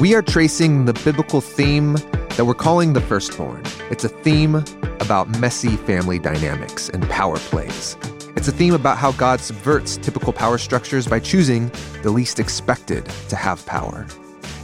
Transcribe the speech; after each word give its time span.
we 0.00 0.14
are 0.14 0.20
tracing 0.20 0.84
the 0.84 0.92
biblical 1.04 1.40
theme 1.40 1.94
that 2.36 2.44
we're 2.44 2.52
calling 2.52 2.92
the 2.92 3.00
firstborn. 3.00 3.62
It's 3.90 4.04
a 4.04 4.10
theme 4.10 4.56
about 5.00 5.26
messy 5.40 5.76
family 5.76 6.18
dynamics 6.18 6.90
and 6.90 7.08
power 7.08 7.38
plays. 7.38 7.96
It's 8.36 8.46
a 8.46 8.52
theme 8.52 8.74
about 8.74 8.98
how 8.98 9.12
God 9.12 9.40
subverts 9.40 9.96
typical 9.96 10.34
power 10.34 10.58
structures 10.58 11.06
by 11.06 11.20
choosing 11.20 11.70
the 12.02 12.10
least 12.10 12.38
expected 12.38 13.06
to 13.30 13.36
have 13.36 13.64
power. 13.64 14.06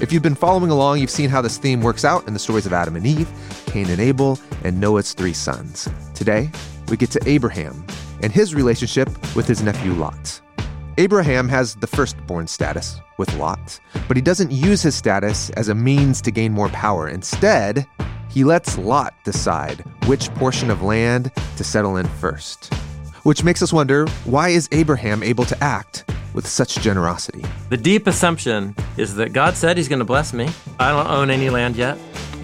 If 0.01 0.13
you've 0.13 0.23
been 0.23 0.35
following 0.35 0.71
along, 0.71 0.99
you've 0.99 1.09
seen 1.09 1.31
how 1.31 1.41
this 1.41 1.57
theme 1.57 1.81
works 1.81 2.05
out 2.05 2.27
in 2.27 2.35
the 2.35 2.39
stories 2.39 2.67
of 2.67 2.75
Adam 2.75 2.95
and 2.95 3.07
Eve, 3.07 3.31
Cain 3.67 3.89
and 3.89 4.01
Abel, 4.01 4.39
and 4.65 4.79
Noah's 4.79 5.15
three 5.15 5.33
sons. 5.33 5.89
Today, 6.15 6.51
we 6.89 6.99
get 6.99 7.11
to 7.13 7.21
Abraham 7.27 7.87
and 8.23 8.33
his 8.33 8.55
relationship 8.55 9.09
with 9.35 9.47
his 9.47 9.63
nephew 9.63 9.93
Lot. 9.95 10.43
Abraham 10.99 11.49
has 11.49 11.75
the 11.77 11.87
firstborn 11.87 12.47
status 12.47 13.01
with 13.17 13.35
Lot, 13.37 13.81
but 14.09 14.17
he 14.17 14.23
doesn't 14.23 14.53
use 14.53 14.83
his 14.83 14.95
status 14.95 15.49
as 15.51 15.69
a 15.69 15.75
means 15.75 16.21
to 16.21 16.31
gain 16.31 16.53
more 16.53 16.69
power. 16.69 17.09
Instead, 17.09 17.87
he 18.29 18.45
lets 18.45 18.77
Lot 18.77 19.15
decide 19.25 19.85
which 20.05 20.29
portion 20.35 20.71
of 20.71 20.83
land 20.83 21.33
to 21.57 21.65
settle 21.65 21.97
in 21.97 22.07
first. 22.07 22.73
Which 23.23 23.43
makes 23.43 23.63
us 23.63 23.73
wonder 23.73 24.07
why 24.25 24.51
is 24.51 24.69
Abraham 24.73 25.23
able 25.23 25.47
to 25.47 25.65
act 25.65 26.05
with 26.35 26.47
such 26.47 26.77
generosity? 26.81 27.45
The 27.71 27.79
deep 27.79 28.07
assumption 28.07 28.77
is 28.99 29.15
that 29.15 29.33
God 29.33 29.55
said 29.55 29.79
He's 29.79 29.89
going 29.89 30.01
to 30.01 30.05
bless 30.05 30.35
me. 30.35 30.51
I 30.79 30.91
don't 30.91 31.07
own 31.07 31.31
any 31.31 31.49
land 31.49 31.77
yet, 31.77 31.97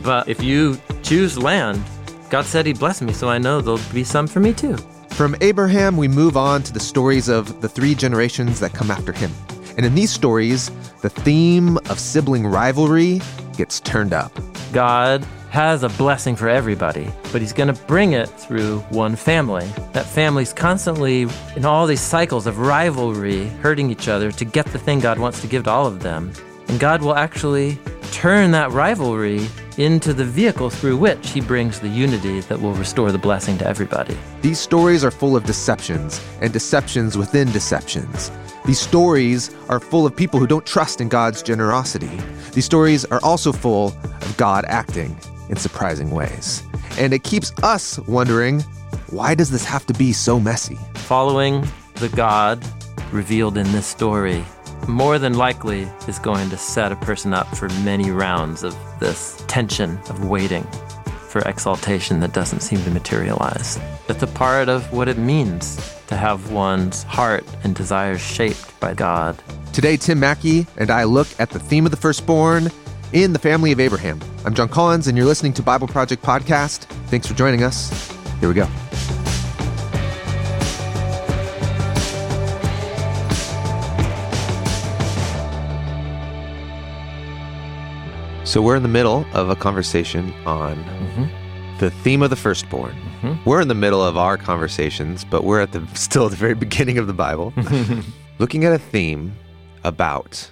but 0.02 0.26
if 0.26 0.42
you 0.42 0.80
choose 1.02 1.36
land, 1.36 1.82
God 2.30 2.46
said 2.46 2.64
He'd 2.64 2.78
bless 2.78 3.02
me, 3.02 3.12
so 3.12 3.28
I 3.28 3.36
know 3.36 3.60
there'll 3.60 3.80
be 3.92 4.04
some 4.04 4.26
for 4.26 4.40
me 4.40 4.54
too. 4.54 4.78
From 5.18 5.34
Abraham, 5.40 5.96
we 5.96 6.06
move 6.06 6.36
on 6.36 6.62
to 6.62 6.72
the 6.72 6.78
stories 6.78 7.28
of 7.28 7.60
the 7.60 7.68
three 7.68 7.96
generations 7.96 8.60
that 8.60 8.72
come 8.72 8.88
after 8.88 9.12
him. 9.12 9.32
And 9.76 9.84
in 9.84 9.96
these 9.96 10.12
stories, 10.12 10.70
the 11.00 11.10
theme 11.10 11.76
of 11.90 11.98
sibling 11.98 12.46
rivalry 12.46 13.20
gets 13.56 13.80
turned 13.80 14.12
up. 14.12 14.30
God 14.72 15.24
has 15.50 15.82
a 15.82 15.88
blessing 15.88 16.36
for 16.36 16.48
everybody, 16.48 17.10
but 17.32 17.40
He's 17.40 17.52
going 17.52 17.66
to 17.74 17.82
bring 17.86 18.12
it 18.12 18.26
through 18.26 18.78
one 18.90 19.16
family. 19.16 19.66
That 19.92 20.06
family's 20.06 20.52
constantly 20.52 21.26
in 21.56 21.64
all 21.64 21.88
these 21.88 22.00
cycles 22.00 22.46
of 22.46 22.60
rivalry, 22.60 23.48
hurting 23.60 23.90
each 23.90 24.06
other 24.06 24.30
to 24.30 24.44
get 24.44 24.66
the 24.66 24.78
thing 24.78 25.00
God 25.00 25.18
wants 25.18 25.40
to 25.40 25.48
give 25.48 25.64
to 25.64 25.70
all 25.70 25.86
of 25.88 26.00
them. 26.00 26.32
And 26.68 26.78
God 26.78 27.02
will 27.02 27.14
actually 27.14 27.78
turn 28.12 28.50
that 28.52 28.70
rivalry 28.72 29.48
into 29.78 30.12
the 30.12 30.24
vehicle 30.24 30.70
through 30.70 30.96
which 30.96 31.30
he 31.30 31.40
brings 31.40 31.78
the 31.78 31.88
unity 31.88 32.40
that 32.40 32.60
will 32.60 32.74
restore 32.74 33.12
the 33.12 33.18
blessing 33.18 33.56
to 33.58 33.66
everybody. 33.66 34.16
These 34.42 34.58
stories 34.58 35.04
are 35.04 35.10
full 35.10 35.36
of 35.36 35.44
deceptions 35.44 36.20
and 36.40 36.52
deceptions 36.52 37.16
within 37.16 37.50
deceptions. 37.52 38.30
These 38.66 38.80
stories 38.80 39.54
are 39.68 39.80
full 39.80 40.04
of 40.04 40.14
people 40.14 40.40
who 40.40 40.46
don't 40.46 40.66
trust 40.66 41.00
in 41.00 41.08
God's 41.08 41.42
generosity. 41.42 42.10
These 42.52 42.64
stories 42.64 43.04
are 43.06 43.20
also 43.22 43.52
full 43.52 43.96
of 44.04 44.34
God 44.36 44.64
acting 44.66 45.16
in 45.48 45.56
surprising 45.56 46.10
ways. 46.10 46.62
And 46.98 47.14
it 47.14 47.22
keeps 47.22 47.52
us 47.62 47.98
wondering 48.00 48.60
why 49.10 49.34
does 49.34 49.50
this 49.50 49.64
have 49.64 49.86
to 49.86 49.94
be 49.94 50.12
so 50.12 50.38
messy? 50.38 50.78
Following 50.94 51.66
the 51.94 52.08
God 52.10 52.62
revealed 53.12 53.56
in 53.56 53.70
this 53.72 53.86
story 53.86 54.44
more 54.86 55.18
than 55.18 55.34
likely 55.34 55.82
is 56.06 56.18
going 56.18 56.50
to 56.50 56.56
set 56.56 56.92
a 56.92 56.96
person 56.96 57.34
up 57.34 57.46
for 57.56 57.68
many 57.82 58.10
rounds 58.10 58.62
of 58.62 58.76
this 59.00 59.42
tension 59.48 59.98
of 60.08 60.28
waiting 60.28 60.64
for 61.28 61.40
exaltation 61.42 62.20
that 62.20 62.32
doesn't 62.32 62.60
seem 62.60 62.82
to 62.84 62.90
materialize. 62.90 63.78
It's 64.08 64.22
a 64.22 64.26
part 64.26 64.68
of 64.68 64.92
what 64.92 65.08
it 65.08 65.18
means 65.18 65.76
to 66.06 66.16
have 66.16 66.50
one's 66.52 67.02
heart 67.02 67.44
and 67.64 67.74
desires 67.74 68.20
shaped 68.20 68.78
by 68.80 68.94
God. 68.94 69.42
Today, 69.72 69.96
Tim 69.96 70.20
Mackie 70.20 70.66
and 70.76 70.90
I 70.90 71.04
look 71.04 71.28
at 71.38 71.50
the 71.50 71.58
theme 71.58 71.84
of 71.84 71.90
the 71.90 71.96
firstborn 71.96 72.68
in 73.12 73.32
the 73.32 73.38
family 73.38 73.72
of 73.72 73.80
Abraham. 73.80 74.20
I'm 74.44 74.54
Jon 74.54 74.68
Collins, 74.68 75.06
and 75.06 75.16
you're 75.16 75.26
listening 75.26 75.52
to 75.54 75.62
Bible 75.62 75.88
Project 75.88 76.22
Podcast. 76.22 76.84
Thanks 77.08 77.26
for 77.26 77.34
joining 77.34 77.62
us. 77.62 78.10
Here 78.40 78.48
we 78.48 78.54
go. 78.54 78.68
So 88.48 88.62
we're 88.62 88.76
in 88.76 88.82
the 88.82 88.88
middle 88.88 89.26
of 89.34 89.50
a 89.50 89.54
conversation 89.54 90.32
on 90.46 90.76
mm-hmm. 90.76 91.78
the 91.80 91.90
theme 91.90 92.22
of 92.22 92.30
the 92.30 92.36
firstborn. 92.36 92.94
Mm-hmm. 93.20 93.44
We're 93.44 93.60
in 93.60 93.68
the 93.68 93.74
middle 93.74 94.02
of 94.02 94.16
our 94.16 94.38
conversations, 94.38 95.22
but 95.22 95.44
we're 95.44 95.60
at 95.60 95.72
the 95.72 95.86
still 95.94 96.24
at 96.24 96.30
the 96.30 96.38
very 96.38 96.54
beginning 96.54 96.96
of 96.96 97.06
the 97.06 97.12
Bible, 97.12 97.52
looking 98.38 98.64
at 98.64 98.72
a 98.72 98.78
theme 98.78 99.36
about 99.84 100.50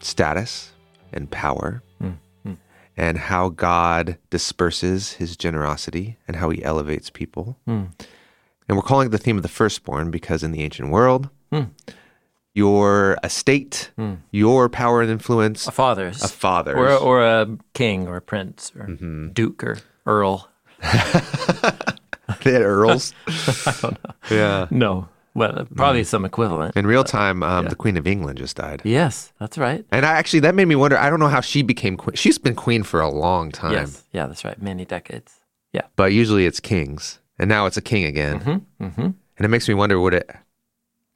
status 0.00 0.72
and 1.12 1.30
power 1.30 1.82
mm-hmm. 2.02 2.54
and 2.96 3.18
how 3.18 3.50
God 3.50 4.16
disperses 4.30 5.12
his 5.12 5.36
generosity 5.36 6.16
and 6.26 6.36
how 6.36 6.48
he 6.48 6.64
elevates 6.64 7.10
people. 7.10 7.58
Mm. 7.68 7.90
And 8.70 8.78
we're 8.78 8.82
calling 8.82 9.08
it 9.08 9.10
the 9.10 9.18
theme 9.18 9.36
of 9.36 9.42
the 9.42 9.50
firstborn 9.50 10.10
because 10.10 10.42
in 10.42 10.50
the 10.50 10.62
ancient 10.62 10.88
world, 10.88 11.28
mm 11.52 11.68
your 12.54 13.18
estate, 13.22 13.90
mm. 13.98 14.18
your 14.30 14.68
power 14.68 15.02
and 15.02 15.10
influence. 15.10 15.66
A 15.66 15.72
father's. 15.72 16.22
A 16.22 16.28
father's. 16.28 16.76
Or, 16.76 16.90
or 16.90 17.22
a 17.22 17.58
king 17.74 18.06
or 18.06 18.16
a 18.16 18.22
prince 18.22 18.72
or 18.78 18.86
mm-hmm. 18.86 19.28
duke 19.30 19.62
or 19.62 19.78
earl. 20.06 20.48
they 20.82 22.52
had 22.52 22.62
earls? 22.62 23.12
I 23.26 23.74
don't 23.82 24.04
know. 24.04 24.14
Yeah. 24.30 24.66
No. 24.70 25.08
Well, 25.34 25.66
probably 25.74 26.02
mm. 26.02 26.06
some 26.06 26.24
equivalent. 26.24 26.76
In 26.76 26.86
real 26.86 27.02
time, 27.02 27.42
um, 27.42 27.64
yeah. 27.64 27.70
the 27.70 27.74
Queen 27.74 27.96
of 27.96 28.06
England 28.06 28.38
just 28.38 28.56
died. 28.56 28.82
Yes, 28.84 29.32
that's 29.40 29.58
right. 29.58 29.84
And 29.90 30.06
I 30.06 30.12
actually, 30.12 30.38
that 30.40 30.54
made 30.54 30.66
me 30.66 30.76
wonder. 30.76 30.96
I 30.96 31.10
don't 31.10 31.18
know 31.18 31.28
how 31.28 31.40
she 31.40 31.62
became 31.62 31.96
queen. 31.96 32.14
She's 32.14 32.38
been 32.38 32.54
queen 32.54 32.84
for 32.84 33.00
a 33.00 33.10
long 33.10 33.50
time. 33.50 33.72
Yes, 33.72 34.04
yeah, 34.12 34.26
that's 34.26 34.44
right. 34.44 34.60
Many 34.62 34.84
decades. 34.84 35.40
Yeah. 35.72 35.82
But 35.96 36.12
usually 36.12 36.46
it's 36.46 36.60
kings, 36.60 37.18
and 37.36 37.48
now 37.48 37.66
it's 37.66 37.76
a 37.76 37.82
king 37.82 38.04
again. 38.04 38.38
Mm-hmm. 38.38 38.84
Mm-hmm. 38.84 39.02
And 39.02 39.44
it 39.44 39.48
makes 39.48 39.66
me 39.66 39.74
wonder 39.74 39.98
what 39.98 40.14
it, 40.14 40.30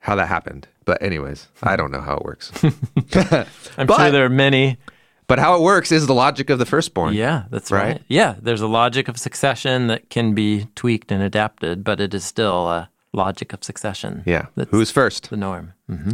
how 0.01 0.17
that 0.17 0.27
happened. 0.27 0.67
But 0.89 1.03
anyways, 1.03 1.49
I 1.63 1.77
don't 1.77 1.91
know 1.91 2.01
how 2.01 2.17
it 2.17 2.25
works. 2.25 2.51
I'm 2.65 3.87
but, 3.87 3.99
sure 3.99 4.11
there 4.11 4.25
are 4.25 4.31
many. 4.31 4.79
But 5.27 5.39
how 5.39 5.55
it 5.55 5.61
works 5.61 5.93
is 5.93 6.07
the 6.07 6.15
logic 6.15 6.49
of 6.49 6.59
the 6.59 6.65
firstborn. 6.65 7.13
Yeah, 7.13 7.45
that's 7.51 7.71
right? 7.71 7.89
right. 7.89 8.03
Yeah, 8.09 8.37
there's 8.41 8.63
a 8.63 8.67
logic 8.67 9.07
of 9.07 9.19
succession 9.19 9.89
that 9.89 10.09
can 10.09 10.33
be 10.33 10.67
tweaked 10.77 11.13
and 11.13 11.23
adapted, 11.23 11.85
but 11.85 12.01
it 12.01 12.15
is 12.15 12.25
still 12.25 12.69
a 12.69 12.89
logic 13.13 13.53
of 13.53 13.63
succession. 13.63 14.23
Yeah. 14.25 14.47
Who's 14.71 14.91
first? 14.91 15.29
The 15.29 15.37
norm. 15.37 15.75
Mm-hmm. 15.91 16.13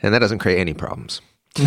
And 0.00 0.14
that 0.14 0.20
doesn't 0.20 0.38
create 0.38 0.60
any 0.60 0.72
problems. 0.72 1.20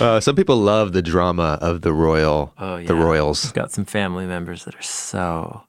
uh, 0.00 0.18
some 0.18 0.34
people 0.34 0.56
love 0.56 0.92
the 0.92 1.02
drama 1.02 1.56
of 1.60 1.82
the 1.82 1.92
royal, 1.92 2.52
oh, 2.58 2.78
yeah. 2.78 2.88
the 2.88 2.96
royals. 2.96 3.52
Got 3.52 3.70
some 3.70 3.84
family 3.84 4.26
members 4.26 4.64
that 4.64 4.74
are 4.74 4.82
so 4.82 5.62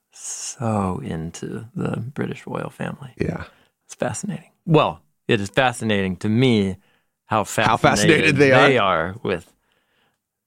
so 0.58 1.02
into 1.04 1.66
the 1.76 1.98
British 1.98 2.46
royal 2.46 2.70
family. 2.70 3.14
Yeah. 3.18 3.46
It's 3.86 3.96
fascinating. 3.96 4.52
Well, 4.66 5.02
it 5.28 5.42
is 5.42 5.50
fascinating 5.50 6.18
to 6.18 6.30
me 6.30 6.78
how 7.26 7.44
fascinated, 7.44 7.70
how 7.70 7.78
fascinated 7.78 8.36
they, 8.36 8.50
they 8.50 8.78
are. 8.78 9.08
are. 9.08 9.16
with 9.24 9.52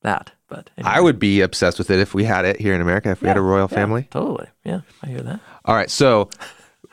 that. 0.03 0.33
But 0.49 0.71
anyway. 0.77 0.93
I 0.95 1.01
would 1.01 1.19
be 1.19 1.41
obsessed 1.41 1.79
with 1.79 1.91
it 1.91 1.99
if 1.99 2.15
we 2.15 2.25
had 2.25 2.45
it 2.45 2.61
here 2.61 2.75
in 2.75 2.81
America, 2.81 3.11
if 3.11 3.23
we 3.23 3.29
had 3.29 3.37
a 3.37 3.43
royal 3.43 3.69
yeah, 3.71 3.77
family. 3.77 4.09
Totally. 4.11 4.47
Yeah, 4.65 4.81
I 5.03 5.07
hear 5.09 5.23
that. 5.23 5.41
All 5.65 5.75
right. 5.75 5.91
So, 5.91 6.29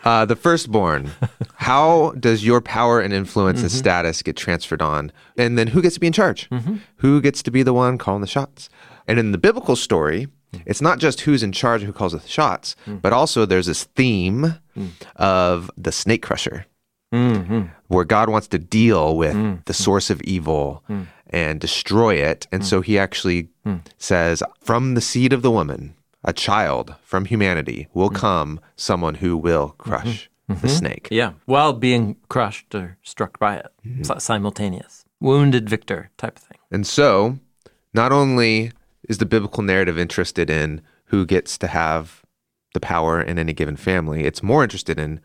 uh, 0.04 0.26
the 0.26 0.36
firstborn, 0.36 1.12
how 1.56 2.12
does 2.20 2.46
your 2.46 2.62
power 2.62 3.02
and 3.02 3.14
influence 3.14 3.58
mm-hmm. 3.58 3.66
and 3.66 3.72
status 3.72 4.22
get 4.24 4.36
transferred 4.38 4.82
on? 4.82 5.12
And 5.38 5.58
then 5.58 5.68
who 5.68 5.82
gets 5.82 5.96
to 5.96 6.00
be 6.00 6.08
in 6.08 6.14
charge? 6.14 6.50
Mm-hmm. 6.50 6.78
Who 6.98 7.22
gets 7.22 7.44
to 7.44 7.52
be 7.52 7.62
the 7.62 7.74
one 7.74 7.98
calling 7.98 8.22
the 8.22 8.28
shots? 8.28 8.70
And 9.08 9.20
in 9.20 9.32
the 9.32 9.38
biblical 9.38 9.76
story, 9.76 10.28
it's 10.66 10.82
not 10.82 11.00
just 11.00 11.22
who's 11.22 11.44
in 11.44 11.52
charge 11.52 11.82
who 11.82 11.94
calls 11.94 12.14
the 12.14 12.28
shots, 12.28 12.76
mm. 12.86 13.02
but 13.02 13.14
also 13.14 13.46
there's 13.46 13.68
this 13.68 13.84
theme 13.84 14.56
mm. 14.78 14.90
of 15.16 15.72
the 15.78 15.92
snake 15.92 16.22
crusher, 16.22 16.66
mm-hmm. 17.14 17.64
where 17.88 18.06
God 18.06 18.30
wants 18.30 18.48
to 18.50 18.60
deal 18.60 19.16
with 19.16 19.36
mm. 19.36 19.64
the 19.66 19.74
source 19.74 20.10
of 20.10 20.22
evil 20.22 20.84
mm. 20.90 21.08
and 21.30 21.60
destroy 21.60 22.16
it. 22.16 22.48
And 22.52 22.66
so 22.66 22.82
he 22.82 22.98
actually 23.00 23.50
says, 23.98 24.44
From 24.60 24.96
the 24.96 25.02
seed 25.02 25.34
of 25.34 25.42
the 25.42 25.52
woman, 25.52 25.96
a 26.24 26.34
child 26.34 26.96
from 27.04 27.26
humanity 27.26 27.88
will 27.94 28.10
come 28.10 28.60
someone 28.76 29.16
who 29.16 29.38
will 29.38 29.70
crush 29.78 30.30
mm-hmm. 30.50 30.54
the 30.54 30.68
mm-hmm. 30.68 30.78
snake. 30.78 31.08
Yeah, 31.12 31.34
while 31.46 31.74
being 31.74 32.18
crushed 32.30 32.76
or 32.76 32.98
struck 33.04 33.40
by 33.40 33.58
it, 33.58 33.68
mm-hmm. 33.86 34.20
simultaneous. 34.20 35.06
Wounded 35.20 35.70
victor 35.70 36.10
type 36.18 36.38
of 36.38 36.44
thing. 36.44 36.58
And 36.72 36.86
so, 36.86 37.38
not 37.94 38.12
only 38.12 38.72
is 39.10 39.18
the 39.18 39.26
biblical 39.26 39.64
narrative 39.64 39.98
interested 39.98 40.50
in 40.50 40.82
who 41.06 41.26
gets 41.26 41.58
to 41.58 41.68
have 41.68 42.22
the 42.74 42.80
power 42.80 43.22
in 43.22 43.38
any 43.38 43.54
given 43.54 43.76
family. 43.76 44.24
It's 44.24 44.44
more 44.44 44.64
interested 44.64 45.00
in 45.00 45.20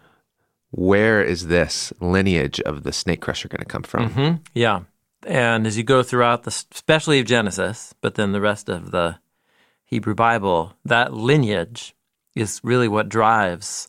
where 0.70 1.22
is 1.22 1.46
this 1.46 1.92
lineage 2.00 2.60
of 2.60 2.82
the 2.82 2.92
snake 2.92 3.20
crusher 3.20 3.48
going 3.48 3.60
to 3.60 3.64
come 3.64 3.82
from? 3.82 4.10
Mm-hmm. 4.10 4.36
Yeah. 4.54 4.82
And 5.26 5.66
as 5.66 5.76
you 5.76 5.84
go 5.84 6.02
throughout 6.02 6.42
the, 6.42 6.64
especially 6.72 7.20
of 7.20 7.26
Genesis, 7.26 7.94
but 8.00 8.14
then 8.14 8.32
the 8.32 8.40
rest 8.40 8.68
of 8.68 8.90
the 8.90 9.18
Hebrew 9.84 10.14
Bible, 10.14 10.74
that 10.84 11.14
lineage 11.14 11.94
is 12.34 12.60
really 12.62 12.88
what 12.88 13.08
drives 13.08 13.88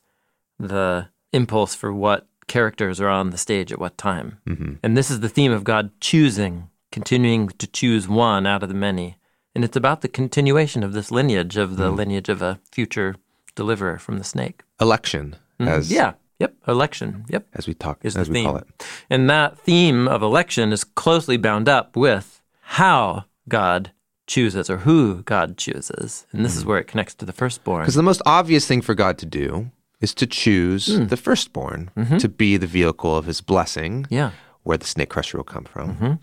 the 0.60 1.10
impulse 1.34 1.76
for 1.76 1.94
what 1.94 2.28
characters 2.48 3.02
are 3.02 3.10
on 3.10 3.32
the 3.32 3.38
stage 3.38 3.72
at 3.72 3.80
what 3.80 3.98
time. 3.98 4.40
Mm-hmm. 4.48 4.76
And 4.82 4.96
this 4.96 5.12
is 5.12 5.20
the 5.20 5.30
theme 5.30 5.52
of 5.52 5.64
God 5.64 5.92
choosing 6.00 6.70
continuing 6.92 7.50
to 7.50 7.68
choose 7.68 8.08
one 8.08 8.48
out 8.48 8.64
of 8.64 8.70
the 8.70 8.76
many. 8.76 9.18
And 9.58 9.64
it's 9.66 9.76
about 9.76 10.02
the 10.02 10.08
continuation 10.08 10.84
of 10.84 10.94
this 10.94 11.10
lineage, 11.10 11.58
of 11.58 11.78
the 11.78 11.90
lineage 11.90 12.30
of 12.30 12.44
a 12.44 12.60
future 12.72 13.16
deliverer 13.56 13.98
from 13.98 14.20
the 14.20 14.24
snake. 14.24 14.62
Election, 14.80 15.36
as 15.60 15.88
Mm-hmm. 15.90 15.96
Yeah. 15.96 16.14
Yep. 16.38 16.54
Election. 16.68 17.26
Yep. 17.30 17.48
as 17.56 17.66
we 17.68 17.74
talk, 17.74 17.98
Is 18.04 18.16
as 18.16 18.28
the 18.28 18.34
we 18.34 18.44
call 18.44 18.58
it. 18.58 18.68
And 19.10 19.28
that 19.32 19.58
theme 19.58 20.08
of 20.08 20.22
election 20.22 20.72
is 20.72 20.84
closely 20.84 21.38
bound 21.38 21.68
up 21.68 21.96
with 21.96 22.40
how 22.62 23.26
God 23.50 23.92
chooses 24.28 24.70
or 24.70 24.78
who 24.78 25.24
God 25.24 25.58
chooses. 25.58 26.28
And 26.32 26.46
this 26.46 26.56
is 26.56 26.64
where 26.64 26.78
it 26.78 26.86
connects 26.86 27.16
to 27.16 27.26
the 27.26 27.34
firstborn. 27.34 27.82
Because 27.82 27.96
the 27.96 28.04
most 28.04 28.22
obvious 28.28 28.68
thing 28.68 28.82
for 28.84 28.94
God 28.94 29.18
to 29.18 29.26
do 29.26 29.72
is 30.02 30.14
to 30.14 30.28
choose 30.28 30.86
Hmm. 30.96 31.08
the 31.08 31.18
firstborn 31.18 31.90
to 32.20 32.30
be 32.30 32.58
the 32.58 32.68
vehicle 32.68 33.18
of 33.18 33.26
His 33.26 33.42
blessing, 33.42 34.04
Mm-hmm. 34.04 34.14
Yeah. 34.14 34.32
where 34.62 34.78
the 34.78 34.86
snake 34.86 35.10
crusher 35.10 35.38
will 35.38 35.44
come 35.56 35.64
from. 35.66 35.96
Mm-hmm. 35.96 36.14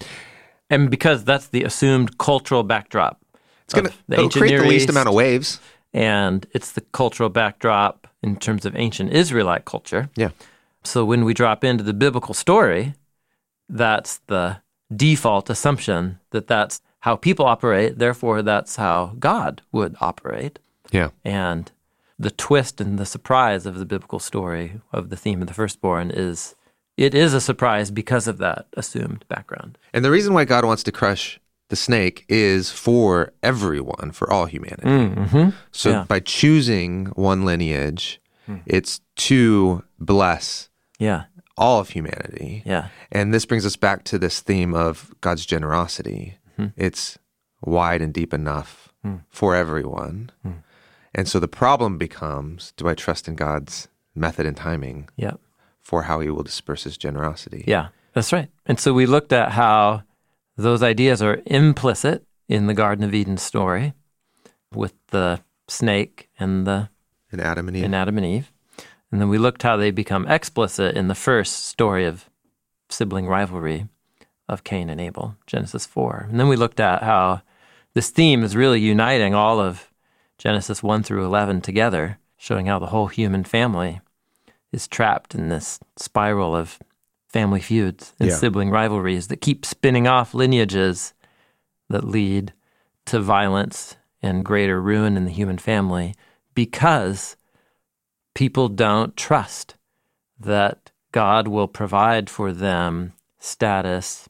And 0.71 0.91
because 0.91 1.25
that's 1.25 1.49
the 1.49 1.65
assumed 1.65 2.19
cultural 2.19 2.63
backdrop. 2.63 3.21
It's 3.65 3.75
going 3.75 3.87
to 3.87 4.39
create 4.39 4.59
the 4.59 4.65
least 4.65 4.83
East, 4.85 4.91
amount 4.91 5.09
of 5.09 5.15
waves. 5.15 5.61
and 5.93 6.47
it's 6.53 6.73
the 6.73 6.81
cultural 6.81 7.29
backdrop 7.31 8.07
in 8.23 8.37
terms 8.37 8.65
of 8.67 8.75
ancient 8.77 9.13
Israelite 9.13 9.65
culture. 9.65 10.11
Yeah. 10.17 10.31
So 10.83 11.05
when 11.05 11.25
we 11.25 11.33
drop 11.35 11.65
into 11.65 11.83
the 11.83 11.95
biblical 11.95 12.35
story, 12.35 12.95
that's 13.69 14.19
the 14.27 14.59
default 14.95 15.49
assumption 15.49 16.19
that 16.31 16.47
that's 16.47 16.83
how 17.01 17.17
people 17.17 17.47
operate, 17.47 17.99
therefore 17.99 18.43
that's 18.43 18.77
how 18.77 19.15
God 19.19 19.63
would 19.73 19.97
operate. 20.01 20.59
Yeah. 20.91 21.11
And 21.25 21.71
the 22.19 22.31
twist 22.31 22.81
and 22.81 22.99
the 22.99 23.07
surprise 23.07 23.67
of 23.67 23.79
the 23.79 23.87
biblical 23.87 24.19
story 24.19 24.81
of 24.93 25.11
the 25.11 25.17
theme 25.17 25.41
of 25.43 25.49
the 25.49 25.55
firstborn 25.55 26.11
is 26.11 26.55
it 26.97 27.15
is 27.15 27.35
a 27.35 27.41
surprise 27.41 27.91
because 27.91 28.29
of 28.29 28.39
that 28.39 28.67
assumed 28.77 29.25
background. 29.29 29.79
And 29.93 30.05
the 30.05 30.11
reason 30.11 30.33
why 30.33 30.45
God 30.45 30.65
wants 30.65 30.83
to 30.85 30.93
crush 30.93 31.41
the 31.69 31.77
snake 31.77 32.25
is 32.29 32.71
for 32.71 33.33
everyone, 33.43 34.11
for 34.13 34.31
all 34.31 34.47
humanity. 34.47 34.83
Mm, 34.89 35.15
mm-hmm. 35.17 35.51
So 35.73 35.91
Yeah. 35.91 36.05
by 36.05 36.21
choosing 36.21 37.07
one 37.17 37.45
lineage, 37.45 38.21
hmm. 38.47 38.57
it's 38.67 39.01
to 39.17 39.83
bless 39.99 40.69
Yeah, 40.99 41.25
all 41.57 41.81
of 41.81 41.91
humanity. 41.91 42.63
yeah, 42.67 42.89
And 43.11 43.33
this 43.33 43.47
brings 43.47 43.65
us 43.65 43.77
back 43.77 44.05
to 44.05 44.19
this 44.19 44.41
theme 44.41 44.75
of 44.75 45.15
God's 45.21 45.47
generosity. 45.47 46.39
Hmm. 46.57 46.67
It's 46.77 47.19
wide 47.63 48.03
and 48.03 48.13
deep 48.13 48.35
enough 48.35 48.93
hmm. 49.03 49.17
for 49.31 49.55
everyone. 49.55 50.31
And 51.15 51.29
so 51.29 51.39
the 51.39 51.49
problem 51.49 51.97
becomes 51.97 52.73
do 52.77 52.89
I 52.89 52.95
trust 52.95 53.29
in 53.29 53.37
God's 53.37 53.89
method 54.15 54.47
and 54.47 54.57
timing 54.57 55.09
yeah. 55.17 55.35
for 55.81 56.03
how 56.03 56.21
he 56.21 56.29
will 56.29 56.43
disperse 56.43 56.85
his 56.85 56.99
generosity? 56.99 57.65
Yeah, 57.67 57.89
that's 58.15 58.33
right. 58.33 58.49
And 58.67 58.81
so 58.81 58.93
we 58.93 59.07
looked 59.07 59.33
at 59.33 59.53
how 59.53 60.03
those 60.57 60.83
ideas 60.83 61.23
are 61.23 61.43
implicit 61.47 62.27
in 62.49 62.67
the 62.67 62.75
Garden 62.75 63.05
of 63.05 63.15
Eden 63.15 63.37
story 63.37 63.95
with 64.73 64.95
the 65.09 65.41
snake 65.69 66.29
and 66.39 66.67
the 66.67 66.89
In 67.33 67.41
Adam 67.41 67.69
and 67.69 67.77
Eve. 67.77 67.85
in 67.85 67.95
Adam 67.95 68.17
and 68.19 68.27
Eve. 68.27 68.53
And 69.11 69.21
then 69.21 69.29
we 69.29 69.39
looked 69.39 69.63
how 69.63 69.77
they 69.77 69.91
become 69.91 70.27
explicit 70.27 70.97
in 70.97 71.09
the 71.09 71.15
first 71.15 71.67
story 71.67 72.05
of 72.05 72.29
sibling 72.89 73.27
rivalry 73.27 73.89
of 74.49 74.65
Cain 74.65 74.91
and 74.91 75.01
Abel, 75.01 75.37
Genesis 75.47 75.87
4. 75.87 76.27
And 76.31 76.39
then 76.39 76.49
we 76.49 76.57
looked 76.57 76.81
at 76.81 77.03
how 77.03 77.43
this 77.95 78.11
theme 78.11 78.43
is 78.43 78.57
really 78.57 78.81
uniting 78.81 79.35
all 79.35 79.61
of 79.61 79.91
Genesis 80.37 80.83
1 80.83 81.03
through 81.05 81.25
11 81.25 81.61
together, 81.61 82.19
showing 82.37 82.67
how 82.67 82.79
the 82.79 82.87
whole 82.87 83.07
human 83.07 83.45
family 83.45 84.01
is 84.73 84.89
trapped 84.89 85.35
in 85.35 85.49
this 85.49 85.79
spiral 85.97 86.55
of 86.55 86.79
family 87.35 87.61
feuds 87.61 88.13
and 88.21 88.29
Yeah. 88.31 88.37
sibling 88.37 88.71
rivalries 88.71 89.27
that 89.27 89.41
keep 89.41 89.67
spinning 89.67 90.07
off 90.07 90.35
lineages 90.35 91.15
that 91.89 92.07
lead 92.07 92.53
to 93.07 93.19
violence 93.19 93.97
and 94.23 94.45
greater 94.45 94.81
ruin 94.81 95.17
in 95.17 95.25
the 95.25 95.33
human 95.33 95.59
family 95.59 96.15
because 96.55 97.37
people 98.35 98.69
don't 98.69 99.17
trust 99.17 99.75
that 100.39 100.93
God 101.11 101.49
will 101.49 101.67
provide 101.67 102.31
for 102.31 102.53
them 102.53 103.15
status, 103.41 104.29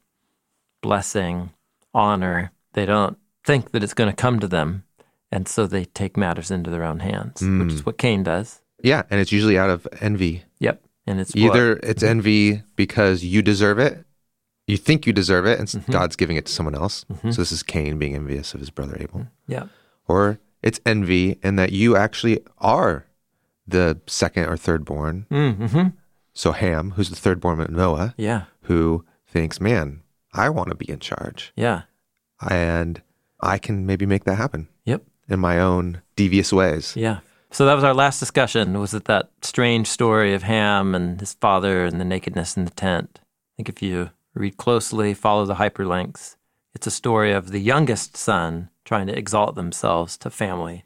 blessing, 0.81 1.51
honor. 1.93 2.53
They 2.73 2.87
don't 2.87 3.19
think 3.45 3.73
that 3.73 3.83
it's 3.83 3.93
going 3.93 4.11
to 4.11 4.17
come 4.17 4.41
to 4.41 4.49
them. 4.49 4.85
And 5.31 5.47
so 5.47 5.67
they 5.67 5.85
take 5.85 6.17
matters 6.17 6.51
into 6.51 6.71
their 6.71 6.85
own 6.85 7.01
hands, 7.01 7.43
which 7.43 7.73
is 7.75 7.83
mm. 7.83 7.87
what 7.87 7.99
Cain 7.99 8.23
does. 8.23 8.63
Yeah, 8.83 9.03
and 9.11 9.21
it's 9.21 9.33
usually 9.33 9.59
out 9.59 9.69
of 9.69 9.87
envy. 10.01 10.45
Yep. 10.61 10.81
And 11.07 11.21
it's 11.21 11.35
what- 11.35 11.43
Either 11.57 11.77
it's 11.83 12.03
envy 12.03 12.63
because 12.77 13.23
you 13.25 13.43
deserve 13.43 13.79
it, 13.79 14.05
you 14.67 14.77
think 14.79 15.07
you 15.07 15.13
deserve 15.13 15.45
it, 15.47 15.59
and 15.59 15.69
Mm-hmm. 15.69 15.93
God's 15.93 16.17
giving 16.17 16.37
it 16.37 16.47
to 16.47 16.53
someone 16.53 16.75
else. 16.75 17.05
So 17.23 17.29
this 17.43 17.53
is 17.53 17.63
Cain 17.63 17.99
being 17.99 18.15
envious 18.15 18.55
of 18.55 18.61
his 18.61 18.71
brother 18.71 18.97
Abel. 18.99 19.27
yeah. 19.47 19.67
Or 20.09 20.39
it's 20.63 20.81
envy 20.87 21.39
in 21.43 21.57
that 21.57 21.73
you 21.73 21.97
actually 21.97 22.41
are 22.59 23.05
the 23.67 24.01
second 24.07 24.45
or 24.49 24.57
third 24.57 24.85
born. 24.85 25.27
Mm-hmm. 25.31 25.89
So 26.33 26.53
Ham, 26.53 26.93
who's 26.93 27.11
the 27.11 27.17
third 27.17 27.41
born 27.41 27.61
of 27.61 27.71
Noah, 27.71 28.15
Yeah. 28.17 28.45
who 28.63 29.05
thinks, 29.27 29.61
man, 29.61 30.03
I 30.33 30.49
want 30.51 30.69
to 30.71 30.75
be 30.75 30.89
in 30.91 30.99
charge. 31.01 31.53
Yeah. 31.57 31.83
And 32.49 33.03
I 33.41 33.59
can 33.59 33.87
maybe 33.87 34.07
make 34.07 34.25
that 34.25 34.37
happen 34.37 34.69
Yep. 34.85 35.03
in 35.29 35.41
my 35.41 35.61
own 35.61 36.03
devious 36.17 36.53
ways. 36.53 36.95
Yeah. 36.97 37.21
So 37.55 37.67
that 37.67 37.75
was 37.75 37.85
our 37.85 37.95
last 37.95 38.19
discussion. 38.19 38.81
Was 38.81 38.95
it 38.95 39.05
that 39.05 39.31
strange 39.41 39.87
story 39.87 40.35
of 40.35 40.43
Ham 40.43 40.93
and 40.93 41.21
his 41.21 41.35
father 41.35 41.85
and 41.85 42.01
the 42.01 42.05
nakedness 42.05 42.57
in 42.57 42.65
the 42.65 42.73
tent? 42.73 43.21
I 43.23 43.55
think 43.57 43.69
if 43.69 43.81
you 43.81 44.11
read 44.35 44.57
closely, 44.57 45.15
follow 45.15 45.47
the 45.47 45.55
hyperlinks, 45.55 46.35
it's 46.75 46.89
a 46.89 46.91
story 46.91 47.31
of 47.31 47.53
the 47.53 47.61
youngest 47.61 48.17
son 48.17 48.71
trying 48.85 49.07
to 49.07 49.17
exalt 49.17 49.55
themselves 49.55 50.17
to 50.17 50.31
family, 50.31 50.85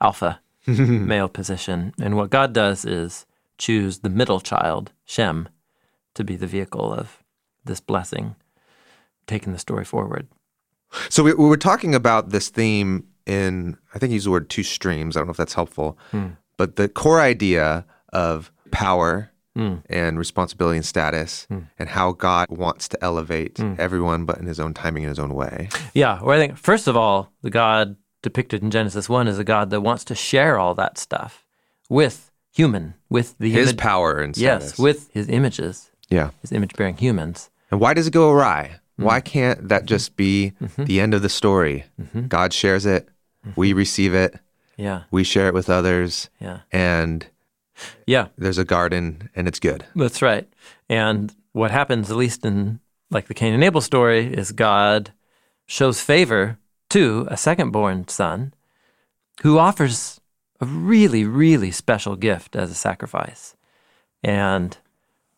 alpha, 0.00 0.40
male 0.66 1.28
position. 1.28 1.94
And 2.00 2.16
what 2.16 2.30
God 2.30 2.52
does 2.52 2.84
is 2.84 3.24
choose 3.56 4.00
the 4.00 4.10
middle 4.10 4.40
child, 4.40 4.90
Shem, 5.04 5.48
to 6.14 6.24
be 6.24 6.34
the 6.34 6.48
vehicle 6.48 6.92
of 6.92 7.22
this 7.64 7.78
blessing, 7.78 8.34
taking 9.28 9.52
the 9.52 9.58
story 9.60 9.84
forward. 9.84 10.26
So 11.10 11.22
we, 11.22 11.32
we 11.34 11.46
were 11.46 11.56
talking 11.56 11.94
about 11.94 12.30
this 12.30 12.48
theme 12.48 13.06
in, 13.28 13.76
I 13.94 13.98
think 13.98 14.10
you 14.10 14.14
used 14.14 14.26
the 14.26 14.30
word 14.30 14.48
two 14.48 14.62
streams. 14.62 15.16
I 15.16 15.20
don't 15.20 15.26
know 15.26 15.32
if 15.32 15.36
that's 15.36 15.54
helpful. 15.54 15.98
Hmm. 16.10 16.28
But 16.56 16.76
the 16.76 16.88
core 16.88 17.20
idea 17.20 17.84
of 18.12 18.50
power 18.70 19.30
hmm. 19.54 19.76
and 19.88 20.18
responsibility 20.18 20.76
and 20.76 20.86
status 20.86 21.46
hmm. 21.48 21.60
and 21.78 21.88
how 21.88 22.12
God 22.12 22.48
wants 22.50 22.88
to 22.88 23.04
elevate 23.04 23.60
everyone, 23.78 24.24
but 24.24 24.38
in 24.38 24.46
his 24.46 24.58
own 24.58 24.74
timing, 24.74 25.04
in 25.04 25.08
his 25.08 25.18
own 25.18 25.34
way. 25.34 25.68
Yeah, 25.94 26.20
well, 26.22 26.36
I 26.36 26.40
think 26.40 26.56
first 26.56 26.88
of 26.88 26.96
all, 26.96 27.32
the 27.42 27.50
God 27.50 27.96
depicted 28.22 28.62
in 28.62 28.70
Genesis 28.70 29.08
one 29.08 29.28
is 29.28 29.38
a 29.38 29.44
God 29.44 29.70
that 29.70 29.80
wants 29.80 30.04
to 30.04 30.14
share 30.14 30.58
all 30.58 30.74
that 30.74 30.98
stuff 30.98 31.46
with 31.88 32.30
human, 32.52 32.94
with 33.08 33.38
the 33.38 33.50
His 33.50 33.68
image- 33.68 33.78
power 33.78 34.18
and 34.18 34.34
status. 34.34 34.70
yes, 34.70 34.78
with 34.78 35.10
his 35.12 35.28
images, 35.28 35.90
yeah. 36.08 36.30
his 36.40 36.50
image-bearing 36.52 36.96
humans. 36.96 37.50
And 37.70 37.80
why 37.80 37.94
does 37.94 38.06
it 38.06 38.12
go 38.12 38.30
awry? 38.30 38.80
Why 38.96 39.20
can't 39.20 39.68
that 39.68 39.84
just 39.84 40.16
be 40.16 40.54
mm-hmm. 40.60 40.84
the 40.84 41.00
end 41.00 41.14
of 41.14 41.22
the 41.22 41.28
story? 41.28 41.84
Mm-hmm. 42.00 42.26
God 42.26 42.52
shares 42.52 42.84
it, 42.84 43.08
we 43.56 43.70
mm-hmm. 43.70 43.78
receive 43.78 44.14
it, 44.14 44.38
Yeah, 44.76 45.02
we 45.10 45.24
share 45.24 45.48
it 45.48 45.54
with 45.54 45.68
others, 45.68 46.30
yeah, 46.40 46.60
and 46.72 47.26
yeah. 48.06 48.28
there's 48.36 48.58
a 48.58 48.64
garden 48.64 49.28
and 49.34 49.48
it's 49.48 49.60
good. 49.60 49.84
That's 49.94 50.22
right. 50.22 50.48
And 50.88 51.34
what 51.52 51.70
happens, 51.70 52.10
at 52.10 52.16
least 52.16 52.44
in 52.44 52.80
like 53.10 53.26
the 53.26 53.34
Cain 53.34 53.54
and 53.54 53.64
Abel 53.64 53.80
story, 53.80 54.32
is 54.32 54.52
God 54.52 55.12
shows 55.66 56.00
favor 56.00 56.58
to 56.90 57.26
a 57.30 57.36
second-born 57.36 58.08
son 58.08 58.54
who 59.42 59.58
offers 59.58 60.20
a 60.60 60.66
really, 60.66 61.24
really 61.24 61.70
special 61.70 62.16
gift 62.16 62.56
as 62.56 62.70
a 62.70 62.74
sacrifice. 62.74 63.54
And 64.22 64.76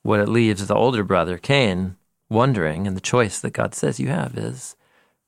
what 0.02 0.20
it 0.20 0.28
leaves 0.28 0.66
the 0.66 0.74
older 0.74 1.04
brother, 1.04 1.36
Cain, 1.36 1.96
wondering, 2.28 2.86
and 2.86 2.96
the 2.96 3.00
choice 3.00 3.40
that 3.40 3.52
God 3.52 3.74
says 3.74 4.00
you 4.00 4.08
have 4.08 4.38
is 4.38 4.76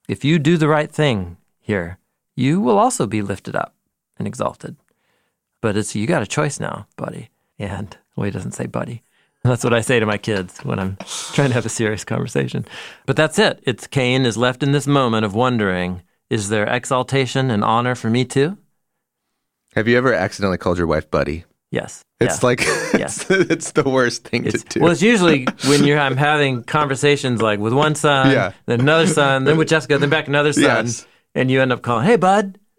if 0.09 0.25
you 0.25 0.38
do 0.38 0.57
the 0.57 0.69
right 0.69 0.91
thing 0.91 1.37
here, 1.61 1.99
you 2.35 2.61
will 2.61 2.79
also 2.79 3.07
be 3.07 3.23
lifted 3.23 3.55
up 3.57 3.75
and 4.19 4.27
exalted. 4.29 4.77
But 5.61 5.77
it's 5.77 5.95
you 5.95 6.07
got 6.07 6.23
a 6.23 6.27
choice 6.27 6.59
now, 6.59 6.87
buddy. 6.97 7.29
And 7.59 7.97
well, 8.17 8.25
he 8.25 8.31
doesn't 8.31 8.53
say 8.53 8.67
buddy. 8.67 9.03
That's 9.45 9.65
what 9.65 9.75
I 9.75 9.81
say 9.81 9.99
to 9.99 10.07
my 10.07 10.19
kids 10.19 10.59
when 10.61 10.79
I'm 10.79 10.97
trying 11.33 11.49
to 11.49 11.55
have 11.55 11.67
a 11.67 11.69
serious 11.71 12.05
conversation. 12.05 12.65
But 13.07 13.17
that's 13.17 13.39
it. 13.39 13.61
It's 13.65 13.87
Cain 13.89 14.25
is 14.25 14.37
left 14.37 14.62
in 14.62 14.71
this 14.73 14.87
moment 14.87 15.25
of 15.25 15.35
wondering, 15.35 16.03
is 16.31 16.49
there 16.49 16.65
exaltation 16.67 17.51
and 17.51 17.65
honor 17.65 17.95
for 17.97 18.09
me 18.09 18.25
too? 18.25 18.57
Have 19.75 19.89
you 19.89 19.97
ever 19.97 20.12
accidentally 20.15 20.59
called 20.59 20.79
your 20.79 20.87
wife 20.87 21.11
buddy? 21.11 21.45
Yes. 21.71 22.03
It's 22.21 22.41
Yeah. 22.43 22.47
like 22.47 22.61
it's, 22.95 23.31
it's 23.31 23.73
the 23.73 23.83
worst 23.89 24.25
thing 24.29 24.45
It's, 24.47 24.62
to 24.62 24.69
do. 24.79 24.81
well, 24.85 24.93
it's 24.93 25.03
usually 25.03 25.47
when 25.67 25.85
you're 25.85 25.99
I'm 25.99 26.17
having 26.17 26.62
conversations 26.62 27.41
like 27.43 27.59
with 27.59 27.73
one 27.73 27.95
son, 27.95 28.31
Yeah. 28.33 28.53
then 28.67 28.81
another 28.81 29.07
son, 29.07 29.45
then 29.45 29.57
with 29.57 29.69
Jessica, 29.69 29.99
then 29.99 30.11
back 30.11 30.29
another 30.29 30.53
son, 30.53 30.62
Yes. 30.87 31.07
And 31.35 31.51
you 31.51 31.61
end 31.62 31.73
up 31.73 31.83
calling, 31.83 32.07
"Hey, 32.07 32.17
bud," 32.17 32.59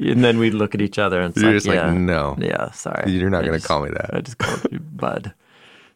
and 0.00 0.22
then 0.24 0.38
we 0.38 0.50
look 0.50 0.74
at 0.74 0.80
each 0.80 0.98
other 0.98 1.20
and 1.20 1.34
You're 1.36 1.46
like, 1.46 1.54
just 1.54 1.66
like, 1.66 1.92
no. 1.94 2.36
yeah, 2.38 2.70
sorry, 2.70 3.10
You're 3.12 3.30
not 3.30 3.44
going 3.44 3.58
to 3.60 3.66
call 3.66 3.82
me 3.82 3.90
that. 3.90 4.10
I 4.14 4.20
just 4.20 4.38
called 4.38 4.66
you 4.70 4.78
bud. 4.80 5.34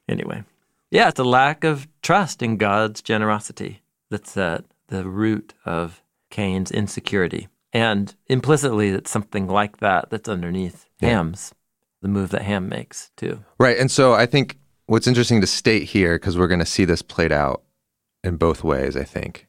Anyway, 0.09 0.43
yeah, 0.91 1.09
it's 1.09 1.21
a 1.21 1.25
lack 1.25 1.65
of 1.65 1.87
trust 2.03 2.43
in 2.43 2.57
God's 2.57 3.01
generosity 3.03 3.83
that's 4.11 4.37
at 4.37 4.65
the 4.89 5.09
root 5.09 5.55
of 5.65 6.03
Cain's 6.31 6.71
insecurity. 6.71 7.49
And 7.73 8.15
implicitly, 8.27 8.91
it's 8.91 9.11
something 9.11 9.47
like 9.49 9.79
that 9.79 10.11
that's 10.11 10.29
underneath 10.29 10.87
Yeah. 11.01 11.11
Ham's, 11.11 11.55
the 12.03 12.09
move 12.09 12.31
that 12.31 12.43
Ham 12.43 12.69
makes 12.69 13.11
too. 13.17 13.43
Right. 13.59 13.79
And 13.79 13.91
so 13.91 14.13
I 14.13 14.27
think 14.27 14.59
what's 14.87 15.07
interesting 15.07 15.41
to 15.41 15.47
state 15.47 15.85
here, 15.85 16.17
because 16.17 16.37
we're 16.37 16.49
going 16.49 16.61
to 16.61 16.67
see 16.67 16.85
this 16.85 17.01
played 17.01 17.33
out 17.33 17.63
in 18.23 18.37
both 18.37 18.63
ways, 18.63 18.95
I 18.97 19.05
think, 19.05 19.47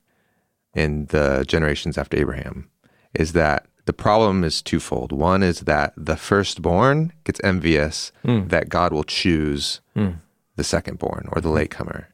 in 0.73 1.05
the 1.07 1.45
generations 1.47 1.97
after 1.97 2.17
Abraham, 2.17 2.69
is 3.13 3.33
that 3.33 3.65
the 3.85 3.93
problem 3.93 4.43
is 4.43 4.61
twofold. 4.61 5.11
One 5.11 5.43
is 5.43 5.61
that 5.61 5.93
the 5.97 6.15
firstborn 6.15 7.11
gets 7.25 7.41
envious 7.43 8.11
hmm. 8.23 8.47
that 8.47 8.69
God 8.69 8.93
will 8.93 9.03
choose 9.03 9.81
hmm. 9.93 10.11
the 10.55 10.63
secondborn 10.63 11.27
or 11.31 11.41
the 11.41 11.49
hmm. 11.49 11.55
latecomer. 11.55 12.09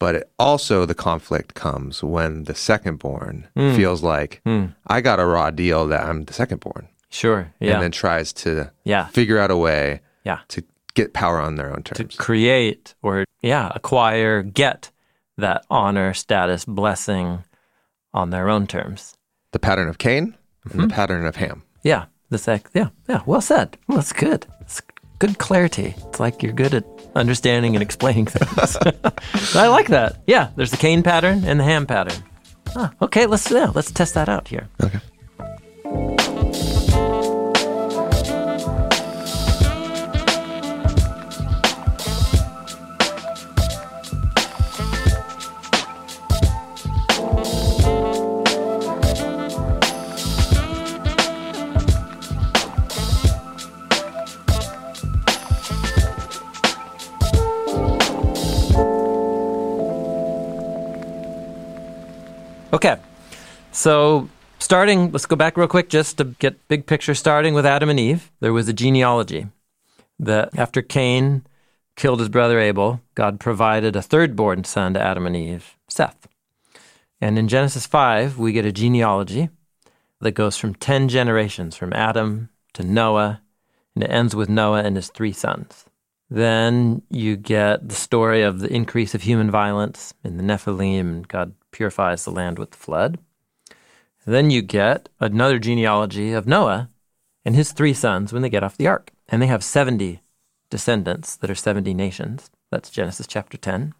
But 0.00 0.14
it, 0.16 0.30
also, 0.38 0.86
the 0.86 0.94
conflict 0.94 1.54
comes 1.54 2.02
when 2.02 2.44
the 2.44 2.52
secondborn 2.52 3.46
feels 3.76 4.02
like, 4.02 4.42
I 4.86 5.00
got 5.00 5.20
a 5.20 5.24
raw 5.24 5.50
deal 5.50 5.86
that 5.86 6.04
I'm 6.04 6.24
the 6.24 6.32
secondborn, 6.32 6.88
Sure. 7.10 7.52
Yeah. 7.60 7.74
and 7.74 7.82
then 7.82 7.90
tries 7.92 8.32
to 8.32 8.72
yeah. 8.82 9.06
figure 9.06 9.38
out 9.38 9.50
a 9.50 9.56
way 9.56 10.00
Yeah. 10.24 10.40
to 10.48 10.64
get 10.94 11.12
power 11.12 11.40
on 11.40 11.54
their 11.54 11.70
own 11.70 11.84
terms. 11.84 12.14
To 12.14 12.22
create 12.22 12.94
or, 13.02 13.24
yeah, 13.40 13.70
acquire, 13.74 14.42
get 14.42 14.90
that 15.38 15.64
honor, 15.70 16.12
status, 16.12 16.64
blessing 16.64 17.44
on 18.14 18.30
their 18.30 18.48
own 18.48 18.66
terms. 18.66 19.16
the 19.52 19.58
pattern 19.58 19.88
of 19.88 19.98
Cain 19.98 20.34
and 20.70 20.80
the 20.80 20.88
pattern 20.88 21.26
of 21.26 21.36
Ham. 21.36 21.62
Yeah. 21.82 22.06
The 22.30 22.38
sex. 22.38 22.70
Yeah. 22.74 22.88
Yeah. 23.08 23.20
Well 23.26 23.40
said. 23.42 23.76
Well, 23.86 23.98
that's 23.98 24.12
good. 24.12 24.46
It's 24.60 24.80
good 25.18 25.38
clarity. 25.38 25.94
It's 26.08 26.18
like 26.18 26.42
you're 26.42 26.52
good 26.52 26.74
at 26.74 26.84
understanding 27.14 27.76
and 27.76 27.82
explaining 27.82 28.26
things. 28.26 28.76
I 29.54 29.68
like 29.68 29.88
that. 29.88 30.22
Yeah. 30.26 30.50
There's 30.56 30.70
the 30.70 30.76
Cain 30.78 31.02
pattern 31.02 31.44
and 31.44 31.60
the 31.60 31.64
Ham 31.64 31.86
pattern. 31.86 32.22
Ah, 32.74 32.90
okay. 33.02 33.26
Let's 33.26 33.50
yeah, 33.50 33.70
let's 33.74 33.92
test 33.92 34.14
that 34.14 34.28
out 34.28 34.48
here. 34.48 34.68
Okay. 34.82 34.98
So, 63.84 64.30
starting, 64.60 65.12
let's 65.12 65.26
go 65.26 65.36
back 65.36 65.58
real 65.58 65.68
quick 65.68 65.90
just 65.90 66.16
to 66.16 66.24
get 66.24 66.68
big 66.68 66.86
picture 66.86 67.14
starting 67.14 67.52
with 67.52 67.66
Adam 67.66 67.90
and 67.90 68.00
Eve. 68.00 68.32
There 68.40 68.54
was 68.54 68.66
a 68.66 68.72
genealogy 68.72 69.48
that 70.18 70.56
after 70.56 70.80
Cain 70.80 71.44
killed 71.94 72.20
his 72.20 72.30
brother 72.30 72.58
Abel, 72.58 73.02
God 73.14 73.38
provided 73.38 73.94
a 73.94 74.00
third 74.00 74.36
born 74.36 74.64
son 74.64 74.94
to 74.94 75.02
Adam 75.02 75.26
and 75.26 75.36
Eve, 75.36 75.76
Seth. 75.86 76.26
And 77.20 77.38
in 77.38 77.46
Genesis 77.46 77.86
5, 77.86 78.38
we 78.38 78.52
get 78.52 78.64
a 78.64 78.72
genealogy 78.72 79.50
that 80.22 80.32
goes 80.32 80.56
from 80.56 80.74
10 80.76 81.10
generations, 81.10 81.76
from 81.76 81.92
Adam 81.92 82.48
to 82.72 82.82
Noah, 82.84 83.42
and 83.94 84.02
it 84.02 84.10
ends 84.10 84.34
with 84.34 84.48
Noah 84.48 84.82
and 84.82 84.96
his 84.96 85.08
three 85.08 85.34
sons. 85.34 85.84
Then 86.30 87.02
you 87.10 87.36
get 87.36 87.86
the 87.86 87.94
story 87.94 88.44
of 88.44 88.60
the 88.60 88.72
increase 88.72 89.14
of 89.14 89.20
human 89.20 89.50
violence 89.50 90.14
in 90.24 90.38
the 90.38 90.42
Nephilim, 90.42 91.00
and 91.00 91.28
God 91.28 91.52
purifies 91.70 92.24
the 92.24 92.30
land 92.30 92.58
with 92.58 92.70
the 92.70 92.78
flood. 92.78 93.18
Then 94.26 94.50
you 94.50 94.62
get 94.62 95.08
another 95.20 95.58
genealogy 95.58 96.32
of 96.32 96.46
Noah 96.46 96.90
and 97.44 97.54
his 97.54 97.72
three 97.72 97.94
sons 97.94 98.32
when 98.32 98.42
they 98.42 98.48
get 98.48 98.62
off 98.62 98.76
the 98.76 98.86
ark. 98.86 99.10
And 99.28 99.40
they 99.40 99.46
have 99.46 99.64
70 99.64 100.20
descendants 100.70 101.36
that 101.36 101.50
are 101.50 101.54
70 101.54 101.94
nations. 101.94 102.50
That's 102.70 102.90
Genesis 102.90 103.26
chapter 103.26 103.56
10. 103.56 103.94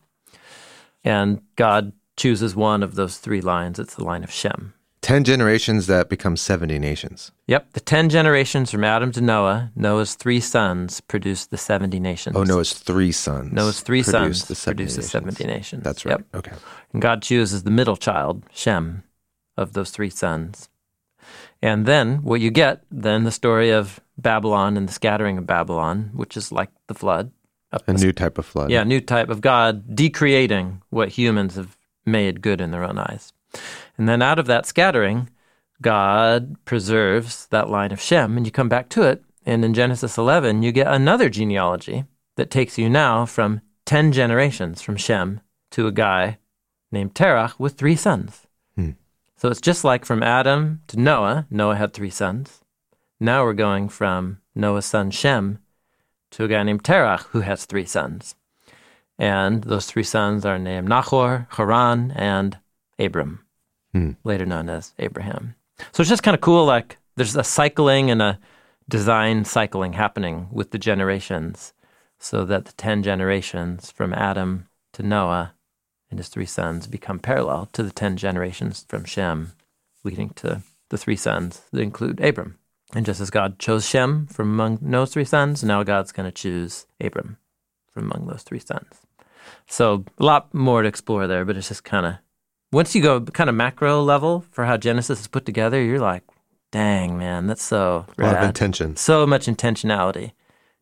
And 1.02 1.42
God 1.56 1.92
chooses 2.16 2.56
one 2.56 2.82
of 2.82 2.94
those 2.94 3.18
three 3.18 3.40
lines. 3.40 3.78
It's 3.78 3.94
the 3.94 4.04
line 4.04 4.24
of 4.24 4.30
Shem. 4.30 4.74
10 5.02 5.24
generations 5.24 5.86
that 5.86 6.08
become 6.08 6.34
70 6.34 6.78
nations. 6.78 7.30
Yep, 7.46 7.74
the 7.74 7.80
10 7.80 8.08
generations 8.08 8.70
from 8.70 8.84
Adam 8.84 9.12
to 9.12 9.20
Noah, 9.20 9.70
Noah's 9.76 10.14
three 10.14 10.40
sons 10.40 11.02
produced 11.02 11.50
the 11.50 11.58
70 11.58 12.00
nations. 12.00 12.34
Oh, 12.34 12.42
Noah's 12.42 12.72
three 12.72 13.12
sons. 13.12 13.52
Noah's 13.52 13.82
three 13.82 14.02
produced 14.02 14.46
sons 14.46 14.48
the 14.48 14.54
70 14.54 14.76
produced 14.84 14.96
the 14.96 15.00
nations. 15.02 15.38
70 15.38 15.44
nations. 15.44 15.84
That's 15.84 16.06
right. 16.06 16.12
Yep. 16.12 16.26
Okay. 16.36 16.52
And 16.94 17.02
God 17.02 17.20
chooses 17.20 17.64
the 17.64 17.70
middle 17.70 17.98
child, 17.98 18.44
Shem, 18.50 19.02
of 19.56 19.72
those 19.72 19.90
three 19.90 20.10
sons. 20.10 20.68
And 21.62 21.86
then 21.86 22.22
what 22.22 22.40
you 22.40 22.50
get, 22.50 22.82
then 22.90 23.24
the 23.24 23.30
story 23.30 23.70
of 23.70 24.00
Babylon 24.18 24.76
and 24.76 24.88
the 24.88 24.92
scattering 24.92 25.38
of 25.38 25.46
Babylon, 25.46 26.10
which 26.12 26.36
is 26.36 26.52
like 26.52 26.70
the 26.86 26.94
flood. 26.94 27.32
A, 27.72 27.80
A 27.86 27.92
new 27.94 28.12
type 28.12 28.38
of 28.38 28.46
flood. 28.46 28.70
yeah, 28.70 28.84
new 28.84 29.00
type 29.00 29.28
of 29.30 29.40
God 29.40 29.96
decreating 29.96 30.82
what 30.90 31.08
humans 31.10 31.56
have 31.56 31.76
made 32.04 32.42
good 32.42 32.60
in 32.60 32.70
their 32.70 32.84
own 32.84 32.98
eyes. 32.98 33.32
And 33.96 34.08
then 34.08 34.20
out 34.22 34.38
of 34.38 34.46
that 34.46 34.66
scattering, 34.66 35.30
God 35.80 36.56
preserves 36.64 37.46
that 37.46 37.70
line 37.70 37.92
of 37.92 38.00
Shem, 38.00 38.36
and 38.36 38.46
you 38.46 38.52
come 38.52 38.68
back 38.68 38.88
to 38.90 39.02
it. 39.02 39.24
And 39.46 39.64
in 39.64 39.74
Genesis 39.74 40.16
11, 40.18 40.62
you 40.62 40.72
get 40.72 40.86
another 40.86 41.28
genealogy 41.28 42.04
that 42.36 42.50
takes 42.50 42.78
you 42.78 42.88
now 42.88 43.26
from 43.26 43.60
10 43.86 44.12
generations 44.12 44.82
from 44.82 44.96
Shem 44.96 45.40
to 45.72 45.86
a 45.86 45.92
guy 45.92 46.38
named 46.92 47.14
Terach 47.14 47.58
with 47.58 47.74
three 47.74 47.96
sons. 47.96 48.43
So 49.44 49.50
it's 49.50 49.60
just 49.60 49.84
like 49.84 50.06
from 50.06 50.22
Adam 50.22 50.80
to 50.86 50.98
Noah. 50.98 51.46
Noah 51.50 51.76
had 51.76 51.92
three 51.92 52.08
sons. 52.08 52.62
Now 53.20 53.44
we're 53.44 53.52
going 53.52 53.90
from 53.90 54.38
Noah's 54.54 54.86
son 54.86 55.10
Shem 55.10 55.58
to 56.30 56.44
a 56.44 56.48
guy 56.48 56.62
named 56.62 56.82
Terach 56.82 57.24
who 57.24 57.40
has 57.40 57.66
three 57.66 57.84
sons. 57.84 58.36
And 59.18 59.62
those 59.64 59.84
three 59.84 60.02
sons 60.02 60.46
are 60.46 60.58
named 60.58 60.88
Nahor, 60.88 61.46
Haran, 61.50 62.12
and 62.12 62.56
Abram, 62.98 63.44
Hmm. 63.92 64.12
later 64.24 64.46
known 64.46 64.70
as 64.70 64.94
Abraham. 64.98 65.56
So 65.92 66.00
it's 66.00 66.08
just 66.08 66.22
kind 66.22 66.34
of 66.34 66.40
cool. 66.40 66.64
Like 66.64 66.96
there's 67.16 67.36
a 67.36 67.44
cycling 67.44 68.10
and 68.10 68.22
a 68.22 68.38
design 68.88 69.44
cycling 69.44 69.92
happening 69.92 70.48
with 70.52 70.70
the 70.70 70.78
generations, 70.78 71.74
so 72.18 72.46
that 72.46 72.64
the 72.64 72.72
10 72.72 73.02
generations 73.02 73.90
from 73.90 74.14
Adam 74.14 74.68
to 74.94 75.02
Noah 75.02 75.53
and 76.14 76.20
his 76.20 76.28
three 76.28 76.46
sons 76.46 76.86
become 76.86 77.18
parallel 77.18 77.68
to 77.72 77.82
the 77.82 77.90
10 77.90 78.16
generations 78.16 78.84
from 78.88 79.04
Shem, 79.04 79.52
leading 80.04 80.30
to 80.30 80.62
the 80.90 80.96
three 80.96 81.16
sons 81.16 81.62
that 81.72 81.80
include 81.80 82.20
Abram. 82.20 82.56
And 82.94 83.04
just 83.04 83.20
as 83.20 83.30
God 83.30 83.58
chose 83.58 83.84
Shem 83.84 84.28
from 84.28 84.52
among 84.52 84.78
those 84.80 85.12
three 85.12 85.24
sons, 85.24 85.64
now 85.64 85.82
God's 85.82 86.12
going 86.12 86.28
to 86.28 86.32
choose 86.32 86.86
Abram 87.00 87.38
from 87.92 88.04
among 88.04 88.28
those 88.28 88.44
three 88.44 88.60
sons. 88.60 88.86
So 89.66 90.04
a 90.18 90.24
lot 90.24 90.54
more 90.54 90.82
to 90.82 90.88
explore 90.88 91.26
there, 91.26 91.44
but 91.44 91.56
it's 91.56 91.66
just 91.66 91.82
kind 91.82 92.06
of 92.06 92.14
once 92.70 92.94
you 92.94 93.02
go 93.02 93.20
kind 93.20 93.50
of 93.50 93.56
macro 93.56 94.00
level 94.00 94.44
for 94.52 94.66
how 94.66 94.76
Genesis 94.76 95.18
is 95.18 95.26
put 95.26 95.44
together, 95.44 95.82
you're 95.82 95.98
like, 95.98 96.22
dang 96.70 97.18
man, 97.18 97.48
that's 97.48 97.64
so 97.64 98.06
A 98.18 98.22
lot 98.22 98.36
of 98.36 98.44
intention. 98.44 98.94
so 98.94 99.26
much 99.26 99.46
intentionality 99.46 100.30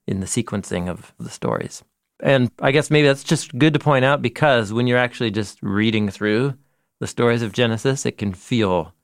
in 0.06 0.20
the 0.20 0.26
sequencing 0.26 0.90
of 0.90 1.14
the 1.18 1.30
stories. 1.30 1.82
And 2.22 2.50
I 2.60 2.70
guess 2.70 2.90
maybe 2.90 3.08
that's 3.08 3.24
just 3.24 3.56
good 3.58 3.72
to 3.74 3.80
point 3.80 4.04
out 4.04 4.22
because 4.22 4.72
when 4.72 4.86
you're 4.86 4.98
actually 4.98 5.32
just 5.32 5.58
reading 5.60 6.08
through 6.08 6.54
the 7.00 7.08
stories 7.08 7.42
of 7.42 7.52
Genesis, 7.52 8.06
it 8.06 8.16
can 8.16 8.32
feel 8.32 8.94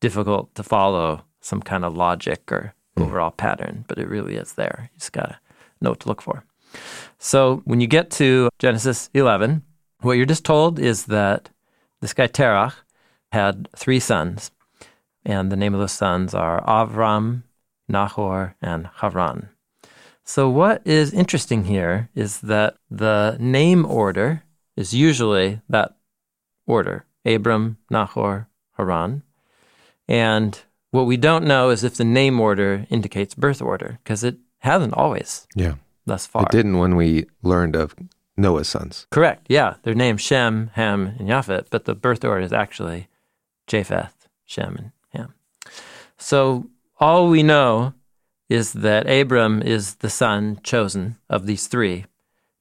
difficult 0.00 0.54
to 0.54 0.62
follow 0.62 1.22
some 1.40 1.60
kind 1.60 1.84
of 1.84 1.96
logic 1.96 2.50
or 2.52 2.72
hmm. 2.96 3.02
overall 3.02 3.32
pattern, 3.32 3.84
but 3.88 3.98
it 3.98 4.08
really 4.08 4.36
is 4.36 4.52
there. 4.52 4.90
You 4.92 4.98
just 4.98 5.12
got 5.12 5.28
to 5.28 5.38
know 5.80 5.90
what 5.90 6.00
to 6.00 6.08
look 6.08 6.22
for. 6.22 6.44
So 7.18 7.62
when 7.64 7.80
you 7.80 7.88
get 7.88 8.10
to 8.12 8.48
Genesis 8.60 9.10
11, 9.12 9.62
what 10.00 10.12
you're 10.12 10.24
just 10.24 10.44
told 10.44 10.78
is 10.78 11.06
that 11.06 11.50
this 12.00 12.14
guy 12.14 12.28
Terach 12.28 12.74
had 13.32 13.68
three 13.76 14.00
sons, 14.00 14.50
and 15.24 15.50
the 15.50 15.56
name 15.56 15.74
of 15.74 15.80
those 15.80 15.92
sons 15.92 16.34
are 16.34 16.64
Avram, 16.64 17.42
Nahor, 17.88 18.54
and 18.60 18.88
Haran. 18.96 19.48
So, 20.34 20.48
what 20.48 20.80
is 20.86 21.12
interesting 21.12 21.64
here 21.64 22.08
is 22.14 22.40
that 22.40 22.76
the 22.90 23.36
name 23.38 23.84
order 23.84 24.44
is 24.76 24.94
usually 24.94 25.60
that 25.68 25.94
order 26.66 27.04
Abram, 27.26 27.76
Nahor, 27.90 28.48
Haran. 28.78 29.24
And 30.08 30.58
what 30.90 31.04
we 31.04 31.18
don't 31.18 31.44
know 31.44 31.68
is 31.68 31.84
if 31.84 31.96
the 31.96 32.04
name 32.06 32.40
order 32.40 32.86
indicates 32.88 33.34
birth 33.34 33.60
order, 33.60 33.98
because 34.02 34.24
it 34.24 34.38
hasn't 34.60 34.94
always 34.94 35.46
Yeah. 35.54 35.74
thus 36.06 36.26
far. 36.26 36.44
It 36.44 36.50
didn't 36.50 36.78
when 36.78 36.96
we 36.96 37.26
learned 37.42 37.76
of 37.76 37.94
Noah's 38.34 38.70
sons. 38.70 39.06
Correct. 39.10 39.44
Yeah. 39.50 39.74
They're 39.82 39.94
named 39.94 40.22
Shem, 40.22 40.70
Ham, 40.76 41.14
and 41.18 41.28
Japheth, 41.28 41.68
but 41.68 41.84
the 41.84 41.94
birth 41.94 42.24
order 42.24 42.40
is 42.40 42.54
actually 42.54 43.08
Japheth, 43.66 44.28
Shem, 44.46 44.76
and 44.78 44.92
Ham. 45.12 45.34
So 46.16 46.70
all 46.98 47.28
we 47.28 47.42
know 47.42 47.92
is 48.52 48.74
that 48.74 49.08
Abram 49.08 49.62
is 49.62 49.96
the 49.96 50.10
son 50.10 50.60
chosen 50.62 51.16
of 51.30 51.46
these 51.46 51.66
three 51.66 52.04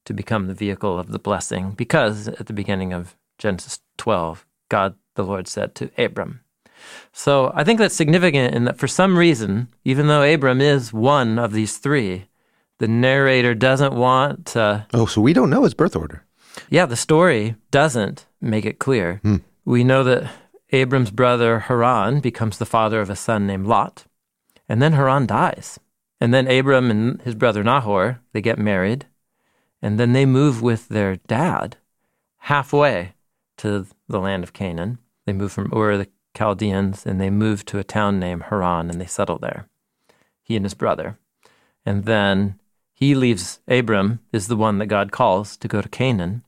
to 0.05 0.13
become 0.13 0.47
the 0.47 0.53
vehicle 0.53 0.97
of 0.97 1.11
the 1.11 1.19
blessing 1.19 1.71
because 1.71 2.27
at 2.29 2.47
the 2.47 2.53
beginning 2.53 2.93
of 2.93 3.15
Genesis 3.37 3.79
12, 3.97 4.45
God 4.69 4.95
the 5.15 5.23
Lord 5.23 5.47
said 5.47 5.75
to 5.75 5.91
Abram. 5.97 6.39
So 7.11 7.51
I 7.53 7.63
think 7.63 7.77
that's 7.77 7.95
significant 7.95 8.55
in 8.55 8.63
that 8.63 8.77
for 8.77 8.87
some 8.87 9.17
reason, 9.17 9.67
even 9.83 10.07
though 10.07 10.23
Abram 10.23 10.61
is 10.61 10.93
one 10.93 11.37
of 11.37 11.51
these 11.51 11.77
three, 11.77 12.25
the 12.79 12.87
narrator 12.87 13.53
doesn't 13.53 13.93
want 13.93 14.45
to. 14.47 14.87
Oh, 14.93 15.05
so 15.05 15.21
we 15.21 15.33
don't 15.33 15.49
know 15.49 15.63
his 15.63 15.73
birth 15.73 15.95
order. 15.95 16.23
Yeah, 16.69 16.85
the 16.85 16.95
story 16.95 17.55
doesn't 17.69 18.25
make 18.39 18.65
it 18.65 18.79
clear. 18.79 19.19
Hmm. 19.23 19.37
We 19.65 19.83
know 19.83 20.03
that 20.05 20.31
Abram's 20.71 21.11
brother 21.11 21.59
Haran 21.59 22.21
becomes 22.21 22.57
the 22.57 22.65
father 22.65 23.01
of 23.01 23.09
a 23.09 23.15
son 23.15 23.45
named 23.45 23.67
Lot, 23.67 24.05
and 24.71 24.81
then 24.81 24.93
Haran 24.93 25.25
dies. 25.25 25.81
And 26.21 26.33
then 26.33 26.49
Abram 26.49 26.89
and 26.89 27.21
his 27.23 27.35
brother 27.35 27.61
Nahor, 27.61 28.21
they 28.31 28.39
get 28.39 28.57
married, 28.57 29.05
and 29.81 29.99
then 29.99 30.13
they 30.13 30.25
move 30.25 30.61
with 30.61 30.87
their 30.87 31.17
dad 31.17 31.75
halfway 32.37 33.15
to 33.57 33.85
the 34.07 34.19
land 34.19 34.45
of 34.45 34.53
Canaan. 34.53 34.99
They 35.25 35.33
move 35.33 35.51
from 35.51 35.73
Ur 35.75 35.97
the 35.97 36.07
Chaldeans 36.33 37.05
and 37.05 37.19
they 37.19 37.29
move 37.29 37.65
to 37.65 37.79
a 37.79 37.83
town 37.83 38.17
named 38.17 38.43
Haran 38.43 38.89
and 38.89 39.01
they 39.01 39.07
settle 39.07 39.39
there, 39.39 39.67
he 40.41 40.55
and 40.55 40.63
his 40.63 40.73
brother. 40.73 41.17
And 41.85 42.05
then 42.05 42.57
he 42.93 43.13
leaves, 43.13 43.59
Abram 43.67 44.21
is 44.31 44.47
the 44.47 44.55
one 44.55 44.77
that 44.77 44.85
God 44.85 45.11
calls 45.11 45.57
to 45.57 45.67
go 45.67 45.81
to 45.81 45.89
Canaan, 45.89 46.43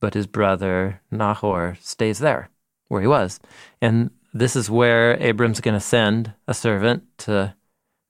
but 0.00 0.14
his 0.14 0.26
brother 0.26 1.00
Nahor 1.12 1.78
stays 1.80 2.18
there 2.18 2.50
where 2.88 3.02
he 3.02 3.06
was. 3.06 3.38
And 3.80 4.10
this 4.38 4.56
is 4.56 4.70
where 4.70 5.20
Abram's 5.20 5.60
going 5.60 5.74
to 5.74 5.80
send 5.80 6.32
a 6.46 6.54
servant 6.54 7.04
to 7.18 7.54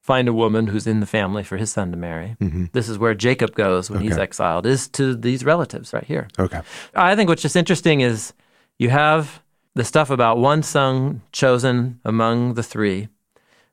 find 0.02 0.28
a 0.28 0.32
woman 0.32 0.68
who's 0.68 0.86
in 0.86 1.00
the 1.00 1.06
family 1.06 1.42
for 1.42 1.56
his 1.56 1.72
son 1.72 1.90
to 1.90 1.96
marry. 1.96 2.36
Mm-hmm. 2.40 2.66
This 2.72 2.88
is 2.88 2.96
where 2.96 3.14
Jacob 3.14 3.56
goes 3.56 3.90
when 3.90 4.00
he's 4.00 4.16
exiled, 4.16 4.64
is 4.64 4.86
to 4.88 5.16
these 5.16 5.44
relatives 5.44 5.92
right 5.92 6.04
here. 6.04 6.28
Okay. 6.38 6.60
I 6.94 7.16
think 7.16 7.28
what's 7.28 7.42
just 7.42 7.56
interesting 7.56 8.02
is 8.02 8.32
you 8.78 8.90
have 8.90 9.42
the 9.74 9.84
stuff 9.84 10.10
about 10.10 10.38
one 10.38 10.62
son 10.62 11.22
chosen 11.32 12.00
among 12.04 12.54
the 12.54 12.62
three, 12.62 13.08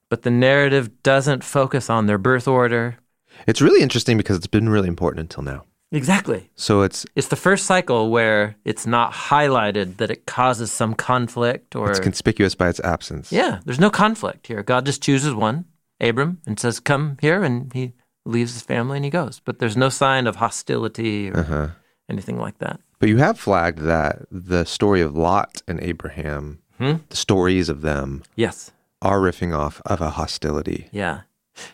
but 0.09 0.23
the 0.23 0.31
narrative 0.31 1.03
doesn't 1.03 1.43
focus 1.43 1.89
on 1.89 2.07
their 2.07 2.17
birth 2.17 2.47
order. 2.47 2.97
It's 3.45 3.61
really 3.61 3.81
interesting 3.81 4.17
because 4.17 4.37
it's 4.37 4.47
been 4.47 4.69
really 4.69 4.87
important 4.87 5.21
until 5.21 5.43
now. 5.43 5.65
Exactly. 5.93 6.49
So 6.55 6.81
it's 6.81 7.05
It's 7.15 7.27
the 7.29 7.35
first 7.35 7.65
cycle 7.65 8.09
where 8.09 8.55
it's 8.65 8.85
not 8.87 9.13
highlighted 9.13 9.97
that 9.97 10.09
it 10.11 10.25
causes 10.25 10.71
some 10.71 10.93
conflict 10.95 11.75
or 11.75 11.89
it's 11.91 11.99
conspicuous 11.99 12.55
by 12.55 12.67
its 12.69 12.79
absence. 12.81 13.31
Yeah, 13.31 13.59
there's 13.63 13.79
no 13.79 13.89
conflict 13.91 14.47
here. 14.47 14.63
God 14.63 14.85
just 14.87 15.01
chooses 15.03 15.33
one, 15.35 15.65
Abram, 16.01 16.39
and 16.47 16.59
says, 16.59 16.79
"Come 16.79 17.17
here," 17.21 17.43
and 17.43 17.71
he 17.73 17.93
leaves 18.25 18.53
his 18.53 18.63
family 18.63 18.97
and 18.97 19.05
he 19.05 19.11
goes. 19.11 19.39
But 19.45 19.59
there's 19.59 19.77
no 19.77 19.89
sign 19.89 20.27
of 20.27 20.37
hostility 20.37 21.29
or 21.29 21.37
Uh-huh. 21.39 21.67
anything 22.09 22.39
like 22.39 22.57
that. 22.57 22.79
But 22.99 23.09
you 23.09 23.17
have 23.17 23.37
flagged 23.39 23.79
that 23.79 24.25
the 24.31 24.65
story 24.65 25.01
of 25.01 25.15
Lot 25.15 25.61
and 25.67 25.79
Abraham, 25.81 26.59
Hmm? 26.79 26.95
the 27.09 27.15
stories 27.17 27.69
of 27.69 27.81
them, 27.81 28.23
Yes. 28.35 28.71
are 29.01 29.19
riffing 29.19 29.53
off 29.55 29.79
of 29.85 30.01
a 30.01 30.11
hostility. 30.11 30.87
Yeah. 30.91 31.21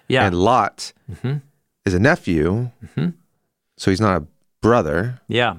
Yeah. 0.10 0.26
And 0.26 0.36
Lot 0.36 0.92
Mhm. 1.10 1.42
is 1.86 1.94
a 1.94 2.00
nephew, 2.00 2.72
Mhm. 2.98 3.14
So 3.80 3.90
he's 3.92 4.02
not 4.02 4.22
a 4.22 4.26
brother. 4.62 5.22
Yeah. 5.28 5.56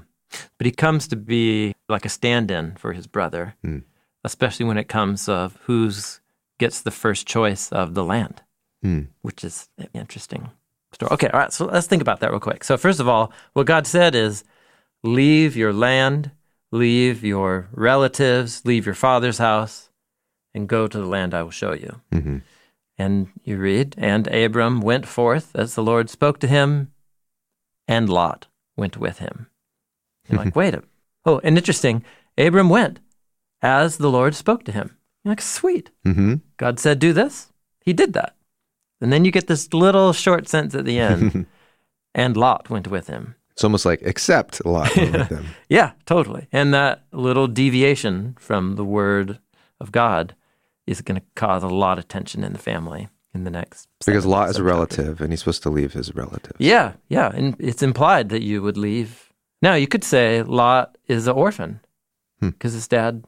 But 0.58 0.66
he 0.66 0.70
comes 0.72 1.08
to 1.08 1.16
be 1.16 1.74
like 1.88 2.04
a 2.04 2.08
stand 2.08 2.50
in 2.50 2.76
for 2.76 2.92
his 2.92 3.06
brother, 3.06 3.54
Hmm. 3.64 3.78
especially 4.22 4.66
when 4.66 4.78
it 4.78 4.88
comes 4.88 5.28
of 5.28 5.58
who's 5.64 6.20
gets 6.58 6.82
the 6.82 6.90
first 6.90 7.26
choice 7.26 7.72
of 7.72 7.94
the 7.94 8.04
land, 8.04 8.42
Hmm. 8.82 9.02
which 9.22 9.42
is 9.42 9.68
an 9.78 9.88
interesting 9.94 10.50
story. 10.92 11.10
Okay, 11.12 11.28
all 11.28 11.40
right, 11.40 11.52
so 11.52 11.64
let's 11.66 11.86
think 11.86 12.02
about 12.02 12.20
that 12.20 12.30
real 12.30 12.38
quick. 12.40 12.62
So, 12.64 12.76
first 12.76 13.00
of 13.00 13.08
all, 13.08 13.32
what 13.54 13.66
God 13.66 13.86
said 13.86 14.14
is 14.14 14.44
leave 15.02 15.56
your 15.56 15.72
land, 15.72 16.30
leave 16.70 17.24
your 17.24 17.68
relatives, 17.72 18.62
leave 18.64 18.84
your 18.86 18.94
father's 18.94 19.38
house, 19.38 19.88
and 20.54 20.68
go 20.68 20.86
to 20.86 20.98
the 20.98 21.06
land 21.06 21.32
I 21.34 21.42
will 21.42 21.50
show 21.62 21.72
you. 21.72 22.00
hmm 22.12 22.38
And 22.98 23.28
you 23.44 23.56
read, 23.56 23.94
and 23.98 24.26
Abram 24.28 24.80
went 24.82 25.06
forth 25.06 25.56
as 25.56 25.74
the 25.74 25.82
Lord 25.82 26.10
spoke 26.10 26.38
to 26.40 26.46
him, 26.46 26.92
and 27.90 28.08
Lot 28.08 28.46
went 28.76 28.96
with 28.96 29.18
him. 29.18 29.48
You're 30.28 30.38
like, 30.44 30.56
wait 30.60 30.68
a 30.74 30.78
minute. 30.78 30.88
Oh, 31.26 31.40
and 31.44 31.58
interesting, 31.58 32.04
Abram 32.38 32.68
went 32.70 33.00
as 33.60 33.98
the 33.98 34.10
Lord 34.10 34.34
spoke 34.34 34.64
to 34.64 34.72
him. 34.72 34.96
You're 35.24 35.32
like, 35.32 35.42
sweet. 35.42 35.90
hmm 36.04 36.36
God 36.56 36.78
said, 36.78 36.98
do 36.98 37.12
this. 37.12 37.52
He 37.84 37.92
did 37.92 38.12
that. 38.14 38.36
And 39.00 39.12
then 39.12 39.24
you 39.24 39.30
get 39.32 39.46
this 39.48 39.72
little 39.74 40.12
short 40.12 40.48
sentence 40.48 40.74
at 40.74 40.84
the 40.84 40.98
end, 40.98 41.46
and 42.14 42.36
Lot 42.36 42.70
went 42.70 42.88
with 42.88 43.08
him. 43.08 43.34
It's 43.52 43.64
almost 43.64 43.84
like 43.84 44.00
except 44.02 44.64
Lot 44.64 44.94
went 44.96 45.12
with 45.12 45.28
them. 45.28 45.46
Yeah, 45.68 45.92
totally. 46.06 46.46
And 46.52 46.72
that 46.74 47.04
little 47.12 47.46
deviation 47.48 48.36
from 48.38 48.76
the 48.76 48.84
word 48.84 49.38
of 49.80 49.90
God 49.92 50.34
is 50.86 51.00
going 51.02 51.20
to 51.20 51.26
cause 51.34 51.62
a 51.62 51.68
lot 51.68 51.98
of 51.98 52.08
tension 52.08 52.44
in 52.44 52.52
the 52.52 52.58
family 52.58 53.08
in 53.34 53.44
the 53.44 53.50
next. 53.50 53.88
Because 54.04 54.26
Lot 54.26 54.50
is 54.50 54.56
a 54.58 54.62
relative 54.64 55.20
and 55.20 55.32
he's 55.32 55.40
supposed 55.40 55.62
to 55.62 55.70
leave 55.70 55.92
his 55.92 56.14
relative. 56.14 56.52
Yeah, 56.58 56.94
yeah. 57.08 57.30
And 57.34 57.56
it's 57.58 57.82
implied 57.82 58.28
that 58.30 58.42
you 58.42 58.62
would 58.62 58.76
leave. 58.76 59.32
Now, 59.62 59.74
you 59.74 59.86
could 59.86 60.04
say 60.04 60.42
Lot 60.42 60.96
is 61.06 61.26
an 61.26 61.34
orphan 61.36 61.80
Hmm. 62.40 62.48
because 62.50 62.72
his 62.72 62.88
dad, 62.88 63.24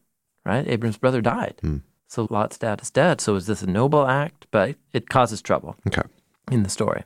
right? 0.47 0.67
Abram's 0.67 0.97
brother 0.97 1.21
died. 1.21 1.57
Hmm. 1.61 1.79
So 2.09 2.27
Lot's 2.31 2.59
dad 2.59 2.81
is 2.83 2.91
dead. 2.91 3.21
So 3.21 3.37
is 3.37 3.47
this 3.47 3.63
a 3.63 3.67
noble 3.67 4.07
act? 4.07 4.47
But 4.51 4.77
it 4.93 5.09
causes 5.09 5.41
trouble 5.43 5.77
Okay. 5.87 6.03
in 6.51 6.63
the 6.63 6.69
story. 6.69 7.05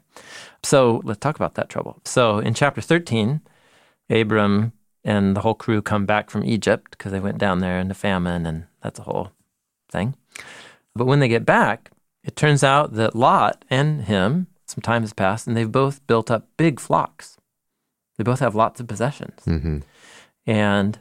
So 0.65 1.01
let's 1.05 1.21
talk 1.21 1.37
about 1.37 1.55
that 1.55 1.69
trouble. 1.69 2.01
So 2.05 2.39
in 2.39 2.55
chapter 2.55 2.81
13, 2.81 3.41
Abram 4.11 4.73
and 5.05 5.37
the 5.37 5.41
whole 5.43 5.55
crew 5.55 5.83
come 5.83 6.07
back 6.07 6.31
from 6.31 6.45
Egypt 6.45 6.93
because 6.93 7.13
they 7.13 7.21
went 7.21 7.39
down 7.39 7.61
there 7.61 7.79
in 7.79 7.89
the 7.89 7.95
famine, 7.95 8.47
and 8.47 8.65
that's 8.83 8.99
a 8.99 9.03
whole 9.05 9.31
thing. 9.91 10.17
But 10.97 11.07
when 11.07 11.21
they 11.21 11.29
get 11.29 11.45
back, 11.47 11.91
it 12.27 12.37
turns 12.37 12.63
out 12.65 12.95
that 12.95 13.15
Lot 13.15 13.65
and 13.71 14.03
him, 14.05 14.49
some 14.67 14.83
time 14.83 15.03
has 15.03 15.13
passed, 15.13 15.47
and 15.47 15.57
they've 15.57 15.71
both 15.71 16.07
built 16.07 16.31
up 16.31 16.49
big 16.57 16.81
flocks. 16.81 17.37
They 18.19 18.25
both 18.25 18.41
have 18.41 18.55
lots 18.55 18.81
of 18.81 18.87
possessions. 18.89 19.45
hmm 19.45 19.79
And 20.47 20.99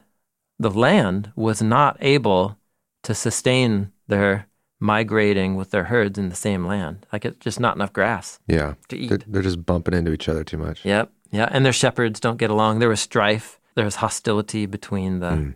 the 0.60 0.70
land 0.72 1.32
was 1.36 1.62
not 1.62 1.98
able 2.00 2.58
to 3.04 3.14
sustain 3.16 3.92
their 4.08 4.48
migrating 4.80 5.56
with 5.56 5.72
their 5.72 5.86
herds 5.86 6.18
in 6.20 6.30
the 6.30 6.36
same 6.36 6.66
land. 6.66 7.06
Like 7.12 7.26
it's 7.26 7.38
just 7.40 7.60
not 7.60 7.76
enough 7.76 7.94
grass 7.94 8.40
Yeah. 8.48 8.74
to 8.90 8.98
eat. 8.98 9.10
They're, 9.10 9.20
they're 9.28 9.42
just 9.42 9.66
bumping 9.66 9.94
into 9.94 10.12
each 10.12 10.28
other 10.30 10.44
too 10.44 10.58
much. 10.58 10.84
Yep. 10.86 11.12
Yeah. 11.32 11.48
And 11.52 11.66
their 11.66 11.74
shepherds 11.74 12.20
don't 12.20 12.38
get 12.38 12.50
along. 12.50 12.80
There 12.80 12.90
was 12.90 13.00
strife. 13.02 13.60
There 13.76 13.86
was 13.86 13.96
hostility 13.96 14.66
between 14.66 15.20
the 15.20 15.32
Mm. 15.32 15.56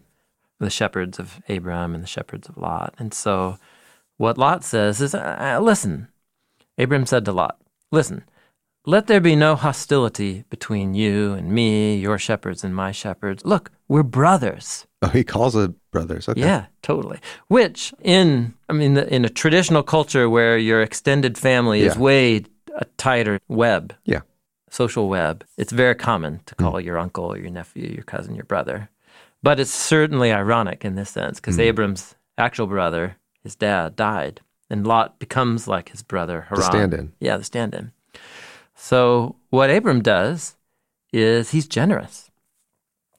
the 0.59 0.69
shepherds 0.69 1.19
of 1.19 1.41
Abram 1.47 1.93
and 1.95 2.03
the 2.03 2.07
shepherds 2.07 2.49
of 2.49 2.57
Lot. 2.57 2.93
And 2.99 3.13
so 3.13 3.57
what 4.19 4.37
Lot 4.37 4.63
says 4.63 4.99
is, 5.01 5.15
uh, 5.15 5.55
uh, 5.57 5.59
listen, 5.63 6.09
Abram 6.77 7.05
said 7.05 7.23
to 7.25 7.31
Lot, 7.31 7.57
listen, 7.91 8.23
let 8.85 9.07
there 9.07 9.21
be 9.21 9.35
no 9.35 9.55
hostility 9.55 10.43
between 10.49 10.93
you 10.93 11.33
and 11.33 11.49
me, 11.51 11.95
your 11.95 12.17
shepherds 12.17 12.63
and 12.63 12.75
my 12.75 12.91
shepherds. 12.91 13.45
Look, 13.45 13.71
we're 13.87 14.03
brothers. 14.03 14.85
Oh, 15.01 15.07
he 15.07 15.23
calls 15.23 15.55
it 15.55 15.71
brothers. 15.91 16.27
Okay. 16.27 16.41
Yeah, 16.41 16.65
totally. 16.81 17.19
Which 17.47 17.93
in 18.01 18.53
I 18.67 18.73
mean 18.73 18.97
in 18.97 19.23
a 19.23 19.29
traditional 19.29 19.83
culture 19.83 20.29
where 20.29 20.57
your 20.57 20.81
extended 20.81 21.37
family 21.37 21.81
is 21.81 21.97
way 21.97 22.43
a 22.75 22.85
tighter 22.97 23.39
web, 23.47 23.93
Yeah. 24.05 24.21
social 24.69 25.07
web, 25.07 25.45
it's 25.57 25.71
very 25.71 25.95
common 25.95 26.41
to 26.45 26.55
call 26.55 26.79
your 26.81 26.97
uncle, 26.97 27.37
your 27.37 27.49
nephew, 27.49 27.87
your 27.87 28.03
cousin, 28.03 28.35
your 28.35 28.45
brother. 28.45 28.89
But 29.41 29.59
it's 29.61 29.71
certainly 29.71 30.33
ironic 30.33 30.83
in 30.83 30.95
this 30.95 31.09
sense 31.09 31.39
because 31.39 31.57
Abram's 31.59 32.15
actual 32.37 32.67
brother, 32.67 33.15
his 33.49 33.55
dad, 33.55 33.95
died, 33.95 34.41
and 34.69 34.85
Lot 34.85 35.19
becomes 35.19 35.67
like 35.67 35.89
his 35.89 36.03
brother 36.03 36.41
Haran. 36.49 36.61
The 36.61 36.65
stand-in. 36.65 37.13
Yeah, 37.19 37.37
the 37.37 37.43
stand-in. 37.43 37.91
So 38.75 39.35
what 39.49 39.71
Abram 39.71 40.01
does 40.01 40.55
is 41.11 41.49
he's 41.49 41.67
generous. 41.67 42.29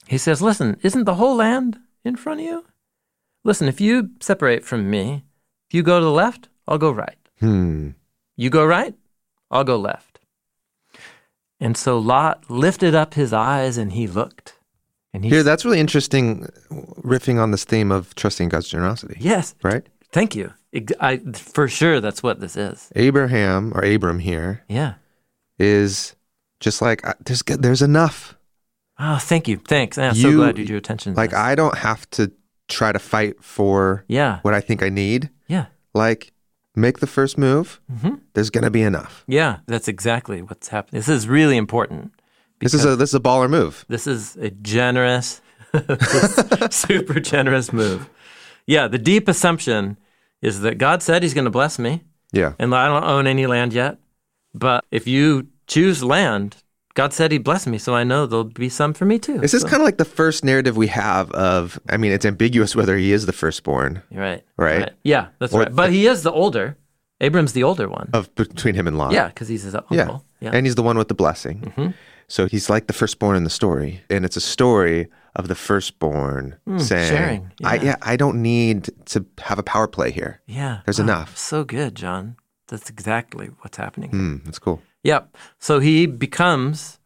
He 0.07 0.17
says, 0.17 0.41
"Listen, 0.41 0.77
isn't 0.83 1.03
the 1.03 1.15
whole 1.15 1.35
land 1.35 1.79
in 2.05 2.15
front 2.15 2.39
of 2.39 2.45
you? 2.45 2.65
Listen, 3.43 3.67
if 3.67 3.81
you 3.81 4.11
separate 4.19 4.63
from 4.63 4.89
me, 4.89 5.23
if 5.69 5.73
you 5.75 5.83
go 5.83 5.99
to 5.99 6.05
the 6.05 6.11
left, 6.11 6.47
I'll 6.67 6.77
go 6.77 6.91
right. 6.91 7.17
Hmm. 7.39 7.89
You 8.37 8.49
go 8.49 8.65
right, 8.65 8.95
I'll 9.49 9.65
go 9.65 9.77
left." 9.77 10.19
And 11.59 11.75
so 11.77 11.99
Lot 11.99 12.49
lifted 12.49 12.95
up 12.95 13.13
his 13.13 13.33
eyes 13.33 13.77
and 13.77 13.91
he 13.91 14.07
looked. 14.07 14.55
And 15.13 15.23
he 15.23 15.29
Here, 15.29 15.43
that's 15.43 15.65
really 15.65 15.79
interesting, 15.79 16.47
riffing 17.03 17.37
on 17.39 17.51
this 17.51 17.65
theme 17.65 17.91
of 17.91 18.15
trusting 18.15 18.49
God's 18.49 18.69
generosity. 18.69 19.17
Yes, 19.19 19.53
Right? 19.61 19.85
Thank 20.11 20.35
you. 20.35 20.53
I, 20.99 21.17
for 21.33 21.67
sure, 21.67 21.99
that's 21.99 22.23
what 22.23 22.39
this 22.39 22.55
is. 22.55 22.89
Abraham 22.95 23.73
or 23.75 23.83
Abram 23.83 24.19
here 24.19 24.63
Yeah. 24.69 24.93
is 25.59 26.15
just 26.59 26.81
like 26.81 27.05
uh, 27.07 27.13
there's 27.25 27.43
there's 27.43 27.81
enough. 27.81 28.37
Oh, 28.99 29.17
thank 29.17 29.47
you. 29.47 29.57
Thanks. 29.57 29.97
I'm 29.97 30.13
so 30.15 30.29
You- 30.29 30.37
glad 30.37 30.57
you 30.57 30.65
drew 30.65 30.77
attention. 30.77 31.13
To 31.13 31.17
Like 31.17 31.31
this. 31.31 31.39
I 31.39 31.55
don't 31.55 31.77
have 31.77 32.09
to 32.11 32.31
try 32.67 32.91
to 32.91 32.99
fight 32.99 33.43
for 33.43 34.05
yeah, 34.07 34.39
what 34.43 34.53
I 34.53 34.61
think 34.61 34.81
I 34.83 34.89
need. 34.89 35.29
yeah, 35.47 35.65
Like 35.93 36.31
make 36.75 36.99
the 36.99 37.07
first 37.07 37.37
move. 37.37 37.81
hmm 37.89 38.15
There's 38.33 38.49
gonna 38.49 38.69
be 38.71 38.81
enough. 38.83 39.23
yeah. 39.27 39.57
That's 39.67 39.87
exactly 39.89 40.41
what's 40.41 40.69
happening. 40.69 40.99
This 40.99 41.09
is 41.09 41.27
really 41.27 41.57
important 41.57 42.13
This 42.59 42.73
is 42.73 42.85
a 42.85 42.95
this 42.95 43.09
is 43.09 43.15
a 43.15 43.19
baller 43.19 43.49
move. 43.49 43.85
This 43.89 44.07
is 44.07 44.37
a 44.37 44.51
generous, 44.51 45.41
super 46.69 47.19
generous 47.19 47.73
move. 47.73 48.09
Yeah, 48.75 48.87
the 48.87 48.97
deep 49.11 49.27
assumption 49.27 49.97
is 50.41 50.61
that 50.61 50.77
God 50.77 51.03
said 51.03 51.23
He's 51.23 51.33
going 51.33 51.45
to 51.51 51.51
bless 51.59 51.77
me, 51.77 52.03
Yeah. 52.31 52.53
and 52.59 52.73
I 52.73 52.87
don't 52.87 53.03
own 53.15 53.27
any 53.27 53.45
land 53.45 53.73
yet. 53.73 53.97
But 54.53 54.85
if 54.91 55.07
you 55.07 55.47
choose 55.67 56.03
land, 56.03 56.55
God 56.93 57.11
said 57.13 57.31
He'd 57.31 57.43
bless 57.43 57.67
me, 57.67 57.77
so 57.77 57.93
I 57.95 58.03
know 58.03 58.25
there'll 58.25 58.45
be 58.65 58.69
some 58.69 58.93
for 58.93 59.05
me 59.05 59.19
too. 59.19 59.39
This 59.39 59.53
is 59.53 59.61
So- 59.63 59.67
kind 59.69 59.81
of 59.81 59.85
like 59.85 59.97
the 59.97 60.05
first 60.21 60.43
narrative 60.45 60.75
we 60.77 60.87
have 60.87 61.31
of. 61.31 61.79
I 61.89 61.97
mean, 61.97 62.11
it's 62.11 62.25
ambiguous 62.25 62.75
whether 62.75 62.95
he 62.97 63.11
is 63.11 63.25
the 63.25 63.33
firstborn 63.33 64.01
You're 64.09 64.21
right. 64.23 64.43
Right. 64.57 64.89
Yeah, 65.03 65.27
that's 65.39 65.53
Or- 65.53 65.59
right. 65.63 65.75
But 65.75 65.91
he 65.91 66.07
is 66.07 66.23
the 66.23 66.31
older. 66.31 66.77
Abram's 67.19 67.53
the 67.53 67.63
older 67.63 67.87
one. 67.87 68.09
of 68.13 68.33
between 68.35 68.75
him 68.75 68.87
and 68.87 68.97
Lot. 68.97 69.11
yeah, 69.11 69.27
because 69.27 69.47
he's 69.47 69.63
his 69.63 69.75
uncle. 69.75 69.95
Yeah. 69.95 70.17
Yeah. 70.39 70.51
And 70.55 70.65
he's 70.65 70.75
the 70.75 70.81
one 70.89 70.97
with 70.97 71.07
the 71.07 71.13
blessing. 71.23 71.57
Mm-hmm. 71.61 71.87
So 72.27 72.47
he's 72.47 72.67
like 72.69 72.87
the 72.87 72.93
firstborn 72.93 73.35
in 73.35 73.43
the 73.43 73.49
story. 73.61 74.01
And 74.09 74.25
it's 74.25 74.37
a 74.37 74.41
story 74.55 75.07
of 75.35 75.47
the 75.47 75.55
firstborn 75.55 76.57
saying, 76.77 77.09
Hmm, 77.09 77.15
sharing, 77.15 77.51
I, 77.63 77.75
yeah. 77.75 77.83
yeah, 77.83 77.95
I 78.01 78.15
don't 78.17 78.41
need 78.41 78.89
to 79.05 79.25
have 79.39 79.59
a 79.59 79.63
power 79.63 79.87
play 79.87 80.11
here. 80.11 80.41
yeah. 80.45 80.79
There's 80.85 80.99
Wow, 80.99 81.05
enough. 81.05 81.37
So 81.37 81.63
good, 81.63 81.95
Jon. 81.95 82.35
That's 82.67 82.89
exactly 82.89 83.47
what's 83.61 83.77
happening. 83.77 84.09
Hmm, 84.11 84.37
that's 84.45 84.59
cool. 84.59 84.81
Yep. 85.03 85.35
So 85.59 85.79
he 85.79 86.05
becomes 86.05 86.99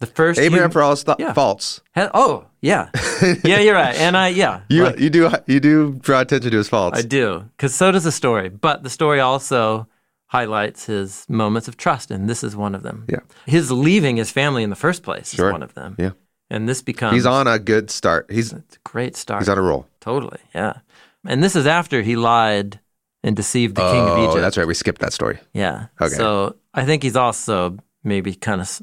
the 0.00 0.06
first. 0.06 0.40
Abraham, 0.40 0.58
human- 0.64 0.70
for 0.72 0.82
all 0.82 0.90
his 0.92 1.04
th- 1.04 1.16
Yeah. 1.20 1.32
faults, 1.32 1.80
Ha- 1.94 2.10
oh, 2.14 2.46
yeah. 2.60 2.88
yeah, 3.44 3.58
you're 3.60 3.74
right. 3.74 3.94
And 3.96 4.16
I, 4.16 4.28
yeah. 4.28 4.62
you 4.68 4.84
like, 4.84 4.98
you 4.98 5.10
do 5.10 5.30
you 5.46 5.60
do 5.60 5.94
draw 6.00 6.20
attention 6.20 6.50
to 6.50 6.56
his 6.56 6.68
faults. 6.68 6.98
I 6.98 7.02
do. 7.02 7.44
Because 7.56 7.74
so 7.74 7.92
does 7.92 8.04
the 8.04 8.10
story. 8.12 8.48
But 8.48 8.82
the 8.82 8.90
story 8.90 9.20
also 9.20 9.86
highlights 10.26 10.86
his 10.86 11.26
moments 11.28 11.68
of 11.68 11.76
trust, 11.76 12.10
and 12.10 12.28
this 12.28 12.42
is 12.42 12.56
one 12.56 12.74
of 12.74 12.82
them. 12.82 13.04
Yeah. 13.08 13.20
His 13.46 13.70
leaving 13.70 14.16
his 14.16 14.30
family 14.30 14.62
in 14.62 14.70
the 14.70 14.76
first 14.76 15.02
place 15.02 15.34
Sure. 15.34 15.48
is 15.48 15.52
one 15.52 15.62
of 15.62 15.74
them. 15.74 15.94
Yeah. 15.98 16.12
And 16.52 16.68
this 16.68 16.82
becomes 16.82 17.14
He's 17.14 17.24
on 17.24 17.46
a 17.48 17.58
good 17.58 17.90
start. 17.90 18.30
He's 18.30 18.52
it's 18.52 18.76
a 18.76 18.80
great 18.84 19.16
start. 19.16 19.40
he's 19.40 19.48
on 19.48 19.56
a 19.56 19.62
roll. 19.62 19.86
Totally, 20.00 20.38
yeah. 20.54 20.74
And 21.26 21.42
this 21.42 21.56
is 21.56 21.66
after 21.66 22.02
he 22.02 22.14
lied 22.14 22.78
and 23.24 23.34
deceived 23.34 23.74
the 23.76 23.80
king 23.90 24.00
of 24.02 24.18
Oh, 24.18 24.24
Egypt. 24.28 24.42
that's 24.42 24.58
right. 24.58 24.66
We 24.66 24.74
skipped 24.74 25.00
that 25.00 25.12
story. 25.14 25.38
Yeah. 25.54 25.86
Okay. 26.00 26.14
So 26.14 26.56
I 26.74 26.84
think 26.84 27.02
he's 27.04 27.16
also 27.16 27.78
maybe 28.04 28.34
kind 28.34 28.60
of, 28.60 28.82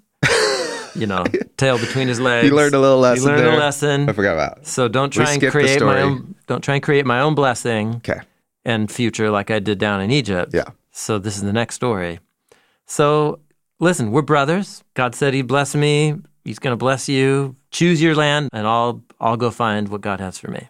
you 0.95 1.05
know, 1.05 1.25
tail 1.57 1.77
between 1.77 2.07
his 2.07 2.19
legs. 2.19 2.47
He 2.47 2.51
learned 2.51 2.73
a 2.73 2.79
little 2.79 2.97
lesson. 2.99 3.21
He 3.21 3.27
learned 3.27 3.45
there. 3.45 3.53
a 3.53 3.57
lesson. 3.59 4.09
I 4.09 4.13
forgot 4.13 4.33
about. 4.33 4.65
So 4.65 4.87
don't 4.87 5.11
try 5.11 5.31
and 5.33 5.41
create 5.51 5.81
my 5.81 6.01
own. 6.01 6.33
Don't 6.47 6.63
try 6.63 6.73
and 6.75 6.83
create 6.83 7.05
my 7.05 7.19
own 7.19 7.35
blessing 7.35 7.95
Okay. 7.97 8.19
and 8.65 8.89
future 8.91 9.29
like 9.29 9.51
I 9.51 9.59
did 9.59 9.77
down 9.77 10.01
in 10.01 10.09
Egypt. 10.09 10.53
Yeah. 10.55 10.69
So 10.91 11.19
this 11.19 11.35
is 11.35 11.43
the 11.43 11.53
next 11.53 11.75
story. 11.75 12.19
So 12.87 13.39
listen, 13.79 14.11
we're 14.11 14.23
brothers. 14.23 14.83
God 14.95 15.13
said 15.13 15.35
He'd 15.35 15.43
bless 15.47 15.75
me. 15.75 16.15
He's 16.45 16.57
going 16.59 16.71
to 16.71 16.77
bless 16.77 17.07
you. 17.09 17.55
Choose 17.71 18.01
your 18.01 18.15
land, 18.15 18.49
and 18.51 18.65
I'll 18.65 19.03
I'll 19.19 19.37
go 19.37 19.51
find 19.51 19.89
what 19.89 20.01
God 20.01 20.19
has 20.19 20.39
for 20.39 20.49
me. 20.49 20.69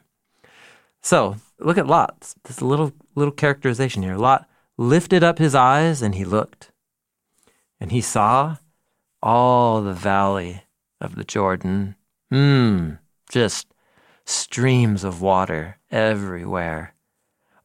So 1.01 1.37
look 1.59 1.77
at 1.77 1.87
Lot. 1.87 2.33
This 2.43 2.61
little 2.61 2.93
little 3.15 3.33
characterization 3.33 4.03
here. 4.03 4.17
Lot 4.17 4.49
lifted 4.77 5.23
up 5.23 5.39
his 5.39 5.55
eyes 5.55 6.01
and 6.01 6.15
he 6.15 6.25
looked, 6.25 6.71
and 7.79 7.91
he 7.91 8.01
saw 8.01 8.57
all 9.21 9.81
the 9.81 9.93
valley 9.93 10.63
of 11.01 11.15
the 11.15 11.23
Jordan. 11.23 11.95
Hmm, 12.31 12.93
just 13.29 13.73
streams 14.25 15.03
of 15.03 15.21
water 15.21 15.77
everywhere. 15.91 16.93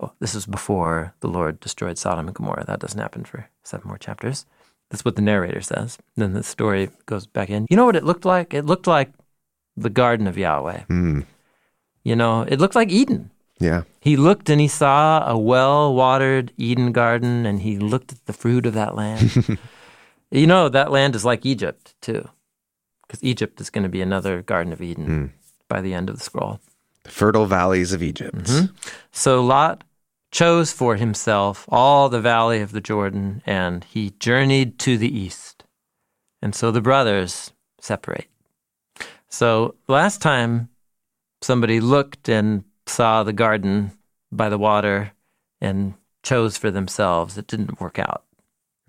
Oh, 0.01 0.13
this 0.19 0.35
is 0.35 0.47
before 0.47 1.15
the 1.21 1.29
Lord 1.29 1.61
destroyed 1.61 1.99
Sodom 1.99 2.27
and 2.27 2.35
Gomorrah. 2.35 2.65
That 2.67 2.81
doesn't 2.81 3.01
happen 3.01 3.25
for 3.25 3.49
seven 3.63 3.89
more 3.89 3.99
chapters. 3.99 4.47
That's 4.91 5.05
what 5.05 5.17
the 5.17 5.23
narrator 5.23 5.61
says. 5.61 5.99
Then 6.17 6.33
the 6.33 6.43
story 6.43 6.91
goes 7.07 7.27
back 7.27 7.51
in. 7.51 7.67
You 7.71 7.77
know 7.77 7.87
what 7.87 7.97
it 7.97 8.05
looked 8.05 8.25
like? 8.25 8.55
It 8.55 8.67
looked 8.67 8.87
like 8.87 9.11
the 9.77 9.91
garden 9.91 10.27
of 10.27 10.39
Yahweh. 10.39 10.85
Hmm. 10.85 11.21
You 12.03 12.17
know, 12.17 12.43
it 12.43 12.61
looked 12.61 12.75
like 12.75 12.91
Eden. 12.91 13.31
Yeah. 13.59 13.83
He 14.01 14.17
looked 14.17 14.51
and 14.51 14.61
he 14.61 14.69
saw 14.69 15.27
a 15.29 15.39
well 15.39 15.95
watered 15.95 16.53
Eden 16.57 16.93
garden 16.93 17.47
and 17.47 17.63
he 17.63 17.79
looked 17.79 18.13
at 18.13 18.25
the 18.27 18.33
fruit 18.33 18.67
of 18.67 18.75
that 18.75 18.95
land. 18.95 19.59
you 20.31 20.47
know, 20.47 20.69
that 20.69 20.91
land 20.91 21.15
is 21.15 21.25
like 21.25 21.47
Egypt, 21.47 21.95
too, 22.01 22.29
because 23.07 23.23
Egypt 23.23 23.61
is 23.61 23.71
going 23.71 23.85
to 23.85 23.89
be 23.89 24.03
another 24.03 24.43
Garden 24.43 24.73
of 24.73 24.83
Eden 24.83 25.33
by 25.69 25.81
the 25.81 25.95
end 25.95 26.11
of 26.11 26.19
the 26.19 26.23
scroll. 26.23 26.61
The 27.05 27.11
fertile 27.11 27.47
valleys 27.47 27.93
of 27.93 28.03
Egypt. 28.03 28.37
Mm-hmm. 28.37 28.75
So 29.13 29.43
Lot 29.43 29.85
chose 30.31 30.73
for 30.73 30.97
himself 30.97 31.65
all 31.69 32.09
the 32.09 32.21
valley 32.21 32.61
of 32.61 32.73
the 32.73 32.81
Jordan 32.81 33.41
and 33.47 33.85
he 33.85 34.11
journeyed 34.19 34.79
to 34.81 34.99
the 34.99 35.17
east. 35.17 35.65
And 36.43 36.55
so 36.55 36.71
the 36.71 36.81
brothers 36.81 37.53
separate. 37.81 38.27
So 39.35 39.75
last 39.89 40.23
time 40.23 40.69
somebody 41.43 41.81
looked 41.81 42.29
and 42.29 42.63
saw 42.87 43.25
the 43.25 43.33
garden 43.33 43.91
by 44.31 44.49
the 44.49 44.59
water 44.59 45.13
and 45.61 45.95
chose 46.23 46.57
for 46.57 46.71
themselves, 46.71 47.37
it 47.37 47.49
didn't 47.49 47.81
work 47.81 47.99
out. 47.99 48.23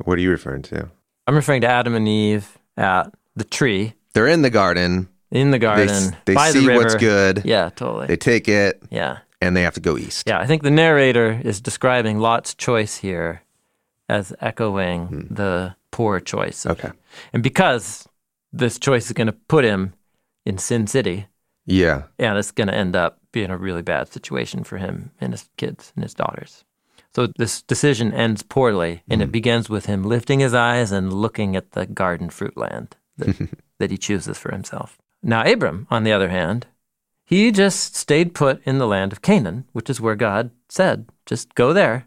What 0.03 0.19
are 0.19 0.21
you 0.21 0.29
referring 0.29 0.61
to? 0.63 0.91
I'm 1.25 1.33
referring 1.33 1.61
to 1.61 1.67
Adam 1.67 1.95
and 1.95 2.07
Eve 2.07 2.59
at 2.77 3.11
the 3.35 3.43
tree 3.43 3.95
They're 4.13 4.27
in 4.27 4.43
the 4.43 4.51
garden. 4.51 5.09
in 5.31 5.49
the 5.49 5.57
garden 5.57 6.15
they 6.25 6.35
by 6.35 6.51
see 6.51 6.59
the 6.59 6.67
river. 6.67 6.79
what's 6.79 6.95
good. 6.95 7.41
Yeah, 7.43 7.71
totally. 7.75 8.05
They 8.05 8.17
take 8.17 8.47
it 8.47 8.83
yeah. 8.91 9.19
and 9.41 9.57
they 9.57 9.63
have 9.63 9.73
to 9.73 9.79
go 9.79 9.97
east. 9.97 10.27
Yeah, 10.27 10.39
I 10.39 10.45
think 10.45 10.61
the 10.61 10.69
narrator 10.69 11.41
is 11.43 11.59
describing 11.59 12.19
Lot's 12.19 12.53
choice 12.53 12.97
here 12.97 13.41
as 14.07 14.31
echoing 14.41 15.27
the 15.31 15.75
poor 15.89 16.19
choice. 16.19 16.63
Hmm. 16.63 16.71
Okay. 16.71 16.91
And 17.33 17.41
because 17.41 18.07
this 18.53 18.77
choice 18.77 19.07
is 19.07 19.13
going 19.13 19.25
to 19.25 19.33
put 19.33 19.65
him 19.65 19.95
in 20.45 20.57
Sin 20.57 20.87
City, 20.87 21.27
Yeah. 21.65 22.03
and 22.19 22.37
it's 22.37 22.51
going 22.51 22.67
to 22.67 22.75
end 22.75 22.95
up 22.95 23.19
being 23.31 23.49
a 23.49 23.57
really 23.57 23.81
bad 23.81 24.07
situation 24.07 24.63
for 24.63 24.77
him 24.77 25.11
and 25.19 25.33
his 25.33 25.49
kids 25.57 25.91
and 25.95 26.03
his 26.03 26.13
daughters. 26.13 26.63
So 27.13 27.27
this 27.37 27.61
decision 27.61 28.13
ends 28.13 28.43
poorly, 28.43 29.03
and 29.09 29.21
it 29.21 29.25
mm-hmm. 29.25 29.31
begins 29.31 29.69
with 29.69 29.85
him 29.85 30.03
lifting 30.03 30.41
his 30.41 30.53
eyes 30.53 30.91
and 30.91 31.13
looking 31.13 31.55
at 31.55 31.71
the 31.71 31.85
garden 31.85 32.29
fruit 32.29 32.57
land 32.57 32.97
that, 33.17 33.49
that 33.79 33.91
he 33.91 33.97
chooses 33.97 34.37
for 34.37 34.51
himself. 34.51 34.97
Now, 35.23 35.43
Abram, 35.43 35.87
on 35.89 36.03
the 36.03 36.11
other 36.11 36.29
hand, 36.29 36.67
he 37.25 37.51
just 37.51 37.95
stayed 37.95 38.35
put 38.35 38.61
in 38.65 38.77
the 38.77 38.87
land 38.87 39.11
of 39.11 39.21
Canaan, 39.21 39.65
which 39.71 39.89
is 39.89 39.99
where 39.99 40.15
God 40.15 40.51
said, 40.69 41.09
"Just 41.25 41.55
go 41.55 41.73
there, 41.73 42.05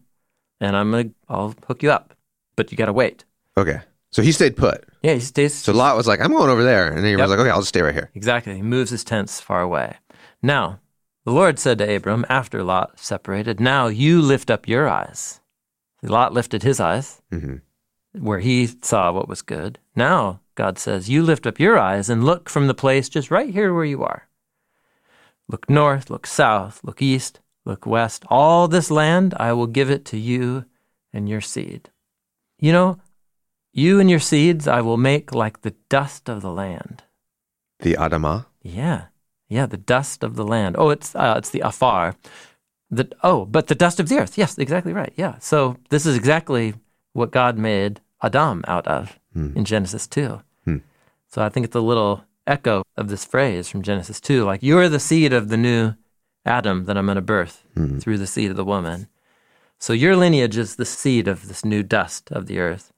and 0.61 0.77
I'm 0.77 0.91
gonna, 0.93 1.11
I'll 1.29 1.55
hook 1.67 1.83
you 1.83 1.91
up, 1.91 2.15
but 2.55 2.71
you 2.71 2.79
got 2.79 2.87
to 2.87 2.93
wait." 2.93 3.25
Okay. 3.57 3.81
So 4.13 4.23
he 4.23 4.31
stayed 4.31 4.57
put. 4.57 4.88
Yeah, 5.03 5.15
he 5.15 5.21
stays. 5.21 5.55
So 5.55 5.73
Lot 5.73 5.97
was 5.97 6.07
like, 6.07 6.21
I'm 6.21 6.33
going 6.33 6.51
over 6.51 6.65
there. 6.65 6.89
And 6.89 6.99
then 6.99 7.05
he 7.05 7.17
was 7.17 7.21
Yep. 7.21 7.29
like, 7.31 7.39
okay, 7.39 7.51
I'll 7.51 7.61
just 7.61 7.69
stay 7.69 7.83
right 7.83 7.95
here. 7.95 8.11
Exactly. 8.15 8.57
He 8.57 8.63
moves 8.63 8.91
his 8.91 9.05
tents 9.05 9.41
far 9.41 9.61
away. 9.63 9.97
Now, 10.43 10.81
the 11.25 11.33
Lord 11.33 11.59
said 11.59 11.79
to 11.79 11.95
Abram 11.97 12.25
after 12.29 12.63
Lot 12.65 12.99
separated, 12.99 13.61
Now 13.61 13.87
you 13.87 14.21
lift 14.21 14.51
up 14.51 14.67
your 14.67 14.89
eyes. 14.89 15.41
Lot 16.03 16.33
lifted 16.33 16.63
his 16.63 16.81
eyes 16.81 17.21
hmm 17.31 17.57
where 18.13 18.39
he 18.41 18.67
saw 18.83 19.13
what 19.13 19.29
was 19.29 19.43
good. 19.43 19.79
Now, 19.95 20.41
God 20.55 20.79
says, 20.79 21.11
You 21.11 21.23
lift 21.23 21.47
up 21.47 21.61
your 21.61 21.79
eyes 21.79 22.09
and 22.09 22.25
look 22.25 22.49
from 22.49 22.67
the 22.67 22.75
place 22.75 23.09
just 23.09 23.31
right 23.31 23.53
here 23.53 23.73
where 23.73 23.85
you 23.85 24.03
are. 24.03 24.29
Look 25.49 25.69
north, 25.71 26.11
look 26.11 26.27
south, 26.27 26.81
look 26.83 27.01
east, 27.03 27.41
look 27.65 27.87
west. 27.87 28.25
All 28.29 28.67
this 28.67 28.91
land, 28.91 29.35
I 29.39 29.53
will 29.53 29.67
give 29.67 29.91
it 29.91 30.05
to 30.07 30.19
you 30.19 30.65
and 31.13 31.29
your 31.29 31.41
seed. 31.41 31.91
You 32.59 32.73
know, 32.73 32.99
you 33.73 34.01
and 34.01 34.11
your 34.11 34.21
seeds 34.21 34.67
I 34.67 34.81
will 34.81 34.97
make 34.97 35.35
like 35.35 35.63
the 35.63 35.75
dust 35.89 36.29
of 36.29 36.43
the 36.43 36.53
land. 36.53 37.05
The 37.81 37.95
Adamah. 37.95 38.47
Yeah, 38.63 39.07
yeah, 39.49 39.67
the 39.67 39.77
dust 39.77 40.23
of 40.23 40.37
the 40.37 40.45
land. 40.45 40.77
Oh, 40.79 40.91
it's 40.91 41.15
uh, 41.15 41.35
it's 41.39 41.51
the 41.51 41.61
afar. 41.61 42.17
The 42.91 43.11
oh, 43.23 43.45
but 43.45 43.67
the 43.67 43.75
dust 43.75 44.01
of 44.01 44.09
the 44.09 44.19
earth. 44.19 44.39
Yes, 44.39 44.59
exactly 44.59 44.93
right. 44.93 45.13
Yeah. 45.17 45.39
So 45.39 45.77
this 45.91 46.07
is 46.07 46.17
exactly 46.17 46.75
what 47.13 47.31
God 47.31 47.57
made 47.59 48.01
Adam 48.23 48.65
out 48.67 48.87
of 48.87 49.19
in 49.35 49.65
Genesis 49.65 50.07
two. 50.07 50.43
Hmm. 50.65 50.79
So 51.29 51.43
I 51.43 51.49
think 51.49 51.65
it's 51.65 51.77
a 51.77 51.81
little 51.81 52.25
echo 52.47 52.83
of 52.97 53.09
this 53.09 53.25
phrase 53.25 53.69
from 53.69 53.83
Genesis 53.83 54.21
two, 54.21 54.45
like 54.45 54.63
you're 54.63 54.89
the 54.89 54.99
seed 54.99 55.33
of 55.33 55.49
the 55.49 55.57
new 55.57 55.95
Adam 56.45 56.87
that 56.87 56.97
I'm 56.97 57.07
going 57.07 57.17
to 57.17 57.23
birth 57.23 57.63
through 58.01 58.19
the 58.19 58.27
seed 58.27 58.51
of 58.51 58.57
the 58.57 58.65
woman. 58.65 59.07
So 59.79 59.93
your 59.93 60.17
lineage 60.17 60.57
is 60.57 60.77
the 60.77 60.85
seed 60.85 61.29
of 61.29 61.47
this 61.47 61.65
new 61.65 61.83
dust 61.83 62.33
of 62.33 62.47
the 62.47 62.59
earth. 62.59 62.93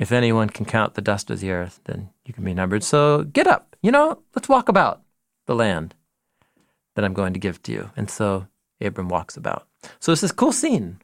If 0.00 0.12
anyone 0.12 0.48
can 0.48 0.64
count 0.64 0.94
the 0.94 1.02
dust 1.02 1.30
of 1.30 1.40
the 1.40 1.50
earth, 1.50 1.80
then 1.84 2.08
you 2.24 2.32
can 2.32 2.42
be 2.42 2.54
numbered. 2.54 2.82
So 2.82 3.24
get 3.24 3.46
up, 3.46 3.76
you 3.82 3.92
know, 3.92 4.22
let's 4.34 4.48
walk 4.48 4.70
about 4.70 5.02
the 5.46 5.54
land 5.54 5.94
that 6.96 7.04
I'm 7.04 7.12
going 7.12 7.34
to 7.34 7.38
give 7.38 7.62
to 7.64 7.72
you. 7.72 7.90
And 7.98 8.08
so 8.08 8.46
Abram 8.80 9.10
walks 9.10 9.36
about. 9.36 9.68
So 9.98 10.10
it's 10.10 10.22
this 10.22 10.32
cool 10.32 10.52
scene 10.52 11.00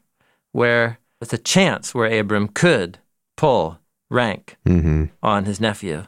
where 0.51 0.97
it's 1.21 1.31
a 1.31 1.37
chance 1.37 1.93
where 1.93 2.19
Abram 2.19 2.47
could 2.47 2.97
pull 3.35 3.79
rank 4.09 4.57
Mm-hmm. 4.65 5.05
on 5.21 5.45
his 5.45 5.61
nephew 5.61 6.07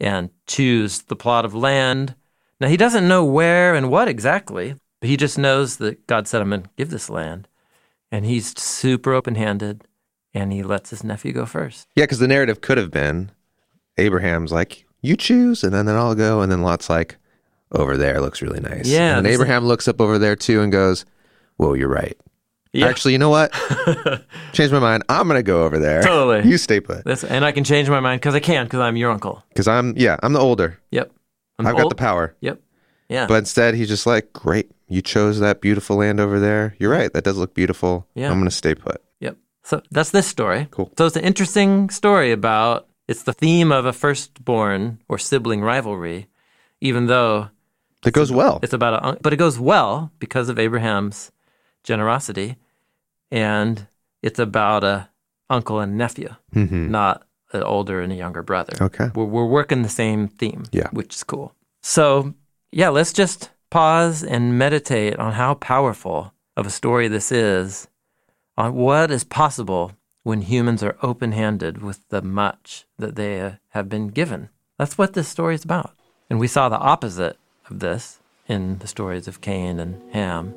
and 0.00 0.30
choose 0.46 1.02
the 1.02 1.16
plot 1.16 1.44
of 1.44 1.54
land. 1.54 2.14
Now, 2.60 2.68
he 2.68 2.78
doesn't 2.78 3.06
know 3.06 3.26
where 3.26 3.74
and 3.74 3.90
what 3.90 4.08
exactly, 4.08 4.74
but 5.02 5.10
he 5.10 5.18
just 5.18 5.36
knows 5.36 5.76
that 5.76 6.06
God 6.06 6.26
said, 6.26 6.40
I'm 6.40 6.48
going 6.48 6.62
to 6.62 6.70
give 6.78 6.88
this 6.88 7.10
land. 7.10 7.46
And 8.10 8.24
he's 8.24 8.58
super 8.58 9.12
open 9.12 9.34
handed 9.34 9.84
and 10.36 10.52
he 10.52 10.62
lets 10.62 10.90
his 10.90 11.02
nephew 11.02 11.32
go 11.32 11.46
first. 11.46 11.88
Yeah, 11.96 12.04
because 12.04 12.18
the 12.18 12.28
narrative 12.28 12.60
could 12.60 12.78
have 12.78 12.90
been 12.90 13.30
Abraham's 13.98 14.52
like, 14.52 14.84
you 15.02 15.16
choose, 15.16 15.62
and 15.64 15.72
then, 15.72 15.86
then 15.86 15.96
I'll 15.96 16.14
go. 16.14 16.40
And 16.40 16.50
then 16.52 16.62
Lot's 16.62 16.90
like, 16.90 17.16
over 17.72 17.96
there 17.96 18.20
looks 18.20 18.42
really 18.42 18.60
nice. 18.60 18.86
Yeah, 18.86 19.16
And 19.16 19.26
this 19.26 19.30
is- 19.34 19.36
Abraham 19.40 19.64
looks 19.64 19.88
up 19.88 20.00
over 20.00 20.18
there 20.18 20.36
too 20.36 20.60
and 20.62 20.70
goes, 20.70 21.04
whoa, 21.56 21.74
you're 21.74 21.88
right. 21.88 22.16
Yeah. 22.72 22.86
Actually, 22.88 23.12
you 23.12 23.18
know 23.18 23.30
what? 23.30 23.52
Change 24.52 24.70
my 24.70 24.78
mind. 24.80 25.02
I'm 25.08 25.26
going 25.26 25.38
to 25.38 25.42
go 25.42 25.64
over 25.64 25.78
there. 25.78 26.02
Totally. 26.02 26.46
You 26.48 26.58
stay 26.58 26.78
put. 26.80 27.04
That's, 27.04 27.24
and 27.24 27.42
I 27.44 27.52
can 27.52 27.64
change 27.64 27.88
my 27.88 28.00
mind 28.00 28.20
because 28.20 28.34
I 28.34 28.40
can 28.40 28.66
because 28.66 28.80
I'm 28.80 28.96
your 28.96 29.10
uncle. 29.10 29.42
Because 29.48 29.66
I'm, 29.66 29.94
yeah, 29.96 30.16
I'm 30.22 30.34
the 30.34 30.40
older. 30.40 30.78
Yep. 30.90 31.10
I'm 31.58 31.66
I've 31.66 31.76
got 31.76 31.88
the 31.88 31.94
power. 31.94 32.34
Yep. 32.40 32.60
Yeah. 33.08 33.26
But 33.28 33.36
instead, 33.38 33.74
he's 33.76 33.88
just 33.88 34.06
like, 34.06 34.30
great. 34.34 34.70
You 34.88 35.00
chose 35.00 35.40
that 35.40 35.62
beautiful 35.62 35.96
land 35.96 36.20
over 36.20 36.38
there. 36.38 36.76
You're 36.78 36.90
right. 36.90 37.10
That 37.14 37.24
does 37.24 37.38
look 37.38 37.54
beautiful. 37.54 38.06
Yeah. 38.14 38.26
I'm 38.30 38.34
going 38.38 38.44
to 38.50 38.54
stay 38.54 38.74
put. 38.74 39.02
Yep. 39.20 39.38
So 39.66 39.82
that's 39.90 40.10
this 40.12 40.28
story. 40.28 40.68
Cool. 40.70 40.92
So 40.96 41.06
it's 41.06 41.16
an 41.16 41.24
interesting 41.24 41.90
story 41.90 42.30
about 42.30 42.86
it's 43.08 43.24
the 43.24 43.32
theme 43.32 43.72
of 43.72 43.84
a 43.84 43.92
firstborn 43.92 44.98
or 45.08 45.18
sibling 45.18 45.60
rivalry, 45.60 46.28
even 46.80 47.06
though 47.06 47.50
it 48.04 48.12
goes 48.14 48.30
well. 48.30 48.60
it's 48.62 48.72
about 48.72 48.94
a 48.94 49.18
but 49.20 49.32
it 49.32 49.38
goes 49.38 49.58
well 49.58 50.12
because 50.20 50.48
of 50.48 50.58
Abraham's 50.58 51.32
generosity, 51.82 52.54
and 53.32 53.86
it's 54.22 54.38
about 54.38 54.84
a 54.84 55.08
uncle 55.50 55.80
and 55.80 55.96
nephew, 55.98 56.30
hmm 56.52 56.90
not 56.90 57.22
an 57.52 57.62
older 57.62 58.00
and 58.00 58.12
a 58.12 58.16
younger 58.16 58.42
brother. 58.42 58.74
Okay. 58.80 59.08
We're, 59.14 59.24
we're 59.24 59.46
working 59.46 59.82
the 59.82 59.88
same 59.88 60.28
theme, 60.28 60.64
Yeah. 60.72 60.88
which 60.92 61.14
is 61.14 61.24
cool. 61.24 61.54
So, 61.82 62.34
yeah, 62.72 62.88
let's 62.88 63.12
just 63.12 63.50
pause 63.70 64.24
and 64.24 64.58
meditate 64.58 65.16
on 65.18 65.32
how 65.32 65.54
powerful 65.54 66.32
of 66.56 66.66
a 66.66 66.70
story 66.70 67.06
this 67.08 67.30
is, 67.30 67.86
on 68.56 68.74
what 68.74 69.10
is 69.10 69.24
possible 69.24 69.92
when 70.22 70.42
humans 70.42 70.82
are 70.82 70.96
open 71.02 71.32
handed 71.32 71.82
with 71.82 72.08
the 72.08 72.22
much 72.22 72.84
that 72.98 73.16
they 73.16 73.40
uh, 73.40 73.52
have 73.70 73.88
been 73.88 74.08
given. 74.08 74.48
That's 74.78 74.98
what 74.98 75.12
this 75.12 75.28
story 75.28 75.54
is 75.54 75.64
about. 75.64 75.94
And 76.28 76.40
we 76.40 76.48
saw 76.48 76.68
the 76.68 76.78
opposite 76.78 77.38
of 77.70 77.80
this 77.80 78.20
in 78.48 78.78
the 78.78 78.86
stories 78.86 79.28
of 79.28 79.40
Cain 79.40 79.78
and 79.78 80.02
Ham. 80.12 80.54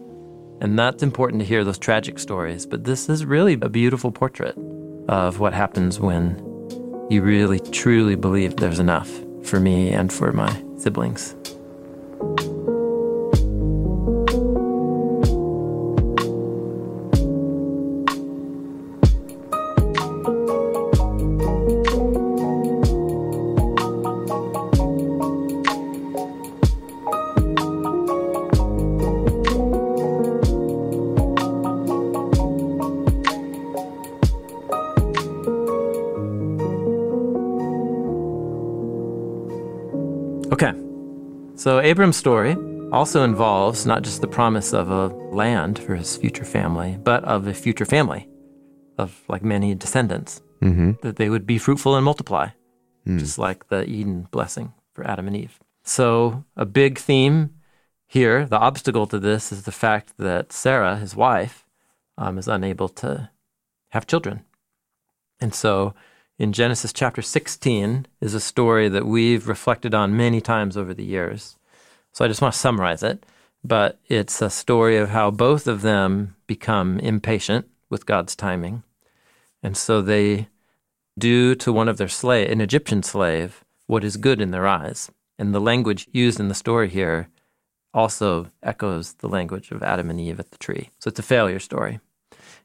And 0.62 0.77
that's 0.77 1.03
important 1.03 1.41
to 1.41 1.47
hear 1.47 1.63
those 1.63 1.77
tragic 1.77 2.19
stories. 2.19 2.65
But 2.65 2.83
this 2.83 3.09
is 3.09 3.25
really 3.25 3.53
a 3.53 3.69
beautiful 3.69 4.12
portrait 4.12 4.57
of 5.07 5.39
what 5.39 5.53
happens 5.53 5.99
when 5.99 6.38
you 7.09 7.21
really 7.21 7.59
truly 7.59 8.15
believe 8.15 8.55
there's 8.55 8.79
enough 8.79 9.09
for 9.43 9.59
me 9.59 9.89
and 9.89 10.12
for 10.12 10.31
my 10.31 10.63
siblings. 10.77 11.35
Abram's 41.89 42.17
story 42.17 42.56
also 42.91 43.23
involves 43.23 43.88
not 43.88 44.04
just 44.04 44.21
the 44.21 44.28
promise 44.28 44.73
of 44.73 44.91
a 44.91 45.08
land 45.34 45.80
for 45.80 45.95
his 45.95 46.15
future 46.17 46.45
family, 46.45 46.99
but 47.02 47.23
of 47.23 47.47
a 47.47 47.54
future 47.56 47.84
family 47.84 48.30
of 48.99 49.23
like 49.28 49.43
many 49.43 49.73
descendants, 49.73 50.43
hmm 50.62 50.91
that 51.02 51.15
they 51.15 51.32
would 51.32 51.47
be 51.47 51.58
fruitful 51.58 51.95
and 51.95 52.06
multiply, 52.06 52.49
just 53.08 53.39
like 53.39 53.69
the 53.69 53.89
Eden 53.89 54.28
blessing 54.30 54.71
for 54.93 55.04
Adam 55.08 55.25
and 55.25 55.36
Eve. 55.36 55.58
So, 55.84 56.45
a 56.56 56.63
big 56.63 56.99
theme 56.99 57.56
here, 58.06 58.45
the 58.45 58.60
obstacle 58.60 59.08
to 59.08 59.17
this 59.17 59.52
is 59.52 59.63
the 59.63 59.71
fact 59.71 60.13
that 60.19 60.54
Sarah, 60.54 60.97
his 60.97 61.15
wife, 61.15 61.65
um, 62.19 62.38
is 62.38 62.47
unable 62.47 62.89
to 63.02 63.32
have 63.93 64.06
children. 64.06 64.45
And 65.39 65.56
so, 65.56 65.95
in 66.38 66.54
Genesis 66.54 66.93
chapter 66.93 67.23
16 67.23 68.06
is 68.21 68.36
a 68.36 68.39
story 68.39 68.89
that 68.89 69.08
we've 69.08 69.47
reflected 69.47 69.95
on 69.95 70.15
many 70.15 70.39
times 70.39 70.78
over 70.78 70.93
the 70.93 71.04
years. 71.04 71.56
So 72.19 72.25
I 72.25 72.27
just 72.27 72.41
want 72.41 72.53
to 72.53 72.60
summarize 72.60 73.01
it. 73.01 73.25
But 73.63 73.97
it's 74.10 74.41
a 74.41 74.49
story 74.49 74.97
of 74.97 75.08
how 75.08 75.32
both 75.32 75.67
of 75.67 75.84
them 75.84 76.36
become 76.47 76.99
impatient 76.99 77.65
with 77.89 78.05
God's 78.05 78.36
timing. 78.36 78.84
And 79.63 79.77
so 79.77 80.01
they 80.01 80.49
do 81.17 81.55
to 81.55 81.71
one 81.71 81.88
of 81.88 81.97
their 81.97 82.10
slave, 82.10 82.51
an 82.51 82.60
Egyptian 82.60 83.03
slave, 83.03 83.63
what 83.88 84.03
is 84.03 84.17
good 84.17 84.41
in 84.41 84.51
their 84.51 84.67
eyes. 84.67 85.10
And 85.38 85.55
the 85.55 85.62
language 85.62 86.10
used 86.12 86.41
in 86.41 86.49
the 86.49 86.55
story 86.55 86.89
here 86.89 87.29
also 87.93 88.51
echoes 88.62 89.13
the 89.13 89.29
language 89.29 89.71
of 89.71 89.82
Adam 89.82 90.10
and 90.10 90.19
Eve 90.19 90.41
at 90.41 90.51
the 90.51 90.58
tree. 90.58 90.89
So 90.99 91.08
it's 91.08 91.19
a 91.19 91.23
failure 91.23 91.60
story. 91.60 92.01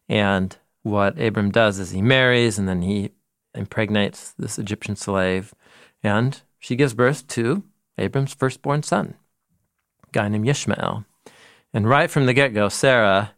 And 0.09 0.57
what 0.83 1.17
Abram 1.17 1.53
does 1.53 1.79
is 1.79 1.93
he 1.93 2.03
marries 2.03 2.59
and 2.59 2.69
then 2.69 2.83
he 2.83 3.13
impregnates 3.55 4.33
this 4.37 4.59
Egyptian 4.59 4.97
slave, 4.97 5.55
and 6.03 6.43
she 6.59 6.75
gives 6.75 6.93
birth 6.93 7.29
to 7.29 7.63
Abram's 7.97 8.35
firstborn 8.35 8.83
son, 8.83 9.15
guy 10.15 10.29
named 10.29 10.49
Ishmael. 10.49 11.05
And 11.75 11.89
right 11.89 12.11
from 12.11 12.25
the 12.25 12.33
get 12.33 12.55
go, 12.55 12.69
Sarah 12.71 13.33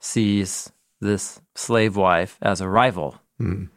sees 0.00 0.72
this 1.00 1.40
slave 1.54 1.96
wife 1.96 2.38
as 2.42 2.60
a 2.60 2.68
rival. 2.68 3.20
Mm. 3.40 3.68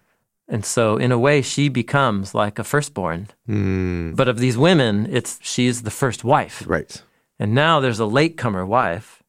And 0.47 0.65
so, 0.65 0.95
in 0.95 1.11
a 1.11 1.19
way, 1.19 1.41
she 1.41 1.67
becomes 1.67 2.33
like 2.33 2.57
a 2.57 2.63
firstborn. 2.63 3.27
Mm. 3.47 4.15
But 4.15 4.29
of 4.29 4.39
these 4.39 4.57
women, 4.57 5.07
it's 5.11 5.39
she's 5.41 5.83
the 5.83 5.91
first 5.91 6.23
wife. 6.23 6.63
Right. 6.65 7.01
And 7.37 7.53
now 7.53 7.79
there's 7.79 7.99
a 7.99 8.05
latecomer 8.05 8.65
wife, 8.65 9.21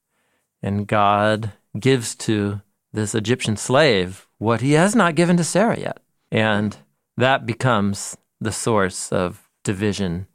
and 0.62 0.86
God 0.86 1.52
gives 1.78 2.14
to 2.14 2.62
this 2.92 3.14
Egyptian 3.14 3.56
slave 3.56 4.28
what 4.38 4.60
he 4.60 4.72
has 4.72 4.94
not 4.94 5.16
given 5.16 5.36
to 5.36 5.44
Sarah 5.44 5.78
yet. 5.78 5.98
And 6.30 6.76
that 7.16 7.46
becomes 7.46 8.16
the 8.40 8.52
source 8.52 9.10
of 9.10 9.50
division 9.64 10.27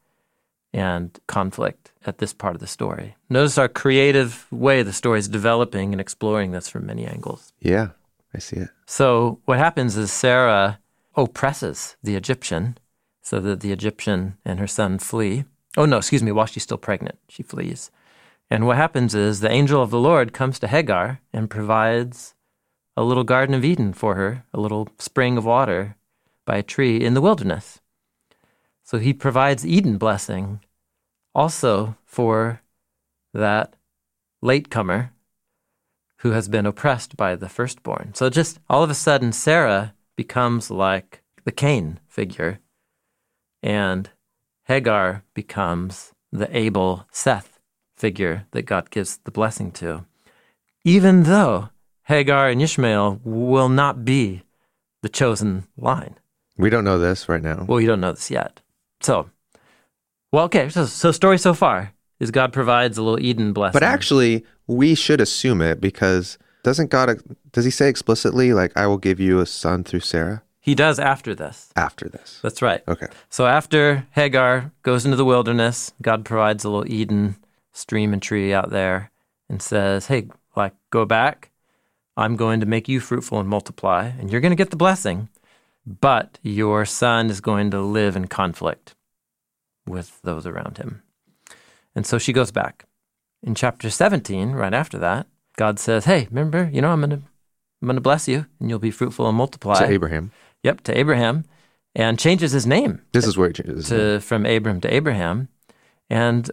and 0.73 1.19
conflict 1.27 1.91
at 2.05 2.17
this 2.17 2.33
part 2.33 2.55
of 2.55 2.61
the 2.61 2.67
story. 2.67 3.15
Notice 3.29 3.57
our 3.57 3.67
creative 3.67 4.47
way 4.51 4.83
the 4.83 4.93
story 4.93 5.19
is 5.19 5.27
developing 5.27 5.93
and 5.93 6.01
exploring 6.01 6.51
this 6.51 6.67
from 6.67 6.85
many 6.85 7.05
angles. 7.05 7.53
Yeah, 7.59 7.89
I 8.33 8.39
see 8.39 8.57
it. 8.57 8.69
So 8.85 9.39
what 9.45 9.59
happens 9.59 9.95
is 9.95 10.11
Sarah 10.11 10.79
oppresses 11.15 11.95
the 12.01 12.15
Egyptian 12.15 12.77
so 13.21 13.39
that 13.39 13.61
the 13.61 13.71
Egyptian 13.71 14.37
and 14.43 14.59
her 14.59 14.67
son 14.67 14.99
flee. 14.99 15.45
Oh 15.77 15.85
no, 15.85 15.97
excuse 15.97 16.23
me, 16.23 16.31
while 16.31 16.47
she's 16.47 16.63
still 16.63 16.77
pregnant, 16.77 17.19
she 17.29 17.43
flees. 17.43 17.91
And 18.49 18.67
what 18.67 18.77
happens 18.77 19.15
is 19.15 19.39
the 19.39 19.51
angel 19.51 19.81
of 19.81 19.89
the 19.89 19.99
Lord 19.99 20.33
comes 20.33 20.59
to 20.59 20.67
Hagar 20.67 21.19
and 21.31 21.49
provides 21.49 22.35
a 22.95 23.03
little 23.03 23.23
garden 23.23 23.55
of 23.55 23.65
Eden 23.65 23.93
for 23.93 24.15
her, 24.15 24.45
a 24.53 24.59
little 24.59 24.89
spring 24.99 25.37
of 25.37 25.45
water 25.45 25.95
by 26.45 26.57
a 26.57 26.63
tree 26.63 26.97
in 26.97 27.13
the 27.13 27.21
wilderness. 27.21 27.79
So 28.83 28.99
he 28.99 29.13
provides 29.13 29.65
Eden 29.65 29.97
blessing 29.97 30.59
also 31.33 31.95
for 32.05 32.61
that 33.33 33.75
latecomer 34.41 35.11
who 36.17 36.31
has 36.31 36.47
been 36.47 36.65
oppressed 36.65 37.17
by 37.17 37.35
the 37.35 37.49
firstborn. 37.49 38.13
So 38.13 38.29
just 38.29 38.59
all 38.69 38.83
of 38.83 38.89
a 38.89 38.95
sudden, 38.95 39.31
Sarah 39.33 39.93
becomes 40.15 40.69
like 40.69 41.21
the 41.43 41.51
Cain 41.51 41.99
figure, 42.07 42.59
and 43.61 44.09
Hagar 44.65 45.23
becomes 45.33 46.13
the 46.31 46.55
Abel 46.55 47.05
Seth 47.11 47.59
figure 47.97 48.45
that 48.51 48.63
God 48.63 48.89
gives 48.89 49.17
the 49.17 49.31
blessing 49.31 49.71
to. 49.73 50.05
Even 50.85 51.23
though 51.23 51.69
Hagar 52.03 52.49
and 52.49 52.61
Ishmael 52.61 53.21
will 53.23 53.69
not 53.69 54.05
be 54.05 54.43
the 55.01 55.09
chosen 55.09 55.67
line. 55.77 56.15
We 56.57 56.69
don't 56.69 56.83
know 56.85 56.99
this 56.99 57.27
right 57.27 57.41
now. 57.41 57.65
Well, 57.67 57.81
you 57.81 57.87
don't 57.87 58.01
know 58.01 58.13
this 58.13 58.31
yet. 58.31 58.61
So, 59.03 59.29
well, 60.31 60.45
okay. 60.45 60.69
So, 60.69 60.85
so 60.85 61.11
story 61.11 61.37
so 61.37 61.53
far 61.53 61.93
is 62.19 62.31
God 62.31 62.53
provides 62.53 62.97
a 62.97 63.03
little 63.03 63.23
Eden 63.23 63.53
blessing. 63.53 63.73
But 63.79 63.83
actually, 63.83 64.45
we 64.67 64.95
should 64.95 65.21
assume 65.21 65.61
it 65.61 65.79
because 65.79 66.37
doesn't 66.63 66.89
God, 66.89 67.21
does 67.51 67.65
he 67.65 67.71
say 67.71 67.89
explicitly, 67.89 68.53
like, 68.53 68.71
I 68.75 68.87
will 68.87 68.97
give 68.97 69.19
you 69.19 69.39
a 69.39 69.45
son 69.45 69.83
through 69.83 69.99
Sarah 69.99 70.43
he 70.63 70.75
does 70.75 70.97
after 70.97 71.35
this. 71.35 71.73
after 71.75 72.07
this? 72.07 72.39
That's 72.41 72.61
right. 72.61 72.81
Okay. 72.87 73.07
So 73.29 73.45
after 73.45 74.07
Hagar 74.11 74.71
goes 74.81 75.03
into 75.03 75.17
the 75.17 75.25
wilderness, 75.25 75.91
God 76.01 76.23
provides 76.23 76.63
a 76.63 76.69
little 76.69 76.89
Eden 76.89 77.35
stream 77.73 78.13
and 78.13 78.21
tree 78.21 78.53
out 78.53 78.69
there 78.69 79.11
and 79.49 79.61
says, 79.61 80.07
Hey, 80.07 80.29
like, 80.55 80.71
go 80.89 81.03
back. 81.03 81.51
I'm 82.15 82.37
going 82.37 82.61
to 82.61 82.65
make 82.65 82.87
you 82.87 83.01
fruitful 83.01 83.41
and 83.41 83.49
multiply, 83.49 84.05
and 84.17 84.31
you're 84.31 84.39
going 84.39 84.53
to 84.53 84.55
get 84.55 84.69
the 84.69 84.77
blessing, 84.77 85.27
but 85.85 86.39
your 86.41 86.85
son 86.85 87.29
is 87.29 87.41
going 87.41 87.71
to 87.71 87.81
live 87.81 88.15
in 88.15 88.27
conflict 88.27 88.95
with 89.85 90.21
those 90.21 90.45
around 90.47 90.77
him. 90.77 91.03
And 91.95 92.05
so 92.05 92.17
she 92.17 92.33
goes 92.33 92.51
back. 92.51 92.85
In 93.41 93.55
chapter 93.55 93.89
17, 93.89 94.51
right 94.51 94.73
after 94.73 94.97
that, 94.99 95.27
God 95.57 95.79
says, 95.79 96.05
Hey, 96.05 96.27
remember, 96.31 96.69
you 96.71 96.81
know, 96.81 96.89
I'm 96.91 97.01
going 97.01 97.09
to 97.09 97.21
I'm 97.81 97.87
going 97.87 97.95
to 97.97 98.01
bless 98.01 98.29
you 98.29 98.45
and 98.61 98.69
you'll 98.69 98.79
be 98.79 98.91
fruitful 98.91 99.27
and 99.27 99.37
multiply. 99.37 99.77
To 99.79 99.91
Abraham. 99.91 100.31
Yep, 100.63 100.81
to 100.83 100.97
Abraham. 100.97 101.43
and 101.95 102.17
changes 102.17 102.53
his 102.53 102.65
name 102.65 103.01
This 103.11 103.27
is 103.27 103.37
where 103.37 103.49
it 103.49 103.55
changes. 103.57 103.89
to 103.89 104.21
from 104.21 104.45
Abram 104.45 104.79
to 104.81 104.93
Abraham. 104.93 105.49
And 106.09 106.49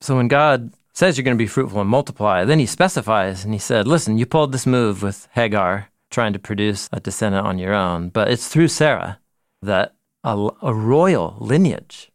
so 0.00 0.16
when 0.16 0.28
God 0.28 0.72
says 0.94 1.18
you're 1.18 1.24
going 1.24 1.36
to 1.36 1.42
be 1.42 1.46
fruitful 1.46 1.80
and 1.82 1.90
multiply, 1.90 2.44
then 2.44 2.58
he 2.58 2.66
specifies 2.66 3.44
and 3.44 3.52
he 3.52 3.58
said, 3.58 3.86
Listen, 3.86 4.16
you 4.16 4.24
pulled 4.24 4.52
this 4.52 4.66
move 4.66 5.02
with 5.02 5.28
Hagar 5.32 5.90
trying 6.14 6.32
to 6.32 6.38
produce 6.38 6.88
a 6.92 7.00
descendant 7.00 7.46
on 7.46 7.58
your 7.58 7.74
own, 7.74 8.08
but 8.08 8.30
it's 8.30 8.48
through 8.48 8.68
Sarah 8.68 9.18
that 9.60 9.94
a, 10.22 10.48
a 10.62 10.72
royal 10.72 11.36
lineage, 11.40 12.10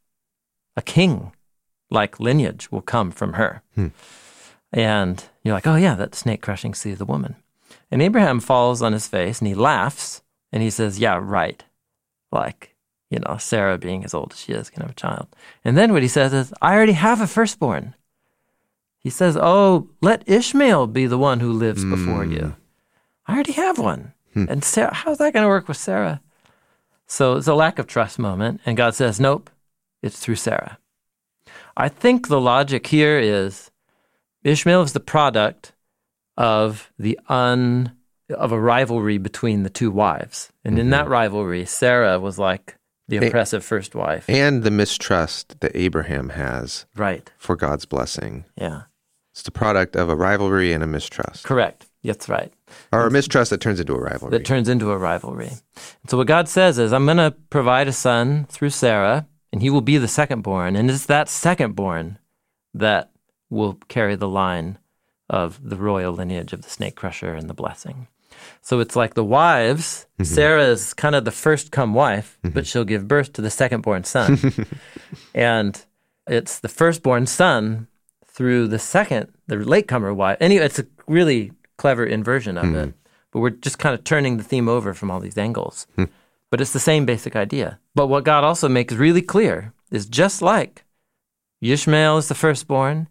a 0.75 0.81
king 0.81 1.33
like 1.91 2.19
lineage 2.19 2.71
will 2.71 2.81
come 2.81 3.12
from 3.12 3.33
her. 3.33 3.62
Hmm. 3.75 3.88
And 4.71 5.23
you're 5.43 5.53
like, 5.53 5.67
Oh, 5.67 5.75
yeah, 5.75 5.95
that 5.95 6.15
snake 6.15 6.41
crushing 6.41 6.73
seed 6.73 6.93
of 6.93 6.99
the 6.99 7.05
woman. 7.05 7.35
And 7.91 8.01
Abraham 8.01 8.39
falls 8.39 8.81
on 8.81 8.93
his 8.93 9.07
face 9.07 9.39
and 9.39 9.47
he 9.47 9.55
laughs 9.55 10.21
and 10.51 10.63
he 10.63 10.69
says, 10.69 10.99
Yeah, 10.99 11.19
right. 11.21 11.63
Like, 12.31 12.75
you 13.09 13.19
know, 13.19 13.38
Sarah 13.38 13.77
being 13.77 14.05
as 14.05 14.13
old 14.13 14.33
as 14.33 14.39
she 14.39 14.53
is 14.53 14.69
can 14.69 14.81
have 14.81 14.91
a 14.91 14.95
child. 14.95 15.27
And 15.65 15.75
then 15.75 15.91
what 15.91 16.03
he 16.03 16.07
says 16.07 16.31
is, 16.33 16.53
I 16.62 16.75
already 16.75 16.93
have 16.93 17.21
a 17.21 17.27
firstborn. 17.27 17.95
He 18.99 19.09
says, 19.09 19.35
Oh, 19.35 19.89
let 20.01 20.27
Ishmael 20.29 20.88
be 20.88 21.07
the 21.07 21.17
one 21.17 21.39
who 21.39 21.51
lives 21.51 21.83
before 21.83 22.23
hmm. 22.23 22.31
you. 22.31 22.55
I 23.29 23.33
already 23.33 23.53
have 23.53 23.77
one. 23.77 24.13
Hmm. 24.33 24.45
And 24.49 24.63
Sarah, 24.63 24.93
how's 24.93 25.19
that 25.19 25.33
going 25.33 25.43
to 25.43 25.49
work 25.49 25.67
with 25.67 25.77
Sarah? 25.77 26.19
So 27.05 27.35
it's 27.35 27.47
a 27.47 27.53
lack 27.53 27.77
of 27.77 27.85
trust 27.85 28.17
moment. 28.17 28.61
And 28.65 28.75
God 28.75 28.95
says, 28.95 29.19
Nope, 29.19 29.49
it's 30.01 30.19
through 30.19 30.35
Sarah. 30.35 30.79
I 31.77 31.89
think 31.89 32.27
the 32.27 32.41
logic 32.41 32.87
here 32.87 33.19
is 33.19 33.69
Ishmael 34.43 34.81
is 34.81 34.93
the 34.93 34.99
product 34.99 35.73
of 36.37 36.91
the 36.97 37.19
un 37.29 37.95
of 38.29 38.51
a 38.51 38.59
rivalry 38.59 39.17
between 39.17 39.63
the 39.63 39.69
two 39.69 39.91
wives. 39.91 40.51
And 40.63 40.77
in 40.77 40.85
mm-hmm. 40.85 40.91
that 40.91 41.07
rivalry, 41.07 41.65
Sarah 41.65 42.19
was 42.19 42.37
like 42.39 42.77
the 43.07 43.17
oppressive 43.17 43.63
first 43.63 43.95
wife. 43.95 44.29
and 44.29 44.63
the 44.63 44.71
mistrust 44.71 45.59
that 45.61 45.75
Abraham 45.75 46.29
has 46.29 46.85
Right. 46.95 47.31
for 47.37 47.55
God's 47.55 47.85
blessing. 47.85 48.45
Yeah. 48.55 48.83
It's 49.31 49.43
the 49.43 49.51
product 49.51 49.95
of 49.95 50.09
a 50.09 50.15
rivalry 50.15 50.73
and 50.73 50.83
a 50.83 50.87
mistrust, 50.87 51.45
Correct. 51.45 51.85
That's 52.03 52.29
right. 52.29 52.53
Or 52.91 53.08
a 53.08 53.12
mistrust 53.12 53.49
that 53.51 53.62
turns 53.62 53.79
into 53.79 53.93
a 53.93 53.99
rivalry. 53.99 54.32
That 54.32 54.45
turns 54.45 54.69
into 54.69 54.91
a 54.91 54.97
rivalry. 54.97 55.47
And 55.47 56.10
so 56.10 56.17
what 56.17 56.27
God 56.27 56.47
says 56.47 56.79
is, 56.79 56.93
I'm 56.93 57.05
going 57.05 57.17
to 57.17 57.36
provide 57.49 57.88
a 57.88 57.93
son 57.93 58.45
through 58.49 58.71
Sarah, 58.71 59.27
and 59.51 59.62
he 59.62 59.69
will 59.69 59.82
be 59.82 59.97
the 59.97 60.08
second 60.08 60.41
born. 60.41 60.75
And 60.75 60.89
it's 60.89 61.05
that 61.08 61.29
second 61.29 61.75
born 61.75 62.19
that 62.73 63.12
will 63.49 63.73
carry 63.88 64.15
the 64.15 64.27
line 64.27 64.77
of 65.29 65.60
the 65.67 65.77
royal 65.77 66.13
lineage 66.13 66.53
of 66.53 66.62
the 66.62 66.69
snake 66.69 66.95
crusher 66.95 67.34
and 67.34 67.49
the 67.49 67.53
blessing. 67.53 68.08
So 68.62 68.79
it's 68.79 68.95
like 68.95 69.13
the 69.13 69.23
wives, 69.23 70.08
mm-hmm. 70.13 70.23
Sarah 70.23 70.65
is 70.65 70.93
kind 70.93 71.15
of 71.15 71.25
the 71.25 71.32
first 71.32 71.71
come 71.71 71.93
wife, 71.93 72.38
mm-hmm. 72.43 72.53
but 72.53 72.65
she'll 72.67 72.86
give 72.86 73.08
birth 73.08 73.34
to 73.34 73.41
the 73.41 73.49
second 73.49 73.82
born 73.82 74.03
son. 74.03 74.38
and 75.34 75.84
it's 76.27 76.60
the 76.60 76.69
firstborn 76.69 77.25
son 77.25 77.88
through 78.25 78.67
the 78.67 78.79
second, 78.79 79.32
the 79.47 79.58
latecomer 79.58 80.13
wife. 80.13 80.38
Anyway, 80.39 80.65
it's 80.65 80.79
a 80.79 80.88
really 81.08 81.51
clever 81.79 82.05
inversion 82.05 82.57
of 82.57 82.65
it. 82.75 82.93
But 83.31 83.39
we're 83.39 83.61
just 83.67 83.79
kind 83.79 83.95
of 83.95 84.03
turning 84.03 84.37
the 84.37 84.43
theme 84.43 84.67
over 84.69 84.93
from 84.93 85.09
all 85.11 85.19
these 85.19 85.37
angles. 85.37 85.87
But 86.51 86.61
it's 86.61 86.73
the 86.73 86.79
same 86.91 87.05
basic 87.05 87.35
idea. 87.35 87.79
But 87.95 88.07
what 88.07 88.23
God 88.23 88.43
also 88.43 88.67
makes 88.69 88.93
really 89.05 89.21
clear 89.21 89.73
is 89.91 90.05
just 90.07 90.41
like 90.41 90.83
Ishmael 91.61 92.17
is 92.17 92.27
the 92.27 92.35
firstborn, 92.35 93.07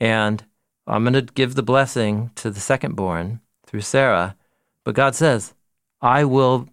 and 0.00 0.44
I'm 0.86 1.04
going 1.04 1.14
to 1.14 1.32
give 1.34 1.54
the 1.54 1.62
blessing 1.72 2.30
to 2.36 2.50
the 2.50 2.60
secondborn 2.60 3.40
through 3.66 3.82
Sarah. 3.82 4.36
But 4.84 4.94
God 4.94 5.14
says, 5.14 5.54
I 6.00 6.24
will 6.24 6.68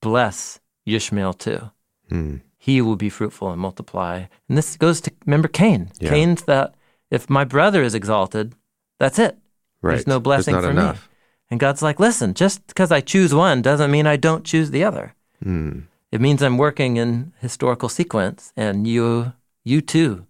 bless 0.00 0.60
Ishmael 0.86 1.34
too. 1.34 1.70
Hmm. 2.08 2.36
He 2.56 2.80
will 2.80 2.96
be 2.96 3.10
fruitful 3.10 3.50
and 3.50 3.60
multiply. 3.60 4.24
And 4.48 4.56
this 4.56 4.76
goes 4.76 5.00
to, 5.02 5.12
remember 5.26 5.48
Cain. 5.48 5.90
Yeah. 6.00 6.10
Cain's 6.10 6.42
that 6.44 6.74
if 7.10 7.28
my 7.28 7.44
brother 7.44 7.82
is 7.82 7.94
exalted, 7.94 8.54
that's 8.98 9.18
it. 9.18 9.36
Right. 9.82 9.94
There's 9.94 10.06
no 10.06 10.20
blessing 10.20 10.54
for 10.54 10.70
enough. 10.70 11.08
me. 11.08 11.14
And 11.50 11.60
God's 11.60 11.82
like, 11.82 11.98
listen, 11.98 12.34
just 12.34 12.66
because 12.66 12.92
I 12.92 13.00
choose 13.00 13.34
one 13.34 13.62
doesn't 13.62 13.90
mean 13.90 14.06
I 14.06 14.16
don't 14.16 14.44
choose 14.44 14.70
the 14.70 14.84
other. 14.84 15.14
Hmm. 15.42 15.80
It 16.12 16.20
means 16.20 16.42
I'm 16.42 16.56
working 16.58 16.96
in 16.96 17.32
historical 17.40 17.88
sequence, 17.88 18.52
and 18.56 18.86
you, 18.86 19.32
you 19.64 19.80
too, 19.80 20.26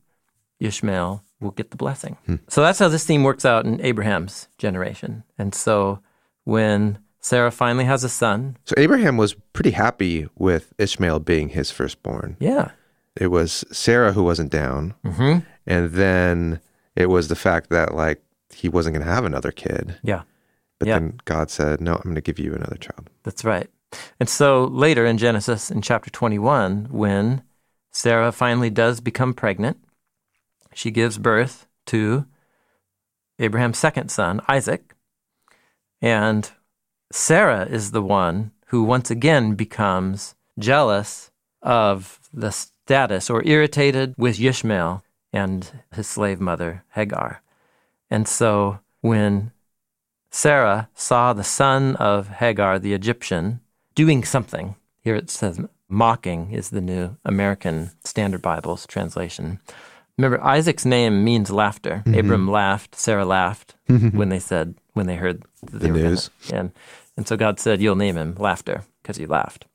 Ishmael, 0.61 1.23
will 1.41 1.53
get 1.53 1.71
the 1.71 1.77
blessing. 1.77 2.17
So 2.49 2.63
that's 2.63 2.79
how 2.81 2.89
this 2.89 3.05
theme 3.07 3.23
works 3.23 3.45
out 3.45 3.65
in 3.65 3.81
Abraham's 3.81 4.49
generation. 4.59 5.23
And 5.39 5.55
so 5.55 6.01
when 6.45 6.99
Sarah 7.21 7.53
finally 7.53 7.85
has 7.85 8.03
a 8.05 8.09
son, 8.09 8.57
So 8.65 8.75
Abraham 8.77 9.17
was 9.17 9.35
pretty 9.53 9.71
happy 9.71 10.29
with 10.37 10.73
Ishmael 10.79 11.21
being 11.21 11.51
his 11.51 11.71
firstborn. 11.71 12.37
yeah, 12.41 12.71
It 13.17 13.29
was 13.29 13.65
Sarah 13.71 14.13
who 14.13 14.23
wasn't 14.25 14.51
down, 14.51 14.95
hmm 15.05 15.39
and 15.67 15.91
then 15.93 16.61
it 16.97 17.11
was 17.11 17.29
the 17.29 17.37
fact 17.37 17.69
that 17.71 17.95
like 17.95 18.23
he 18.59 18.69
wasn't 18.69 18.95
going 18.95 19.07
to 19.07 19.13
have 19.13 19.25
another 19.25 19.53
kid. 19.53 19.99
yeah, 20.03 20.23
But 20.79 20.89
Yeah. 20.89 20.99
then 20.99 21.21
God 21.25 21.51
said, 21.51 21.81
"No, 21.81 21.95
I'm 21.95 22.03
going 22.03 22.15
to 22.15 22.21
give 22.21 22.39
you 22.39 22.55
another 22.55 22.77
child." 22.77 23.09
that's 23.23 23.45
right. 23.45 23.69
And 24.21 24.29
so 24.29 24.65
later 24.65 25.07
in 25.07 25.17
Genesis, 25.19 25.71
in 25.71 25.81
chapter 25.83 26.11
21, 26.11 26.89
when 26.91 27.43
Sarah 27.91 28.33
finally 28.33 28.71
does 28.71 29.01
become 29.01 29.33
pregnant, 29.33 29.79
she 30.75 30.91
gives 30.91 31.19
birth 31.19 31.67
to 31.87 32.27
Abraham's 33.39 33.79
second 33.79 34.11
son, 34.11 34.41
Isaac. 34.49 34.95
And 36.03 36.51
Sarah 37.13 37.65
is 37.67 37.91
the 37.93 38.03
one 38.03 38.53
who 38.67 38.83
once 38.85 39.11
again 39.11 39.55
becomes 39.55 40.35
jealous 40.59 41.31
of 41.63 42.21
the 42.33 42.51
status 42.53 43.31
or 43.31 43.43
irritated 43.47 44.15
with 44.19 44.39
Ishmael 44.41 45.03
and 45.33 45.71
his 45.95 46.07
slave 46.07 46.41
mother, 46.41 46.85
Hagar. 46.95 47.43
And 48.11 48.27
so 48.27 48.81
when 49.01 49.53
Sarah 50.31 50.89
saw 50.95 51.33
the 51.33 51.45
son 51.45 51.97
of 51.97 52.29
Hagar, 52.29 52.79
the 52.79 52.95
Egyptian, 52.95 53.61
doing 53.95 54.25
something, 54.25 54.77
here 55.01 55.17
it 55.17 55.31
says 55.31 55.61
mocking 55.89 56.53
is 56.53 56.71
the 56.71 56.81
new 56.81 57.17
American 57.25 57.91
Standard 58.05 58.43
Bible's 58.43 58.87
translation. 58.87 59.59
Remember, 60.17 60.43
Isaac's 60.45 60.85
name 60.85 61.25
means 61.25 61.51
laughter. 61.51 62.03
Mm-hmm. 62.05 62.19
Abram 62.19 62.51
laughed, 62.51 62.95
Sarah 62.95 63.25
laughed 63.25 63.75
mm-hmm. 63.89 64.17
when 64.17 64.29
they 64.29 64.39
said, 64.39 64.75
when 64.93 65.07
they 65.07 65.17
heard 65.17 65.45
they 65.63 65.89
The 65.89 65.89
news. 65.89 66.31
and, 66.53 66.73
and 67.17 67.27
so 67.27 67.37
God 67.37 67.59
said, 67.61 67.81
You'll 67.81 67.97
name 67.97 68.17
him 68.17 68.35
Laughter 68.39 68.85
because 69.03 69.17
he 69.17 69.27
laughed. 69.27 69.67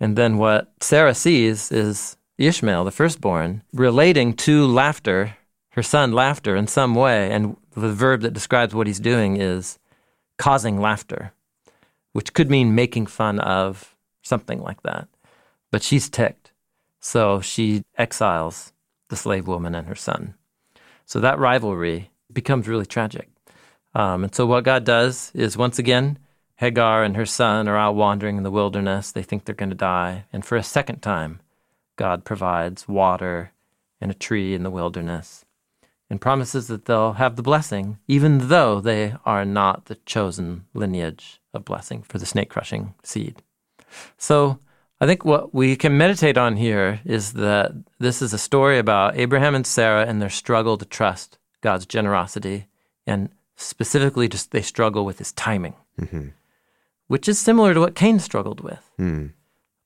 And 0.00 0.16
then 0.16 0.38
what 0.38 0.72
Sarah 0.80 1.14
sees 1.14 1.70
is 1.70 2.16
Ishmael, 2.38 2.84
the 2.84 2.90
firstborn, 2.90 3.62
relating 3.72 4.34
to 4.34 4.66
laughter, 4.66 5.36
her 5.70 5.82
son 5.82 6.12
laughter 6.12 6.56
in 6.56 6.66
some 6.66 6.94
way. 6.94 7.30
And 7.30 7.56
the 7.80 7.92
verb 7.92 8.20
that 8.22 8.32
describes 8.32 8.74
what 8.74 8.86
he's 8.86 9.00
doing 9.00 9.36
is 9.36 9.78
causing 10.38 10.80
laughter, 10.80 11.32
which 12.12 12.32
could 12.32 12.50
mean 12.50 12.74
making 12.74 13.06
fun 13.06 13.38
of 13.40 13.94
something 14.22 14.62
like 14.62 14.82
that. 14.82 15.08
But 15.70 15.82
she's 15.82 16.08
ticked. 16.08 16.52
So 17.00 17.40
she 17.40 17.84
exiles 17.98 18.72
the 19.08 19.16
slave 19.16 19.46
woman 19.46 19.74
and 19.74 19.86
her 19.88 19.94
son. 19.94 20.34
So 21.04 21.20
that 21.20 21.38
rivalry 21.38 22.10
becomes 22.32 22.68
really 22.68 22.86
tragic. 22.86 23.28
Um, 23.94 24.24
and 24.24 24.34
so 24.34 24.46
what 24.46 24.64
God 24.64 24.84
does 24.84 25.30
is 25.34 25.56
once 25.56 25.78
again, 25.78 26.18
Hagar 26.56 27.02
and 27.02 27.16
her 27.16 27.26
son 27.26 27.68
are 27.68 27.76
out 27.76 27.96
wandering 27.96 28.36
in 28.36 28.42
the 28.42 28.50
wilderness. 28.50 29.12
They 29.12 29.22
think 29.22 29.44
they're 29.44 29.54
going 29.54 29.70
to 29.70 29.76
die. 29.76 30.24
And 30.32 30.44
for 30.44 30.56
a 30.56 30.62
second 30.62 31.00
time, 31.00 31.40
God 31.96 32.24
provides 32.24 32.88
water 32.88 33.52
and 34.00 34.10
a 34.10 34.14
tree 34.14 34.54
in 34.54 34.62
the 34.62 34.70
wilderness 34.70 35.43
and 36.14 36.20
promises 36.20 36.68
that 36.68 36.84
they'll 36.84 37.14
have 37.14 37.34
the 37.34 37.42
blessing, 37.42 37.98
even 38.06 38.46
though 38.46 38.80
they 38.80 39.16
are 39.24 39.44
not 39.44 39.86
the 39.86 39.96
chosen 40.06 40.64
lineage 40.72 41.40
of 41.52 41.64
blessing 41.64 42.02
for 42.02 42.18
the 42.18 42.24
snake 42.24 42.50
crushing 42.50 42.94
seed. 43.02 43.42
So 44.16 44.60
I 45.00 45.06
think 45.06 45.24
what 45.24 45.52
we 45.52 45.74
can 45.74 45.98
meditate 45.98 46.38
on 46.38 46.54
here 46.54 47.00
is 47.04 47.32
that 47.32 47.72
this 47.98 48.22
is 48.22 48.32
a 48.32 48.38
story 48.38 48.78
about 48.78 49.16
Abraham 49.16 49.56
and 49.56 49.66
Sarah 49.66 50.06
and 50.06 50.22
their 50.22 50.30
struggle 50.30 50.78
to 50.78 50.84
trust 50.84 51.36
God's 51.62 51.84
generosity, 51.84 52.68
and 53.08 53.28
specifically, 53.56 54.28
just 54.28 54.52
they 54.52 54.62
struggle 54.62 55.04
with 55.04 55.18
his 55.18 55.32
timing, 55.32 55.74
which 57.08 57.28
is 57.28 57.40
similar 57.40 57.74
to 57.74 57.80
what 57.80 57.96
Cain 57.96 58.20
struggled 58.20 58.60
with. 58.60 58.88
Hmm. 58.98 59.26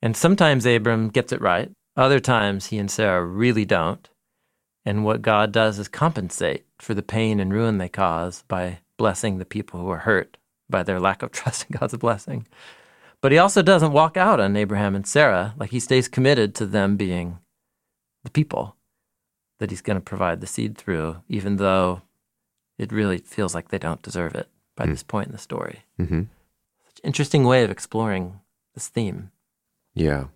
And 0.03 0.15
sometimes 0.15 0.67
Abram 0.67 1.09
gets 1.09 1.33
it 1.33 1.41
right, 1.41 1.71
other 1.97 2.21
times 2.21 2.67
he 2.67 2.77
and 2.77 2.91
Sarah 2.91 3.25
really 3.25 3.65
don't. 3.65 4.07
And 4.89 5.05
what 5.05 5.21
God 5.21 5.53
does 5.53 5.79
is 5.79 5.87
compensate 5.87 6.65
for 6.79 6.95
the 6.95 7.03
pain 7.03 7.41
and 7.41 7.53
ruin 7.53 7.77
they 7.77 7.91
cause 7.91 8.43
by 8.49 8.79
blessing 8.97 9.37
the 9.37 9.45
people 9.45 9.79
who 9.79 9.91
are 9.91 9.99
hurt 9.99 10.39
by 10.71 10.83
their 10.83 10.99
lack 10.99 11.23
of 11.23 11.31
trust 11.39 11.67
in 11.69 11.77
God's 11.79 11.95
blessing. 11.99 12.47
But 13.21 13.31
he 13.31 13.37
also 13.37 13.61
doesn't 13.61 13.93
walk 13.93 14.17
out 14.17 14.41
on 14.41 14.57
Abraham 14.57 14.95
and 14.95 15.07
Sarah. 15.07 15.53
Like 15.59 15.73
he 15.73 15.79
stays 15.79 16.09
committed 16.09 16.55
to 16.55 16.65
them 16.65 16.97
being 16.97 17.39
the 18.25 18.31
people 18.31 18.77
that 19.59 19.69
he's 19.69 19.83
going 19.83 19.99
to 19.99 20.01
provide 20.01 20.41
the 20.41 20.47
seed 20.47 20.79
through, 20.79 21.17
even 21.29 21.57
though 21.57 22.01
it 22.79 22.91
really 22.91 23.19
feels 23.19 23.55
like 23.55 23.69
they 23.69 23.79
don't 23.79 24.01
deserve 24.01 24.35
it 24.35 24.49
by 24.75 24.87
this 24.87 25.03
point 25.03 25.27
in 25.27 25.33
the 25.33 25.39
story. 25.39 25.81
hmm 25.99 26.23
Such 26.87 27.01
an 27.03 27.09
interesting 27.09 27.45
way 27.45 27.63
of 27.63 27.71
exploring 27.71 28.41
this 28.73 28.89
theme. 28.89 29.33
Yeah. 29.93 30.29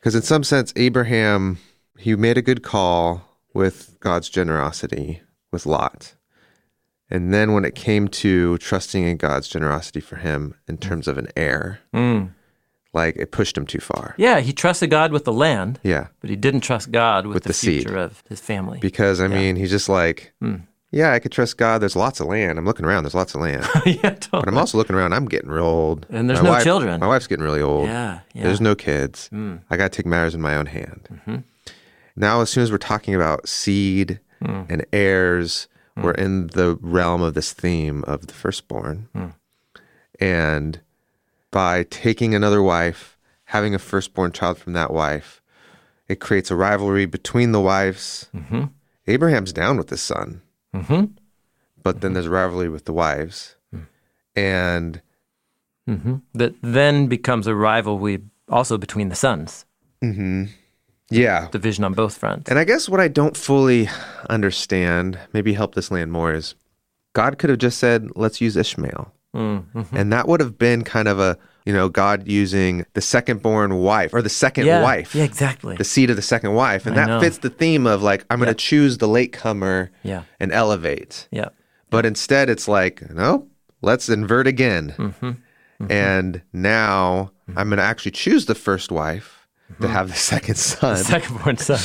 Because 0.00 0.16
in 0.16 0.22
some 0.22 0.42
sense, 0.42 0.72
Abraham, 0.74 1.58
he 1.96 2.16
made 2.16 2.36
a 2.36 2.42
good 2.42 2.64
call 2.64 3.29
with 3.54 3.96
God's 4.00 4.28
generosity 4.28 5.22
with 5.50 5.66
Lot. 5.66 6.14
And 7.10 7.34
then 7.34 7.52
when 7.52 7.64
it 7.64 7.74
came 7.74 8.06
to 8.08 8.56
trusting 8.58 9.02
in 9.04 9.16
God's 9.16 9.48
generosity 9.48 10.00
for 10.00 10.16
him 10.16 10.54
in 10.68 10.78
terms 10.78 11.08
of 11.08 11.18
an 11.18 11.28
heir, 11.36 11.80
Mm. 11.92 12.30
like 12.92 13.16
it 13.16 13.32
pushed 13.32 13.56
him 13.58 13.66
too 13.66 13.80
far. 13.80 14.14
Yeah, 14.16 14.38
he 14.40 14.52
trusted 14.52 14.90
God 14.90 15.10
with 15.12 15.24
the 15.24 15.32
land, 15.32 15.80
Yeah. 15.82 16.08
but 16.20 16.30
he 16.30 16.36
didn't 16.36 16.60
trust 16.60 16.92
God 16.92 17.26
with, 17.26 17.34
With 17.34 17.42
the, 17.44 17.48
the 17.48 17.52
seed. 17.54 17.82
future 17.82 17.96
of 17.98 18.22
his 18.28 18.40
family. 18.40 18.78
Because 18.80 19.20
I 19.20 19.26
mean, 19.26 19.56
he's 19.56 19.70
just 19.70 19.88
like, 19.88 20.32
Mm. 20.40 20.62
yeah, 20.92 21.12
I 21.12 21.18
could 21.18 21.32
trust 21.32 21.56
God. 21.56 21.78
There's 21.82 21.96
lots 21.96 22.20
of 22.20 22.28
land. 22.28 22.58
I'm 22.60 22.64
looking 22.64 22.84
around. 22.86 23.02
There's 23.02 23.14
lots 23.14 23.34
of 23.34 23.40
land. 23.40 23.66
yeah, 23.86 24.16
But. 24.30 24.46
I'm 24.48 24.56
also 24.58 24.78
looking 24.78 24.94
around. 24.94 25.12
I'm 25.12 25.26
getting 25.26 25.50
real 25.50 25.64
old. 25.66 26.06
And 26.10 26.28
there's 26.30 26.40
My 26.40 26.44
no 26.44 26.50
wife- 26.52 26.62
children. 26.64 27.00
My 27.00 27.08
wife's 27.08 27.26
getting 27.26 27.44
really 27.44 27.62
old. 27.62 27.88
Yeah, 27.88 28.20
yeah. 28.34 28.44
There's 28.44 28.60
no 28.60 28.76
kids. 28.76 29.28
Mm. 29.32 29.60
I 29.68 29.76
got 29.76 29.90
to 29.90 29.96
take 29.96 30.06
matters 30.06 30.34
in 30.36 30.40
my 30.40 30.54
own 30.54 30.66
hand. 30.66 31.08
Mm-hmm. 31.12 31.36
Now, 32.20 32.42
as 32.42 32.50
soon 32.50 32.62
as 32.62 32.70
we're 32.70 32.78
talking 32.78 33.14
about 33.14 33.48
seed 33.48 34.20
Mm. 34.42 34.66
and 34.70 34.86
heirs, 34.92 35.68
we're 35.96 36.12
in 36.12 36.46
the 36.48 36.78
realm 36.80 37.20
of 37.22 37.34
this 37.34 37.52
theme 37.52 38.04
of 38.04 38.26
the 38.26 38.32
firstborn. 38.34 39.08
Mm. 39.14 39.32
And 40.20 40.80
by 41.50 41.84
taking 41.90 42.34
another 42.34 42.62
wife, 42.62 43.18
having 43.44 43.74
a 43.74 43.78
firstborn 43.78 44.32
child 44.32 44.58
from 44.58 44.72
that 44.74 44.92
wife, 44.92 45.42
it 46.08 46.20
creates 46.20 46.50
a 46.50 46.56
rivalry 46.56 47.06
between 47.06 47.52
the 47.52 47.60
wives. 47.60 48.28
Mm-hmm. 48.34 48.64
Abraham's 49.06 49.52
down 49.52 49.76
with 49.78 49.90
his 49.90 50.02
son, 50.02 50.42
Mm-hmm. 50.74 51.04
but 51.82 52.00
then 52.00 52.12
there's 52.12 52.28
rivalry 52.28 52.68
with 52.68 52.84
the 52.84 52.92
wives. 52.92 53.56
Mm. 53.74 53.86
And 54.36 55.00
Mm-hmm. 55.88 56.16
That 56.34 56.54
then 56.62 57.08
becomes 57.08 57.46
a 57.48 57.54
rivalry 57.54 58.22
also 58.48 58.78
between 58.78 59.08
the 59.08 59.16
sons, 59.16 59.64
yeah, 61.10 61.48
division 61.50 61.84
on 61.84 61.92
both 61.94 62.16
fronts. 62.16 62.48
And 62.50 62.58
I 62.58 62.64
guess 62.64 62.88
what 62.88 63.00
I 63.00 63.08
don't 63.08 63.36
fully 63.36 63.88
understand, 64.28 65.18
maybe 65.32 65.52
help 65.52 65.74
this 65.74 65.90
land 65.90 66.12
more, 66.12 66.32
is 66.32 66.54
God 67.12 67.38
could 67.38 67.50
have 67.50 67.58
just 67.58 67.78
said, 67.78 68.08
let's 68.16 68.40
use 68.40 68.56
Ishmael. 68.56 69.12
Mm-hmm. 69.34 69.96
And 69.96 70.12
that 70.12 70.26
would 70.28 70.40
have 70.40 70.58
been 70.58 70.82
kind 70.82 71.06
of 71.08 71.20
a, 71.20 71.36
you 71.64 71.72
know, 71.72 71.88
God 71.88 72.26
using 72.26 72.84
the 72.94 73.00
second 73.00 73.42
born 73.42 73.76
wife 73.76 74.12
or 74.14 74.22
the 74.22 74.28
second 74.28 74.66
yeah, 74.66 74.82
wife, 74.82 75.14
Yeah, 75.14 75.24
exactly. 75.24 75.76
the 75.76 75.84
seed 75.84 76.10
of 76.10 76.16
the 76.16 76.22
second 76.22 76.54
wife. 76.54 76.86
And 76.86 76.96
I 76.96 77.00
that 77.00 77.06
know. 77.06 77.20
fits 77.20 77.38
the 77.38 77.50
theme 77.50 77.86
of 77.86 78.02
like, 78.02 78.24
I'm 78.30 78.38
going 78.38 78.48
to 78.48 78.54
choose 78.54 78.98
the 78.98 79.06
latecomer 79.08 79.90
Yeah, 80.02 80.22
and 80.40 80.52
elevate. 80.52 81.28
yeah. 81.30 81.50
But 81.90 82.06
instead, 82.06 82.48
it's 82.48 82.68
like, 82.68 83.08
no, 83.10 83.48
let's 83.82 84.08
invert 84.08 84.46
again. 84.46 84.94
Mm-hmm. 84.96 85.86
And 85.90 86.42
now 86.52 87.32
I'm 87.56 87.68
going 87.68 87.78
to 87.78 87.82
actually 87.82 88.12
choose 88.12 88.46
the 88.46 88.54
first 88.54 88.92
wife 88.92 89.39
to 89.80 89.88
have 89.88 90.08
the 90.08 90.14
second 90.16 90.56
son. 90.56 90.96
Second 90.96 91.38
born 91.42 91.56
son. 91.56 91.80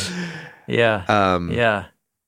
Yeah. 0.67 1.03
Um, 1.07 1.51
yeah. 1.51 1.86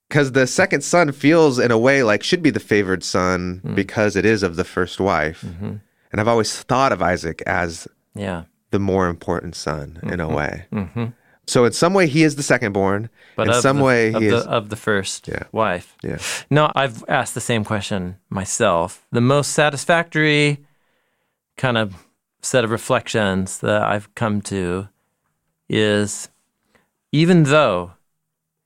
because 0.09 0.31
the 0.33 0.45
second 0.47 0.81
son 0.83 1.11
feels 1.11 1.59
in 1.59 1.71
a 1.71 1.77
way 1.77 2.03
like 2.03 2.23
should 2.23 2.41
be 2.43 2.49
the 2.51 2.59
favored 2.59 3.03
son 3.03 3.61
Mm. 3.65 3.75
because 3.75 4.15
it 4.15 4.25
is 4.25 4.43
of 4.43 4.55
the 4.55 4.63
first 4.63 4.99
wife 4.99 5.41
Mm-hmm. 5.41 5.73
and 6.11 6.21
i've 6.21 6.27
always 6.29 6.61
thought 6.63 6.91
of 6.93 7.01
isaac 7.01 7.41
as 7.47 7.87
Yeah. 8.15 8.43
the 8.71 8.79
more 8.79 9.07
important 9.09 9.55
son 9.55 9.99
in 10.03 10.19
a 10.21 10.27
way 10.29 10.65
Mm-hmm. 10.71 11.05
so 11.47 11.65
in 11.65 11.73
some 11.73 11.93
way 11.93 12.07
he 12.07 12.23
is 12.23 12.35
the 12.35 12.43
second 12.43 12.71
born 12.73 13.09
But 13.35 13.47
in 13.47 13.53
some 13.61 13.77
the, 13.77 13.83
way 13.83 14.13
of 14.13 14.21
he 14.21 14.29
the, 14.29 14.37
is 14.37 14.45
of 14.45 14.69
the 14.69 14.75
first 14.77 15.27
Yeah. 15.27 15.43
wife. 15.51 15.95
yeah 16.03 16.19
No, 16.49 16.71
I've 16.75 17.03
asked 17.09 17.33
the 17.33 17.41
same 17.51 17.63
question 17.65 18.15
myself. 18.29 19.05
The 19.11 19.21
most 19.21 19.51
satisfactory 19.51 20.59
kind 21.57 21.77
of 21.77 22.05
set 22.41 22.63
of 22.63 22.71
reflections 22.71 23.59
that 23.59 23.81
I've 23.81 24.07
come 24.15 24.41
to 24.53 24.87
is 25.69 26.29
even 27.11 27.43
though 27.43 27.93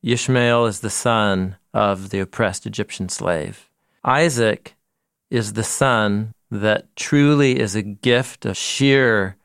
Ishmael 0.04 0.66
is 0.66 0.80
the 0.80 0.90
son 0.90 1.58
of 1.74 2.10
the 2.10 2.20
oppressed 2.20 2.66
Egyptian 2.66 3.10
slave, 3.10 3.70
Isaac 4.04 4.76
is 5.30 5.54
the 5.54 5.64
son 5.64 6.34
that 6.50 6.94
truly 6.96 7.60
is 7.60 7.76
a 7.76 7.82
gift 7.82 8.46
of 8.46 8.58
sheer 8.58 9.38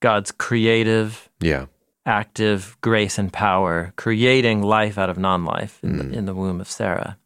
God's 0.00 0.32
creative 0.32 1.28
yeah 1.40 1.66
active 2.06 2.76
grace 2.80 3.18
and 3.18 3.32
power, 3.32 3.92
creating 3.96 4.62
life 4.62 4.98
out 4.98 5.10
of 5.10 5.18
non-life 5.18 5.78
in, 5.82 5.96
the, 5.98 6.18
in 6.18 6.24
the 6.24 6.34
womb 6.34 6.60
of 6.60 6.68
Sarah. 6.68 7.16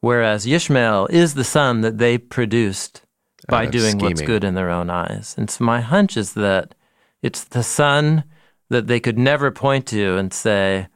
Whereas 0.00 0.46
Ishmael 0.46 1.06
is 1.08 1.34
the 1.34 1.44
son 1.44 1.80
that 1.82 1.98
they 1.98 2.16
produced 2.18 3.02
by 3.48 3.66
doing 3.66 3.98
what's 3.98 4.22
good 4.22 4.44
in 4.44 4.54
their 4.54 4.70
own 4.70 4.88
eyes. 4.88 5.34
And 5.36 5.50
so 5.50 5.64
my 5.64 5.80
hunch 5.80 6.16
is 6.16 6.34
that 6.34 6.74
it's 7.22 7.44
the 7.44 7.62
son 7.62 8.24
that 8.70 8.86
they 8.86 9.00
could 9.00 9.18
never 9.18 9.50
point 9.50 9.86
to 9.88 10.16
and 10.16 10.32
say, 10.32 10.88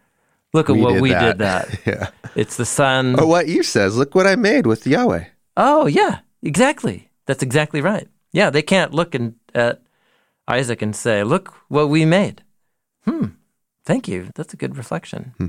"Look 0.52 0.68
at 0.70 0.76
We 0.76 0.82
what 0.82 0.92
did 0.94 1.02
we 1.02 1.10
that." 1.10 1.24
did 1.26 1.38
that." 1.38 1.80
yeah 1.86 2.06
It's 2.34 2.56
the 2.56 2.64
sun. 2.66 3.18
or 3.20 3.26
what 3.26 3.48
you 3.48 3.62
says 3.62 3.96
look 3.96 4.14
what 4.14 4.26
i 4.26 4.36
made 4.36 4.66
with 4.66 4.86
yahweh 4.86 5.24
Oh, 5.56 5.86
yeah, 5.86 6.20
exactly. 6.40 7.10
That's 7.26 7.42
exactly 7.42 7.80
right. 7.80 8.06
Yeah, 8.32 8.48
they 8.50 8.62
can't 8.62 8.94
look 8.94 9.14
in, 9.16 9.34
at 9.56 9.82
Isaac 10.46 10.82
and 10.82 10.94
say, 10.94 11.24
"Look 11.24 11.52
what 11.68 11.88
we 11.88 12.04
made." 12.04 12.42
Hmm. 13.04 13.34
Thank 13.84 14.06
you. 14.06 14.28
That's 14.36 14.54
a 14.54 14.56
good 14.56 14.76
reflection. 14.76 15.34
Hmm. 15.38 15.46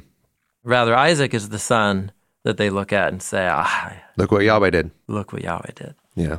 Rather, 0.63 0.95
Isaac 0.95 1.33
is 1.35 1.49
the 1.49 1.59
son 1.59 2.11
that 2.43 2.57
they 2.57 2.71
look 2.71 2.91
at 2.91 3.11
and 3.13 3.21
say, 3.21 3.47
"Ah, 3.49 3.93
look 4.17 4.31
what 4.31 4.43
yahweh 4.43 4.71
did 4.71 4.89
look 5.07 5.31
what 5.31 5.43
Yahweh 5.43 5.73
did." 5.75 5.93
yeah 6.15 6.37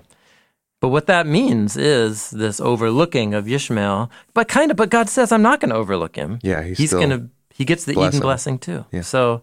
But 0.81 0.89
what 0.89 1.07
that 1.07 1.27
means 1.27 1.77
is 1.77 2.31
this 2.31 2.59
overlooking 2.61 3.35
of 3.35 3.47
Ishmael. 3.47 4.11
But 4.35 4.49
kind 4.49 4.71
of, 4.71 4.77
but 4.77 4.89
God 4.91 5.09
says, 5.09 5.31
"I'm 5.33 5.43
not 5.43 5.61
going 5.61 5.71
to 5.71 5.77
overlook 5.77 6.17
him." 6.17 6.39
yeah 6.43 6.63
he's, 6.63 6.79
He's 6.79 6.93
going 6.93 7.11
to. 7.11 7.29
He 7.53 7.65
gets 7.67 7.85
the 7.85 7.93
bless 7.95 8.09
Eden 8.15 8.19
him. 8.19 8.23
blessing 8.23 8.59
too. 8.59 8.85
Yeah. 8.91 9.03
So, 9.03 9.43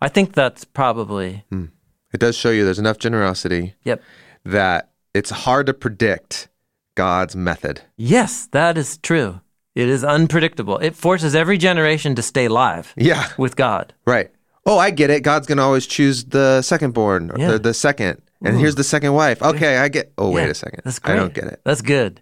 I 0.00 0.08
think 0.08 0.32
that's 0.32 0.64
probably. 0.64 1.44
Hmm. 1.50 1.66
it 2.12 2.18
does 2.20 2.36
show 2.36 2.50
you 2.50 2.64
there's 2.64 2.80
enough 2.80 2.98
generosity 2.98 3.74
Yep. 3.84 4.02
that 4.44 4.90
it's 5.14 5.30
hard 5.30 5.66
to 5.66 5.74
predict 5.74 6.48
god's 6.96 7.34
method 7.36 7.80
Yes, 7.96 8.48
that 8.52 8.76
is 8.76 8.98
true. 8.98 9.40
It 9.74 9.88
is 9.88 10.04
unpredictable. 10.04 10.76
It 10.78 10.94
forces 10.96 11.34
every 11.34 11.56
generation 11.56 12.14
to 12.16 12.22
stay 12.22 12.48
live 12.48 12.92
yeah 12.96 13.28
with 13.38 13.54
God. 13.56 13.94
Right. 14.06 14.30
Oh, 14.66 14.78
I 14.78 14.90
get 14.90 15.08
it. 15.10 15.22
God's 15.22 15.46
gonna 15.46 15.62
always 15.62 15.86
choose 15.86 16.24
the 16.24 16.60
second 16.62 16.92
born, 16.94 17.30
or 17.30 17.38
Yeah. 17.38 17.52
the, 17.52 17.58
the 17.60 17.74
second, 17.74 18.20
and 18.44 18.58
here's 18.58 18.74
the 18.74 18.84
second 18.84 19.14
wife. 19.14 19.42
Okay, 19.42 19.78
I 19.78 19.88
get. 19.88 20.12
Oh, 20.18 20.30
wait 20.30 20.48
a 20.48 20.54
second. 20.54 20.80
That's 20.84 21.00
I 21.04 21.14
don't 21.14 21.34
get 21.34 21.44
it. 21.44 21.60
That's 21.64 21.82
good. 21.82 22.20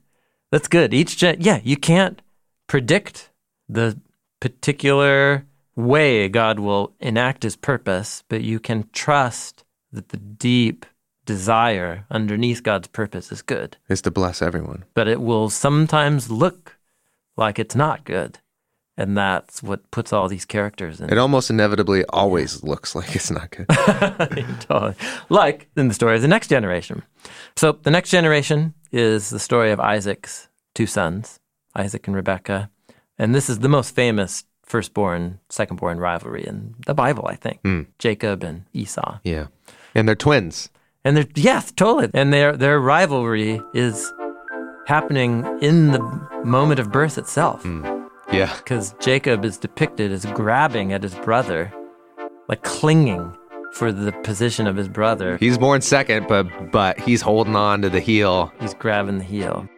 That's 0.50 0.68
good. 0.68 0.92
Each 0.92 1.16
gen, 1.16 1.36
yeah, 1.40 1.60
you 1.62 1.76
can't 1.76 2.20
predict 2.66 3.30
the 3.68 3.98
particular 4.40 5.46
way 5.76 6.28
God 6.28 6.58
will 6.58 6.92
enact 7.00 7.42
His 7.42 7.56
purpose, 7.56 8.24
but 8.28 8.42
you 8.42 8.58
can 8.58 8.88
trust 8.92 9.64
that 9.92 10.08
the 10.08 10.16
deep 10.16 10.86
desire 11.24 12.06
underneath 12.10 12.62
God's 12.62 12.88
purpose 12.88 13.30
is 13.30 13.42
good. 13.42 13.76
Is 13.88 14.02
to 14.02 14.10
bless 14.10 14.42
everyone. 14.42 14.84
But 14.94 15.08
it 15.08 15.20
will 15.20 15.48
sometimes 15.50 16.30
look 16.30 16.78
like 17.36 17.58
it's 17.58 17.76
not 17.76 18.04
good, 18.04 18.38
and 19.00 19.16
that's 19.16 19.62
what 19.62 19.90
puts 19.90 20.12
all 20.12 20.28
these 20.28 20.44
characters 20.44 21.00
in. 21.00 21.10
It 21.10 21.16
almost 21.16 21.48
inevitably 21.48 22.04
always 22.10 22.62
looks 22.62 22.94
like 22.94 23.16
it's 23.16 23.30
not 23.30 23.50
good. 23.50 23.66
totally. 24.60 24.94
Like 25.30 25.68
in 25.74 25.88
the 25.88 25.94
story 25.94 26.16
of 26.16 26.22
the 26.22 26.28
next 26.28 26.48
generation. 26.48 27.02
So 27.56 27.72
the 27.72 27.90
next 27.90 28.10
generation 28.10 28.74
is 28.92 29.30
the 29.30 29.38
story 29.38 29.72
of 29.72 29.80
Isaac's 29.80 30.48
two 30.74 30.86
sons, 30.86 31.40
Isaac 31.74 32.06
and 32.06 32.14
Rebekah. 32.14 32.68
And 33.18 33.34
this 33.34 33.48
is 33.48 33.60
the 33.60 33.70
most 33.70 33.94
famous 33.94 34.44
firstborn, 34.64 35.40
secondborn 35.48 35.98
rivalry 35.98 36.46
in 36.46 36.74
the 36.86 36.94
Bible, 36.94 37.26
I 37.26 37.36
think. 37.36 37.60
Hmm. 37.62 37.82
Jacob 37.98 38.42
and 38.44 38.66
Esau. 38.74 39.18
yeah, 39.24 39.46
and 39.94 40.06
they're 40.06 40.14
twins. 40.14 40.68
And 41.06 41.16
they're 41.16 41.26
yes, 41.34 41.72
totally. 41.72 42.10
And 42.12 42.34
their 42.34 42.54
their 42.54 42.78
rivalry 42.78 43.62
is 43.72 44.12
happening 44.86 45.46
in 45.62 45.92
the 45.92 46.00
moment 46.44 46.80
of 46.80 46.92
birth 46.92 47.16
itself. 47.16 47.62
Hmm. 47.62 47.99
Yeah, 48.32 48.54
Because 48.58 48.94
Jacob 49.00 49.44
is 49.44 49.58
depicted 49.58 50.12
as 50.12 50.24
grabbing 50.26 50.92
at 50.92 51.02
his 51.02 51.14
brother, 51.16 51.72
like 52.48 52.62
clinging 52.62 53.36
for 53.72 53.92
the 53.92 54.12
position 54.22 54.66
of 54.66 54.76
his 54.76 54.88
brother. 54.88 55.36
he's 55.38 55.58
born 55.58 55.80
second, 55.80 56.26
but 56.28 56.44
but 56.72 56.98
he's 57.00 57.20
holding 57.20 57.56
on 57.56 57.82
to 57.82 57.88
the 57.88 58.00
heel. 58.00 58.52
He's 58.60 58.74
grabbing 58.74 59.18
the 59.18 59.24
heel. 59.24 59.68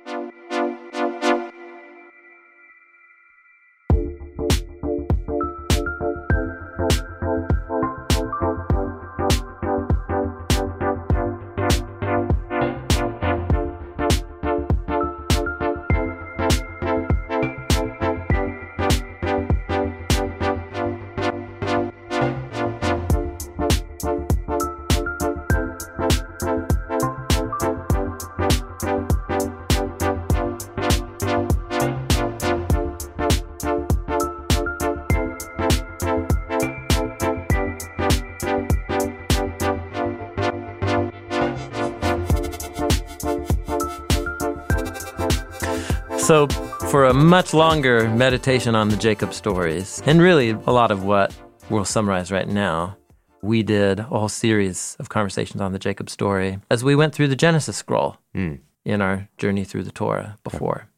Much 47.32 47.54
longer 47.54 48.10
meditation 48.10 48.74
on 48.74 48.90
the 48.90 48.96
Jacob 48.96 49.32
stories, 49.32 50.02
and 50.04 50.20
really 50.20 50.50
a 50.50 50.70
lot 50.70 50.90
of 50.90 51.02
what 51.04 51.34
we'll 51.70 51.82
summarize 51.82 52.30
right 52.30 52.46
now, 52.46 52.94
we 53.40 53.62
did 53.62 54.00
a 54.00 54.02
whole 54.02 54.28
series 54.28 54.98
of 55.00 55.08
conversations 55.08 55.58
on 55.58 55.72
the 55.72 55.78
Jacob 55.78 56.10
story 56.10 56.58
as 56.70 56.84
we 56.84 56.94
went 56.94 57.14
through 57.14 57.28
the 57.28 57.34
Genesis 57.34 57.78
scroll 57.78 58.18
hmm. 58.34 58.56
in 58.84 59.00
our 59.00 59.30
journey 59.38 59.64
through 59.64 59.82
the 59.82 59.90
Torah 59.90 60.36
before. 60.44 60.88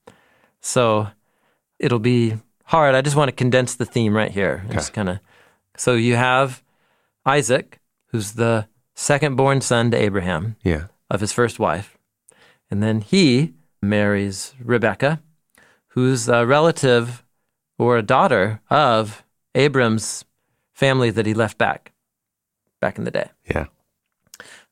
So, 0.60 1.06
it'll 1.78 2.00
be 2.00 2.34
hard. 2.64 2.96
I 2.96 3.00
just 3.00 3.14
want 3.14 3.28
to 3.28 3.32
condense 3.36 3.76
the 3.76 3.86
theme 3.86 4.12
right 4.12 4.32
here. 4.32 4.62
and 4.64 4.72
Just 4.72 4.92
kind 4.92 5.10
of. 5.10 5.20
So, 5.76 5.94
you 5.94 6.16
have 6.16 6.64
Isaac, 7.24 7.78
who's 8.06 8.32
the 8.32 8.66
second 8.96 9.36
born 9.36 9.60
son 9.60 9.92
to 9.92 9.96
Abraham 9.96 10.56
Yeah. 10.64 10.86
of 11.08 11.20
his 11.20 11.32
first 11.32 11.60
wife. 11.60 11.96
And 12.72 12.82
then 12.82 13.02
he 13.02 13.54
marries 13.80 14.52
Rebecca, 14.60 15.22
who's 15.94 16.28
a 16.28 16.44
relative 16.44 17.24
or 17.78 17.96
a 17.96 18.02
daughter 18.02 18.60
of 18.70 19.24
Abram's 19.54 20.24
family 20.74 21.10
that 21.10 21.26
he 21.26 21.34
left 21.34 21.56
back 21.56 21.92
back 22.80 22.98
in 22.98 23.04
the 23.04 23.10
day. 23.10 23.30
Yeah. 23.48 23.66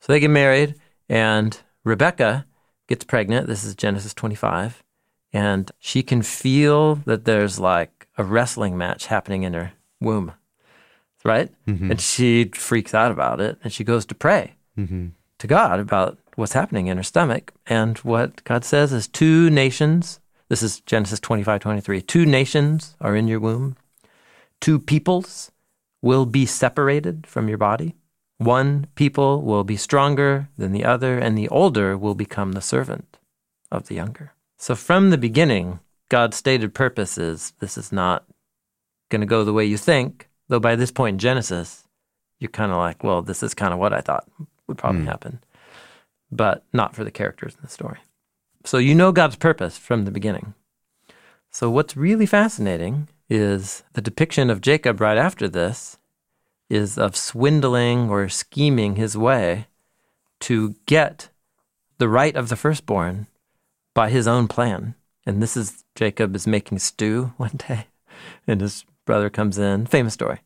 So 0.01 0.13
they 0.13 0.21
get 0.21 0.31
married, 0.31 0.75
and 1.09 1.59
Rebecca 1.85 2.47
gets 2.89 3.05
pregnant. 3.05 3.47
This 3.47 3.65
is 3.65 3.75
Genesis 3.75 4.13
25. 4.15 4.83
And 5.33 5.71
she 5.79 6.03
can 6.03 6.23
feel 6.23 6.97
that 7.07 7.25
there's 7.25 7.59
like 7.59 8.09
a 8.19 8.25
wrestling 8.25 8.77
match 8.77 9.07
happening 9.07 9.45
in 9.45 9.55
her 9.55 9.73
womb, 10.01 10.33
right? 11.25 11.51
Mm-hmm. 11.67 11.93
And 11.93 12.01
she 12.01 12.51
freaks 12.53 12.93
out 12.93 13.11
about 13.11 13.41
it 13.41 13.59
and 13.65 13.73
she 13.73 13.83
goes 13.85 14.05
to 14.07 14.15
pray 14.15 14.57
mm-hmm. 14.77 15.09
to 15.39 15.47
God 15.47 15.81
about 15.81 16.19
what's 16.35 16.53
happening 16.53 16.89
in 16.89 16.99
her 16.99 17.03
stomach. 17.03 17.53
And 17.67 17.97
what 17.99 18.45
God 18.45 18.65
says 18.65 18.93
is 18.93 19.09
two 19.09 19.49
nations, 19.49 20.21
this 20.53 20.63
is 20.63 20.81
Genesis 20.81 21.19
25 21.19 21.63
23, 21.63 22.03
two 22.03 22.27
nations 22.27 22.95
are 23.01 23.17
in 23.17 23.27
your 23.27 23.41
womb, 23.41 23.75
two 24.61 24.79
peoples 24.79 25.51
will 26.03 26.27
be 26.27 26.45
separated 26.45 27.27
from 27.27 27.49
your 27.49 27.57
body. 27.57 27.95
One 28.37 28.87
people 28.95 29.41
will 29.41 29.65
be 29.65 29.79
stronger 29.79 30.51
than 30.59 30.73
the 30.73 30.85
other, 30.85 31.19
and 31.19 31.39
the 31.39 31.49
older 31.49 31.97
will 31.97 32.15
become 32.15 32.53
the 32.53 32.61
servant 32.61 33.17
of 33.71 33.89
the 33.89 33.95
younger. 33.95 34.35
So, 34.59 34.75
from 34.75 35.09
the 35.09 35.17
beginning, 35.17 35.81
God's 36.11 36.37
stated 36.37 36.75
purpose 36.75 37.17
is 37.17 37.55
this 37.61 37.79
is 37.79 37.91
not 37.91 38.27
going 39.09 39.23
to 39.23 39.27
go 39.27 39.45
the 39.45 39.55
way 39.55 39.65
you 39.65 39.79
think, 39.79 40.29
though 40.49 40.61
by 40.61 40.77
this 40.77 40.91
point 40.91 41.15
in 41.15 41.19
Genesis, 41.19 41.89
you're 42.41 42.51
kind 42.51 42.73
of 42.73 42.77
like, 42.77 43.03
well, 43.03 43.23
this 43.23 43.43
is 43.43 43.55
kind 43.55 43.73
of 43.73 43.79
what 43.79 43.95
I 43.95 44.03
thought 44.03 44.29
would 44.67 44.77
probably 44.77 45.01
hmm. 45.01 45.09
happen, 45.09 45.43
but 46.31 46.67
not 46.75 46.95
for 46.95 47.05
the 47.05 47.11
characters 47.11 47.55
in 47.55 47.63
the 47.63 47.71
story. 47.71 48.01
So, 48.65 48.79
you 48.79 48.95
know 48.95 49.13
God's 49.13 49.37
purpose 49.37 49.77
from 49.77 50.05
the 50.05 50.11
beginning. 50.11 50.55
So, 51.51 51.71
what's 51.71 51.97
really 51.97 52.27
fascinating 52.27 53.09
is 53.29 53.83
the 53.95 54.01
depiction 54.01 54.51
of 54.51 54.61
Jacob 54.61 55.01
right 55.01 55.19
after 55.19 55.49
this 55.49 55.99
is 56.71 56.97
of 56.97 57.17
swindling 57.17 58.09
or 58.09 58.29
scheming 58.29 58.97
his 58.97 59.17
way 59.17 59.67
to 60.41 60.75
get 60.87 61.29
the 61.99 62.09
right 62.09 62.35
of 62.35 62.49
the 62.49 62.57
firstborn 62.57 63.27
by 63.95 64.11
his 64.11 64.27
own 64.27 64.49
plan. 64.49 64.95
And 65.27 65.43
this 65.43 65.57
is 65.57 65.85
Jacob 65.95 66.35
is 66.35 66.47
making 66.47 66.79
stew 66.79 67.33
one 67.37 67.59
day, 67.69 67.87
and 68.47 68.61
his 68.61 68.85
brother 69.05 69.31
comes 69.31 69.59
in. 69.59 69.87
Famous 69.87 70.15
story. 70.15 70.41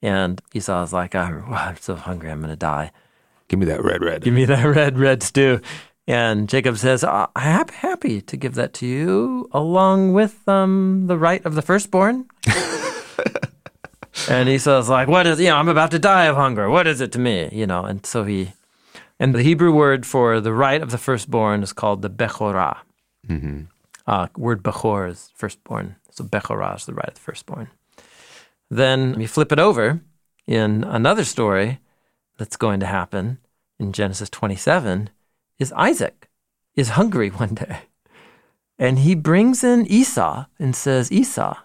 And 0.00 0.40
Esau 0.54 0.82
is 0.84 0.92
like, 0.92 1.14
I'm, 1.14 1.52
I'm 1.52 1.76
so 1.76 1.96
hungry, 1.96 2.30
I'm 2.30 2.40
going 2.40 2.50
to 2.50 2.56
die. 2.56 2.92
Give 3.48 3.58
me 3.58 3.66
that 3.66 3.82
red, 3.82 4.02
red. 4.02 4.22
Give 4.22 4.34
me 4.34 4.44
that 4.44 4.64
red, 4.64 4.98
red 4.98 5.22
stew. 5.22 5.60
And 6.08 6.48
Jacob 6.48 6.78
says, 6.78 7.04
"Uh, 7.04 7.26
I'm 7.36 7.68
happy 7.68 8.22
to 8.22 8.36
give 8.38 8.54
that 8.54 8.72
to 8.74 8.86
you 8.86 9.50
along 9.52 10.14
with 10.14 10.48
um, 10.48 11.06
the 11.06 11.18
right 11.18 11.44
of 11.44 11.54
the 11.54 11.60
firstborn. 11.60 12.24
and 14.30 14.48
Esau's 14.48 14.88
like, 14.88 15.06
what 15.06 15.26
is, 15.26 15.38
you 15.38 15.48
know, 15.48 15.56
I'm 15.56 15.68
about 15.68 15.90
to 15.90 15.98
die 15.98 16.24
of 16.24 16.36
hunger. 16.36 16.70
What 16.70 16.86
is 16.86 17.02
it 17.02 17.12
to 17.12 17.18
me? 17.18 17.50
You 17.52 17.66
know, 17.66 17.84
and 17.84 18.06
so 18.06 18.24
he, 18.24 18.52
and 19.20 19.34
the 19.34 19.42
Hebrew 19.42 19.70
word 19.70 20.06
for 20.06 20.40
the 20.40 20.54
right 20.54 20.80
of 20.80 20.92
the 20.92 20.96
firstborn 20.98 21.62
is 21.62 21.74
called 21.74 22.00
the 22.00 22.08
Bechorah. 22.08 22.78
Uh, 24.06 24.28
word 24.34 24.62
Bechor 24.62 25.10
is 25.10 25.30
firstborn. 25.34 25.96
So 26.10 26.24
Bechorah 26.24 26.76
is 26.76 26.86
the 26.86 26.94
right 26.94 27.08
of 27.08 27.14
the 27.16 27.20
firstborn. 27.20 27.68
Then 28.70 29.20
you 29.20 29.28
flip 29.28 29.52
it 29.52 29.58
over 29.58 30.00
in 30.46 30.84
another 30.84 31.24
story 31.24 31.80
that's 32.38 32.56
going 32.56 32.80
to 32.80 32.86
happen 32.86 33.40
in 33.78 33.92
Genesis 33.92 34.30
27 34.30 35.10
is 35.58 35.72
Isaac 35.72 36.28
is 36.74 36.90
hungry 36.90 37.28
one 37.44 37.54
day. 37.54 37.80
And 38.78 39.00
he 39.00 39.14
brings 39.14 39.64
in 39.64 39.86
Esau 39.86 40.46
and 40.58 40.74
says, 40.76 41.10
Esau, 41.10 41.56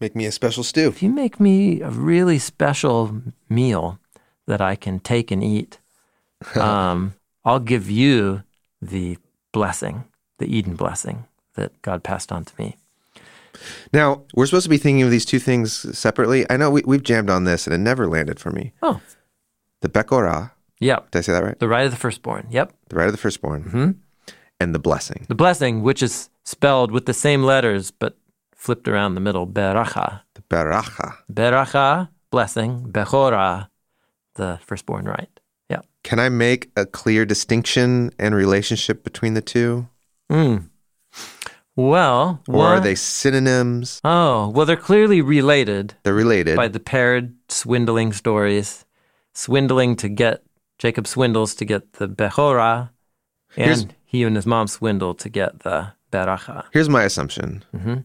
Make 0.00 0.14
me 0.14 0.26
a 0.26 0.32
special 0.32 0.62
stew. 0.62 0.86
if 0.88 1.02
you 1.02 1.10
make 1.10 1.40
me 1.40 1.80
a 1.80 1.90
really 1.90 2.38
special 2.38 3.20
meal 3.48 3.98
that 4.46 4.60
I 4.60 4.76
can 4.76 5.00
take 5.00 5.32
and 5.32 5.42
eat, 5.42 5.78
um, 6.54 7.14
I'll 7.44 7.58
give 7.58 7.90
you 7.90 8.44
the 8.80 9.18
blessing, 9.52 10.04
the 10.38 10.46
Eden 10.46 10.76
blessing 10.76 11.26
that 11.54 11.82
God 11.82 12.04
passed 12.04 12.30
on 12.30 12.44
to 12.44 12.52
me. 12.58 12.76
Now, 13.92 14.22
we're 14.34 14.46
supposed 14.46 14.64
to 14.64 14.70
be 14.70 14.78
thinking 14.78 15.02
of 15.02 15.10
these 15.10 15.24
two 15.24 15.40
things 15.40 15.98
separately. 15.98 16.46
I 16.48 16.56
know 16.56 16.70
we, 16.70 16.82
we've 16.86 17.02
jammed 17.02 17.28
on 17.28 17.42
this 17.42 17.66
and 17.66 17.74
it 17.74 17.78
never 17.78 18.06
landed 18.06 18.38
for 18.38 18.50
me. 18.52 18.72
Oh, 18.82 19.00
The 19.80 19.88
Bekorah, 19.88 20.51
yep. 20.82 21.10
did 21.10 21.18
I 21.18 21.22
say 21.22 21.32
that 21.32 21.44
right? 21.44 21.58
The 21.58 21.68
right 21.68 21.84
of 21.86 21.92
the 21.92 21.98
firstborn. 21.98 22.46
Yep. 22.50 22.72
The 22.88 22.96
right 22.96 23.06
of 23.06 23.12
the 23.12 23.18
firstborn 23.26 23.64
Mm-hmm. 23.64 23.90
and 24.60 24.74
the 24.74 24.78
blessing. 24.78 25.26
The 25.28 25.34
blessing, 25.34 25.82
which 25.82 26.02
is 26.02 26.28
spelled 26.44 26.90
with 26.90 27.06
the 27.06 27.14
same 27.14 27.42
letters 27.42 27.90
but 27.90 28.16
flipped 28.54 28.86
around 28.88 29.14
the 29.14 29.20
middle, 29.20 29.46
beracha. 29.46 30.20
The 30.34 30.42
Beracha. 30.42 31.14
Beracha, 31.32 32.08
blessing. 32.30 32.86
Bechorah, 32.90 33.68
the 34.34 34.58
firstborn 34.66 35.06
right. 35.06 35.30
Yep. 35.70 35.86
Can 36.04 36.18
I 36.18 36.28
make 36.28 36.70
a 36.76 36.84
clear 36.86 37.24
distinction 37.24 38.10
and 38.18 38.34
relationship 38.34 39.02
between 39.04 39.34
the 39.34 39.40
two? 39.42 39.88
Mm. 40.30 40.68
Well, 41.74 42.42
Or 42.48 42.66
are 42.66 42.80
they 42.80 42.94
synonyms? 42.94 44.00
Oh, 44.04 44.48
well, 44.50 44.66
they're 44.66 44.76
clearly 44.76 45.22
related 45.22 45.94
They're 46.02 46.12
related. 46.12 46.54
by 46.56 46.68
the 46.68 46.80
paired 46.80 47.34
swindling 47.48 48.12
stories. 48.12 48.84
Swindling 49.32 49.96
to 49.96 50.10
get, 50.10 50.42
Jacob 50.82 51.06
swindles 51.06 51.54
to 51.54 51.64
get 51.64 51.82
the 51.94 52.08
Bechorah, 52.08 52.90
and 53.56 53.64
Here's- 53.66 53.86
he 54.04 54.24
and 54.24 54.34
his 54.36 54.46
mom 54.46 54.66
swindle 54.66 55.14
to 55.14 55.28
get 55.28 55.60
the 55.60 55.92
Beracha. 56.10 56.64
Here's 56.72 56.88
my 56.88 57.04
assumption. 57.04 57.62
hmm 57.70 57.98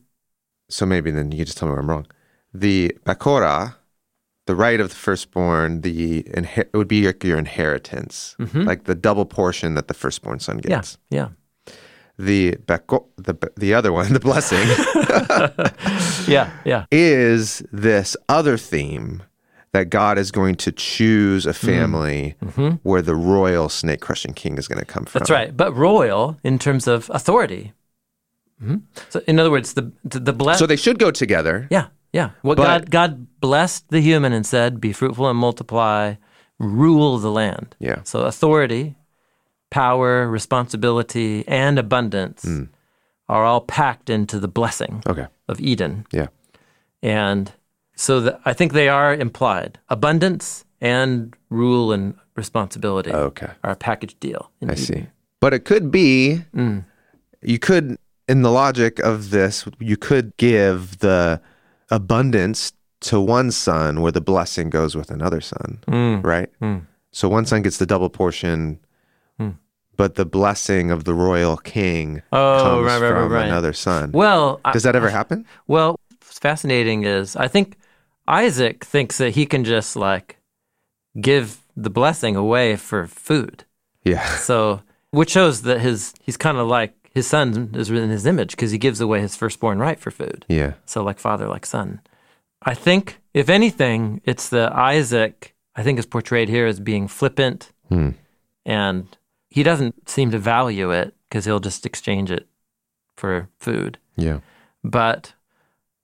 So 0.69 0.85
maybe 0.85 1.09
then 1.11 1.31
you 1.31 1.37
can 1.39 1.45
just 1.47 1.57
tell 1.57 1.67
me 1.67 1.71
where 1.73 1.81
I'm 1.81 1.89
wrong. 1.89 2.05
The 2.53 2.95
Bakora, 3.05 3.75
the 4.45 4.55
right 4.55 4.79
of 4.79 4.89
the 4.89 4.95
firstborn, 4.95 5.81
the 5.81 6.23
inher- 6.39 6.69
it 6.71 6.77
would 6.77 6.87
be 6.87 7.05
like 7.07 7.23
your 7.23 7.39
inheritance, 7.39 8.35
like 8.53 8.83
the 8.83 8.95
double 8.95 9.25
portion 9.25 9.73
that 9.75 9.87
the 9.87 9.93
firstborn 9.95 10.39
son 10.39 10.57
Mm-hmm. 10.59 10.69
Yeah, 10.71 10.77
gets. 10.77 10.97
yeah. 11.09 11.29
The 12.19 12.41
Beko- 12.67 13.07
the 13.17 13.33
the 13.57 13.73
other 13.73 13.91
one, 13.91 14.13
the 14.17 14.19
blessing, 14.29 14.67
Yeah, 16.33 16.49
yeah. 16.65 16.85
is 16.91 17.63
this 17.71 18.15
other 18.29 18.57
theme 18.57 19.23
that 19.73 19.89
God 19.89 20.17
is 20.17 20.31
going 20.31 20.55
to 20.55 20.71
choose 20.71 21.45
a 21.45 21.53
family 21.53 22.35
where 22.83 23.01
the 23.01 23.15
royal 23.15 23.69
snake 23.69 24.01
crushing 24.01 24.33
king 24.33 24.57
is 24.57 24.67
going 24.67 24.79
to 24.79 24.85
come 24.85 25.05
from. 25.05 25.09
Mm-hmm. 25.09 25.19
That's 25.19 25.29
right. 25.31 25.55
But 25.57 25.75
royal 25.75 26.37
in 26.43 26.57
terms 26.59 26.87
of 26.87 27.09
authority. 27.13 27.73
hmm 28.59 28.77
So, 29.09 29.21
in 29.27 29.39
other 29.39 29.51
words, 29.51 29.73
the 29.73 29.91
the, 30.03 30.19
the 30.19 30.33
bless. 30.33 30.59
So 30.59 30.65
they 30.67 30.77
should 30.77 30.99
go 30.99 31.11
together. 31.11 31.67
yeah, 31.69 31.87
yeah. 32.13 32.29
What 32.41 32.57
God 32.57 32.89
God 32.89 33.27
blessed 33.39 33.89
the 33.89 33.99
human 34.01 34.33
and 34.33 34.45
said, 34.45 34.79
"Be 34.81 34.93
fruitful 34.93 35.29
and 35.29 35.37
multiply, 35.37 36.15
rule 36.59 37.19
the 37.19 37.31
land." 37.31 37.75
Yeah. 37.79 38.01
So 38.03 38.21
authority, 38.21 38.95
power, 39.69 40.27
responsibility, 40.31 41.43
and 41.47 41.77
abundance 41.77 42.45
Mm. 42.45 42.69
are 43.27 43.43
all 43.45 43.61
packed 43.61 44.09
into 44.09 44.39
the 44.39 44.47
blessing 44.47 45.03
Okay. 45.05 45.27
of 45.47 45.59
Eden, 45.59 46.05
Yeah. 46.11 46.27
and 47.03 47.51
so 47.97 48.21
the, 48.21 48.39
I 48.45 48.53
think 48.53 48.71
they 48.73 48.87
are 48.89 49.13
implied. 49.13 49.79
Abundance 49.89 50.63
and 50.79 51.33
rule 51.49 51.91
and 51.91 52.13
responsibility 52.35 53.11
Okay. 53.11 53.49
are 53.63 53.71
a 53.71 53.75
package 53.75 54.15
deal. 54.19 54.51
I 54.61 54.65
Eden. 54.65 54.77
see. 54.77 55.07
But 55.41 55.53
it 55.53 55.65
could 55.65 55.91
be, 55.91 56.43
Mm. 56.55 56.85
you 57.41 57.59
could, 57.59 57.97
in 58.27 58.41
the 58.43 58.51
logic 58.51 58.99
of 58.99 59.31
this, 59.31 59.65
you 59.79 59.97
could 59.97 60.35
give 60.37 60.99
the 60.99 61.41
abundance 61.89 62.73
to 62.99 63.19
one 63.19 63.49
son 63.51 64.01
where 64.01 64.11
the 64.11 64.21
blessing 64.21 64.69
goes 64.69 64.95
with 64.95 65.09
another 65.11 65.41
son, 65.41 65.79
Mm. 65.87 66.23
right? 66.23 66.49
So 67.11 67.27
one 67.29 67.45
son 67.45 67.61
gets 67.63 67.77
the 67.77 67.85
double 67.85 68.09
portion, 68.09 68.79
but 69.95 70.13
the 70.13 70.25
blessing 70.25 70.91
of 70.91 71.05
the 71.05 71.13
royal 71.15 71.57
king 71.57 72.21
Oh, 72.31 72.61
comes 72.63 72.85
right, 72.85 73.01
right, 73.01 73.09
from 73.09 73.31
right. 73.31 73.47
another 73.47 73.73
son. 73.73 74.11
Well, 74.13 74.59
Does 74.71 74.83
that 74.83 74.95
ever 74.95 75.09
happen? 75.09 75.43
Well, 75.65 75.99
what's 76.21 76.37
fascinating 76.37 77.03
is 77.03 77.35
I 77.35 77.47
think 77.47 77.77
Isaac 78.27 78.83
thinks 78.83 79.17
that 79.17 79.31
he 79.35 79.45
can 79.45 79.63
just 79.63 79.95
like 79.95 80.37
give 81.19 81.59
the 81.75 81.89
blessing 81.89 82.35
away 82.35 82.75
for 82.75 83.07
food. 83.07 83.63
Yeah. 84.03 84.25
So, 84.37 84.81
which 85.11 85.31
shows 85.31 85.61
that 85.63 85.79
his 85.81 86.13
he's 86.21 86.37
kind 86.37 86.57
of 86.57 86.67
like 86.67 86.93
his 87.13 87.27
son 87.27 87.71
is 87.73 87.89
in 87.89 88.09
his 88.09 88.25
image 88.25 88.51
because 88.51 88.71
he 88.71 88.77
gives 88.77 89.01
away 89.01 89.21
his 89.21 89.35
firstborn 89.35 89.79
right 89.79 89.99
for 89.99 90.11
food. 90.11 90.45
Yeah. 90.47 90.73
So, 90.85 91.03
like 91.03 91.19
father, 91.19 91.47
like 91.47 91.65
son. 91.65 92.01
I 92.63 92.73
think, 92.73 93.19
if 93.33 93.49
anything, 93.49 94.21
it's 94.23 94.49
the 94.49 94.71
Isaac, 94.73 95.55
I 95.75 95.83
think, 95.83 95.99
is 95.99 96.05
portrayed 96.05 96.49
here 96.49 96.65
as 96.67 96.79
being 96.79 97.07
flippant 97.07 97.71
Hmm. 97.89 98.09
and 98.65 99.07
he 99.49 99.63
doesn't 99.63 100.09
seem 100.09 100.31
to 100.31 100.37
value 100.39 100.91
it 100.91 101.15
because 101.29 101.45
he'll 101.45 101.61
just 101.61 101.85
exchange 101.85 102.29
it 102.31 102.47
for 103.15 103.47
food. 103.59 103.97
Yeah. 104.17 104.39
But 104.83 105.33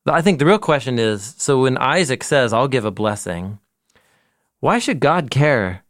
I 0.05 0.21
think 0.21 0.39
the 0.39 0.45
real 0.45 0.59
question 0.59 0.99
is 0.99 1.35
so 1.37 1.61
when 1.61 1.77
Isaac 1.77 2.23
says, 2.23 2.51
I'll 2.53 2.67
give 2.67 2.85
a 2.85 2.91
blessing, 2.91 3.59
why 4.59 4.79
should 4.79 4.99
God 4.99 5.31
care 5.31 5.83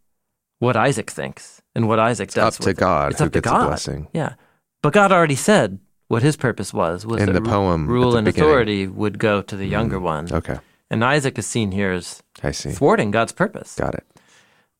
what 0.59 0.75
Isaac 0.75 1.09
thinks 1.09 1.61
and 1.75 1.87
what 1.87 1.99
Isaac 1.99 2.31
does? 2.31 2.57
up 2.57 2.63
to 2.63 2.69
it? 2.69 2.77
God 2.77 3.11
It's 3.11 3.21
up 3.21 3.31
to 3.31 3.41
God. 3.41 3.67
blessing. 3.67 4.07
Yeah. 4.13 4.33
But 4.81 4.93
God 4.93 5.11
already 5.11 5.35
said 5.35 5.79
what 6.09 6.21
his 6.21 6.35
purpose 6.35 6.73
was, 6.73 7.05
was 7.05 7.21
In 7.21 7.27
that 7.33 7.33
the 7.33 7.49
poem 7.49 7.87
rule 7.87 8.15
and 8.15 8.25
beginning. 8.25 8.49
authority 8.49 8.87
would 8.87 9.17
go 9.17 9.41
to 9.41 9.55
the 9.55 9.65
younger 9.65 9.99
one. 9.99 10.31
Okay. 10.31 10.59
And 10.91 11.03
Isaac 11.03 11.39
is 11.39 11.47
seen 11.47 11.71
here 11.71 11.91
as 11.91 12.21
I 12.43 12.51
see. 12.51 12.71
thwarting 12.71 13.09
God's 13.09 13.31
purpose. 13.31 13.75
Got 13.75 13.95
it. 13.95 14.05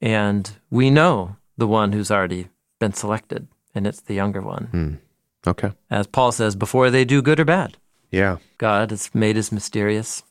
And 0.01 0.51
we 0.69 0.89
know 0.91 1.37
the 1.57 1.65
one 1.67 1.93
who's 1.93 2.11
already 2.11 2.49
been 2.79 2.93
selected, 2.93 3.47
and 3.73 3.87
it's 3.87 4.01
the 4.01 4.13
younger 4.13 4.41
one. 4.41 4.65
Hmm. 4.65 5.49
Okay. 5.49 5.71
As 5.89 6.05
Paul 6.07 6.31
says, 6.31 6.55
before 6.55 6.89
they 6.91 7.03
do 7.05 7.21
good 7.21 7.39
or 7.39 7.45
bad, 7.45 7.77
Yeah. 8.13 8.37
God 8.59 8.91
has 8.91 9.13
made 9.15 9.35
his 9.35 9.51
mysterious 9.51 10.21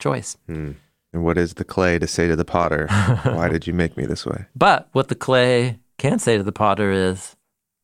choice. 0.00 0.36
Hmm. 0.46 0.72
And 1.12 1.24
what 1.24 1.38
is 1.38 1.54
the 1.54 1.64
clay 1.64 1.98
to 1.98 2.06
say 2.06 2.26
to 2.26 2.34
the 2.34 2.44
potter? 2.44 2.88
Why 3.22 3.48
did 3.48 3.66
you 3.66 3.72
make 3.72 3.96
me 3.96 4.04
this 4.06 4.26
way? 4.26 4.46
But 4.56 4.88
what 4.92 5.08
the 5.08 5.14
clay 5.14 5.78
can 5.98 6.18
say 6.18 6.36
to 6.36 6.42
the 6.42 6.52
potter 6.52 6.90
is, 6.90 7.36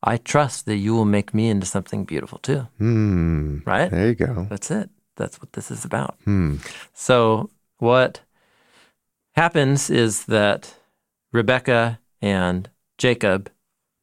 I 0.03 0.17
trust 0.19 0.67
that 0.67 0.77
you 0.77 0.93
will 0.95 1.07
make 1.07 1.33
me 1.33 1.49
into 1.49 1.67
something 1.67 2.05
beautiful 2.05 2.39
too. 2.39 2.67
Hmm. 2.79 3.59
Right? 3.65 3.91
There 3.91 4.09
you 4.09 4.15
go. 4.15 4.47
That's 4.51 4.71
it. 4.71 4.91
That's 5.17 5.41
what 5.41 5.53
this 5.53 5.71
is 5.71 5.85
about. 5.85 6.17
Hmm. 6.25 6.57
So, 6.93 7.49
what 7.79 8.21
happens 9.37 9.89
is 9.89 10.25
that 10.25 10.75
Rebecca 11.33 12.01
and 12.21 12.69
Jacob 12.99 13.51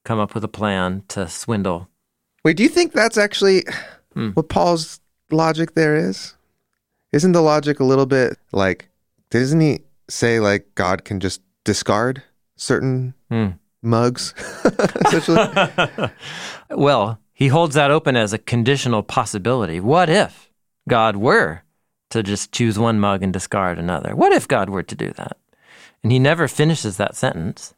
come 0.06 0.18
up 0.20 0.34
with 0.34 0.46
a 0.46 0.48
plan 0.48 1.04
to 1.10 1.28
swindle. 1.28 1.90
Wait, 2.46 2.56
do 2.56 2.64
you 2.64 2.70
think 2.70 2.94
that's 2.94 3.18
actually 3.18 3.66
what 4.14 4.50
Paul's 4.50 5.01
logic 5.34 5.74
there 5.74 5.96
is? 5.96 6.36
Isn't 7.12 7.32
the 7.34 7.42
logic 7.42 7.80
a 7.80 7.84
little 7.84 8.06
bit 8.06 8.38
like, 8.52 8.90
doesn't 9.30 9.60
he 9.60 9.80
say 10.10 10.40
like 10.40 10.68
God 10.76 11.04
can 11.04 11.20
just 11.20 11.42
discard 11.64 12.24
certain 12.56 13.14
Hmm. 13.30 13.48
mugs? 13.82 14.34
Essentially. 15.06 15.40
Well, 16.70 17.20
he 17.34 17.50
holds 17.50 17.76
that 17.76 17.92
open 17.92 18.16
as 18.16 18.32
a 18.32 18.38
conditional 18.38 19.04
possibility. 19.04 19.80
What 19.82 20.10
if 20.10 20.50
God 20.88 21.18
were 21.18 21.64
to 22.12 22.24
just 22.24 22.52
choose 22.54 22.80
one 22.80 23.00
mug 23.00 23.24
and 23.24 23.34
discard 23.34 23.78
another? 23.78 24.16
What 24.16 24.32
if 24.32 24.48
God 24.48 24.70
were 24.70 24.84
to 24.84 24.96
do 24.96 25.12
that? 25.14 25.36
And 26.02 26.12
he 26.14 26.20
never 26.20 26.48
finishes 26.48 26.96
that 26.98 27.16
sentence. 27.16 27.74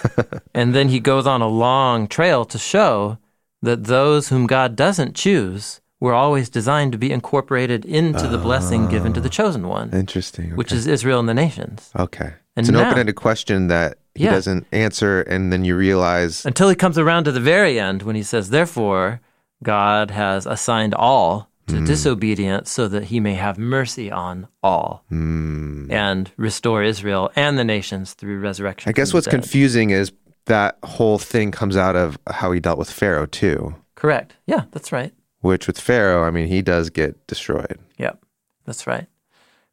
and 0.54 0.74
then 0.74 0.88
he 0.88 0.98
goes 0.98 1.26
on 1.26 1.40
a 1.40 1.46
long 1.46 2.08
trail 2.08 2.44
to 2.46 2.58
show 2.58 3.18
that 3.62 3.84
those 3.84 4.28
whom 4.28 4.46
God 4.48 4.74
doesn't 4.74 5.14
choose 5.14 5.80
were 6.02 6.12
always 6.14 6.50
designed 6.50 6.90
to 6.90 6.98
be 6.98 7.12
incorporated 7.12 7.84
into 7.84 8.26
the 8.26 8.36
blessing 8.36 8.88
given 8.88 9.12
to 9.12 9.20
the 9.20 9.28
chosen 9.28 9.68
one, 9.68 9.88
Interesting. 9.92 10.50
which 10.56 10.72
is 10.72 10.88
Israel 10.88 11.20
and 11.20 11.28
the 11.28 11.34
nations. 11.46 11.90
okay. 11.96 12.30
And 12.56 12.64
it's 12.64 12.68
an 12.68 12.74
now- 12.74 12.88
open-ended 12.88 13.14
question 13.14 13.68
that 13.68 13.98
he 14.16 14.24
Yeah. 14.24 14.32
doesn't 14.32 14.66
answer, 14.72 15.20
and 15.22 15.52
then 15.52 15.64
you 15.64 15.76
realize, 15.76 16.44
Until 16.44 16.68
he 16.68 16.74
comes 16.74 16.98
around 16.98 17.22
to 17.26 17.32
the 17.32 17.40
very 17.54 17.78
end 17.78 18.02
when 18.02 18.16
he 18.16 18.24
says, 18.24 18.50
Therefore, 18.50 19.20
God 19.62 20.10
has 20.10 20.44
assigned 20.44 20.92
all 20.92 21.48
to 21.68 21.76
Hmm. 21.76 21.84
disobedience 21.84 22.68
so 22.68 22.88
that 22.88 23.04
he 23.04 23.20
may 23.20 23.34
have 23.34 23.56
mercy 23.56 24.10
on 24.10 24.48
all 24.60 25.04
hmm. 25.08 25.86
and 25.88 26.32
restore 26.36 26.82
Israel 26.82 27.30
and 27.36 27.56
the 27.56 27.64
nations 27.76 28.14
through 28.14 28.40
resurrection. 28.40 28.90
I 28.90 28.92
guess 28.92 29.14
what's 29.14 29.28
confusing 29.28 29.90
is 29.90 30.10
that 30.46 30.78
whole 30.82 31.18
thing 31.20 31.52
comes 31.52 31.76
out 31.76 31.94
of 31.94 32.18
how 32.28 32.50
he 32.50 32.58
dealt 32.58 32.78
with 32.82 32.90
Pharaoh 32.90 33.26
too. 33.26 33.76
Correct. 33.94 34.34
Yeah, 34.48 34.62
that's 34.72 34.90
right. 34.90 35.12
Which 35.42 35.66
with 35.66 35.78
Pharaoh, 35.78 36.24
I 36.24 36.30
mean, 36.30 36.46
he 36.48 36.62
does 36.62 36.88
get 36.90 37.26
destroyed. 37.26 37.78
Yep, 37.98 38.24
that's 38.64 38.86
right. 38.86 39.06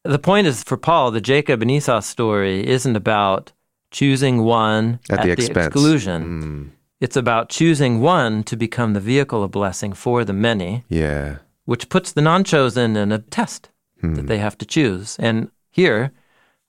The 0.03 0.19
point 0.19 0.45
is 0.47 0.63
for 0.63 0.77
Paul, 0.77 1.11
the 1.11 1.21
Jacob 1.21 1.61
and 1.61 1.71
Esau 1.71 2.01
story 2.01 2.67
isn't 2.67 2.95
about 2.95 3.53
choosing 3.91 4.43
one 4.43 4.99
At 5.09 5.23
the 5.23 5.31
expense. 5.31 5.67
exclusion. 5.67 6.21
Mm, 6.23 6.69
It's 6.99 7.15
about 7.17 7.49
choosing 7.49 8.01
one 8.01 8.43
to 8.43 8.55
become 8.57 8.93
the 8.93 8.99
vehicle 8.99 9.43
of 9.43 9.51
blessing 9.51 9.93
for 9.93 10.25
the 10.25 10.33
many. 10.33 10.83
yeah. 10.89 11.37
which 11.65 11.87
puts 11.89 12.11
the 12.11 12.21
non 12.21 12.43
chosen 12.43 12.95
in 12.97 13.11
a 13.11 13.19
test 13.19 13.69
Hmm. 14.01 14.15
that 14.15 14.27
they 14.27 14.39
have 14.39 14.57
to 14.57 14.65
choose. 14.65 15.17
And 15.19 15.51
here, 15.69 16.11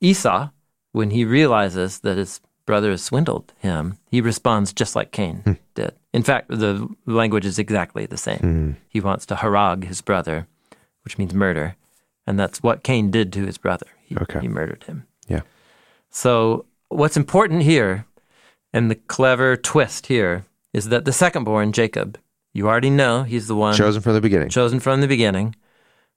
Esau, 0.01 0.51
when 0.93 1.11
he 1.11 1.25
realizes 1.25 2.01
that 2.01 2.19
his 2.19 2.41
brother 2.67 2.91
has 2.91 3.03
swindled 3.03 3.53
him, 3.59 3.97
he 4.11 4.21
responds 4.21 4.73
just 4.75 4.95
like 4.97 5.11
Cain 5.13 5.57
did. 5.75 5.95
In 6.13 6.23
fact, 6.23 6.49
the 6.49 6.89
language 7.07 7.47
is 7.47 7.59
exactly 7.59 8.07
the 8.07 8.17
same. 8.17 8.39
Hmm. 8.39 8.71
He 8.89 9.01
wants 9.01 9.27
to 9.27 9.37
harag 9.37 9.85
his 9.85 10.01
brother, 10.01 10.47
which 11.05 11.19
means 11.19 11.33
murder. 11.35 11.77
And 12.27 12.39
that's 12.39 12.63
what 12.63 12.83
Cain 12.83 13.11
did 13.11 13.33
to 13.35 13.47
his 13.47 13.59
brother. 13.59 13.87
He, 14.05 14.17
Okay. 14.17 14.41
he 14.41 14.49
murdered 14.49 14.85
him. 14.85 15.07
Yeah. 15.29 15.43
So, 16.11 16.67
what's 16.89 17.17
important 17.17 17.63
here, 17.63 18.07
and 18.73 18.91
the 18.91 18.97
clever 18.97 19.57
twist 19.57 20.07
here, 20.07 20.45
is 20.73 20.89
that 20.89 21.05
the 21.05 21.13
second 21.13 21.45
born, 21.45 21.73
Jacob, 21.73 22.19
you 22.53 22.67
already 22.69 22.91
know 22.91 23.23
he's 23.23 23.47
the 23.47 23.55
one 23.57 23.75
Chosen 23.77 24.03
from 24.03 24.15
the 24.15 24.21
beginning. 24.21 24.49
chosen 24.49 24.81
from 24.81 25.01
the 25.01 25.07
beginning, 25.09 25.55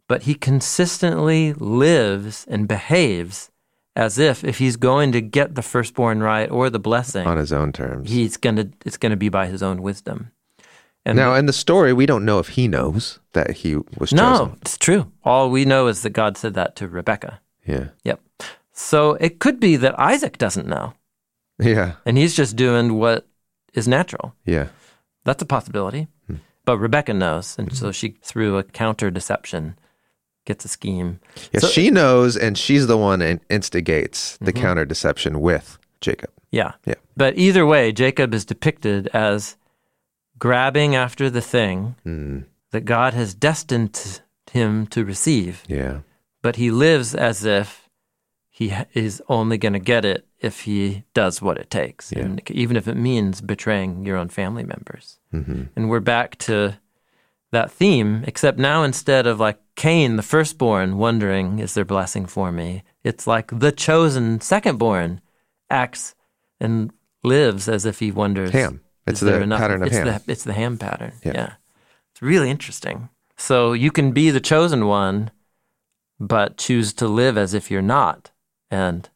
but 0.07 0.23
he 0.23 0.33
consistently 0.33 1.53
lives 1.53 2.45
and 2.49 2.67
behaves 2.67 3.51
as 3.95 4.17
if 4.17 4.43
if 4.43 4.57
he's 4.57 4.75
going 4.75 5.11
to 5.11 5.21
get 5.21 5.55
the 5.55 5.61
firstborn 5.61 6.21
right 6.21 6.49
or 6.49 6.69
the 6.69 6.79
blessing, 6.79 7.27
on 7.27 7.37
his 7.37 7.53
own 7.53 7.71
terms. 7.71 8.09
he's 8.09 8.37
gonna 8.37 8.69
it's 8.85 8.97
gonna 8.97 9.15
be 9.17 9.29
by 9.29 9.47
his 9.47 9.61
own 9.63 9.81
wisdom. 9.81 10.31
And 11.05 11.17
now, 11.17 11.33
in 11.35 11.47
the 11.47 11.53
story, 11.53 11.91
we 11.91 12.05
don't 12.05 12.23
know 12.23 12.39
if 12.39 12.49
he 12.49 12.69
knows 12.69 13.19
that 13.33 13.51
he 13.57 13.75
was 13.75 14.13
no, 14.13 14.21
chosen. 14.31 14.47
No, 14.47 14.55
it's 14.61 14.77
true. 14.77 15.11
All 15.25 15.49
we 15.49 15.65
know 15.65 15.87
is 15.87 16.01
that 16.03 16.11
God 16.11 16.37
said 16.37 16.53
that 16.53 16.77
to 16.77 16.87
Rebecca. 16.87 17.41
Yeah. 17.67 17.89
Yep. 18.05 18.21
So 18.71 19.15
it 19.15 19.39
could 19.39 19.59
be 19.59 19.75
that 19.75 19.99
Isaac 19.99 20.37
doesn't 20.37 20.65
know, 20.67 20.93
Yeah. 21.59 21.95
and 22.05 22.17
he's 22.17 22.33
just 22.33 22.55
doing 22.55 22.93
what 22.93 23.27
is 23.73 23.85
natural. 23.85 24.33
Yeah. 24.45 24.67
That's 25.25 25.43
a 25.43 25.45
possibility. 25.45 26.07
Hmm. 26.27 26.35
But 26.63 26.77
Rebecca 26.77 27.13
knows, 27.13 27.57
and 27.59 27.75
so 27.75 27.91
she 27.91 28.15
through 28.23 28.57
a 28.57 28.63
counter 28.63 29.11
deception 29.11 29.75
gets 30.45 30.65
a 30.65 30.67
scheme. 30.67 31.19
Yeah. 31.53 31.59
So- 31.61 31.67
she 31.67 31.89
knows, 31.89 32.35
and 32.37 32.57
she's 32.57 32.87
the 32.87 32.97
one 32.97 33.19
that 33.19 33.39
instigates 33.49 34.37
the 34.41 34.51
Mhm. 34.53 34.61
counter 34.61 34.85
deception 34.85 35.39
with 35.41 35.77
Jacob. 36.01 36.29
Yeah. 36.51 36.73
Yeah. 36.85 36.95
But 37.17 37.37
either 37.37 37.65
way, 37.65 37.91
Jacob 37.91 38.33
is 38.33 38.45
depicted 38.45 39.07
as 39.13 39.55
grabbing 40.39 40.95
after 40.95 41.29
the 41.29 41.41
thing 41.41 41.95
Mm, 42.05 42.43
that 42.71 42.85
God 42.85 43.13
has 43.13 43.33
destined 43.33 44.21
him 44.51 44.87
to 44.87 45.05
receive, 45.05 45.63
yeah. 45.67 45.99
but 46.41 46.57
he 46.57 46.69
lives 46.71 47.15
as 47.15 47.45
if 47.45 47.87
he 48.49 48.71
is 48.93 49.21
only 49.29 49.57
going 49.57 49.73
to 49.73 49.79
get 49.79 50.05
it 50.05 50.25
if 50.39 50.61
he 50.61 51.03
does 51.13 51.41
what 51.41 51.57
it 51.57 51.69
takes, 51.69 52.11
Yeah. 52.11 52.19
and 52.23 52.51
even 52.51 52.75
if 52.77 52.87
it 52.87 52.95
means 52.97 53.41
betraying 53.41 54.05
your 54.05 54.17
own 54.17 54.29
family 54.29 54.63
members. 54.63 55.17
hmm 55.31 55.63
And 55.75 55.89
we're 55.89 55.99
back 56.01 56.37
to 56.39 56.77
that 57.53 57.71
theme, 57.71 58.23
except 58.27 58.59
now 58.59 58.83
instead 58.83 59.25
of 59.25 59.39
like 59.39 59.59
Cain, 59.75 60.17
the 60.17 60.21
firstborn, 60.23 60.97
wondering, 60.97 61.59
is 61.59 61.73
there 61.73 61.85
blessing 61.85 62.25
for 62.25 62.51
me? 62.51 62.83
It's 63.03 63.25
like 63.25 63.57
the 63.57 63.71
chosen 63.71 64.39
secondborn 64.39 65.19
acts 65.69 66.13
and 66.59 66.91
lives 67.23 67.67
as 67.69 67.85
if 67.85 67.99
he 67.99 68.11
wonders. 68.11 68.51
Ham. 68.51 68.81
It's 69.07 69.19
the 69.19 69.39
pattern 69.47 69.81
of 69.81 69.87
it's 69.87 69.97
Ham. 69.97 70.05
The, 70.07 70.31
it's 70.31 70.43
the 70.43 70.53
ham 70.53 70.77
pattern. 70.77 71.13
Yeah. 71.25 71.31
Yeah. 71.33 71.53
It's 72.11 72.21
really 72.21 72.49
interesting. 72.49 73.09
So 73.37 73.73
you 73.73 73.91
can 73.91 74.11
be 74.11 74.29
the 74.29 74.39
chosen 74.39 74.85
one, 74.87 75.31
but 76.19 76.57
choose 76.57 76.93
to 76.93 77.07
live 77.07 77.37
as 77.37 77.53
if 77.53 77.69
you're 77.71 77.81
not 77.81 78.31
and 78.69 79.09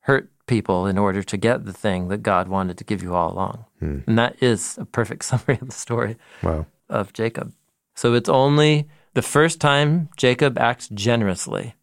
hurt 0.00 0.30
people 0.46 0.86
in 0.86 0.98
order 0.98 1.22
to 1.22 1.36
get 1.36 1.64
the 1.64 1.72
thing 1.72 2.08
that 2.08 2.18
God 2.22 2.48
wanted 2.48 2.76
to 2.78 2.84
give 2.84 3.02
you 3.02 3.14
all 3.14 3.32
along. 3.32 3.64
Hmm. 3.80 3.98
And 4.06 4.18
that 4.18 4.36
is 4.42 4.76
a 4.78 4.84
perfect 4.84 5.24
summary 5.30 5.58
of 5.60 5.66
the 5.68 5.72
story 5.72 6.16
Wow. 6.42 6.66
of 6.88 7.12
Jacob. 7.12 7.52
So 7.94 8.14
it's 8.14 8.28
only 8.28 8.86
the 9.14 9.22
first 9.22 9.60
time 9.60 10.08
Jacob 10.16 10.58
acts 10.58 10.88
generously 10.88 11.74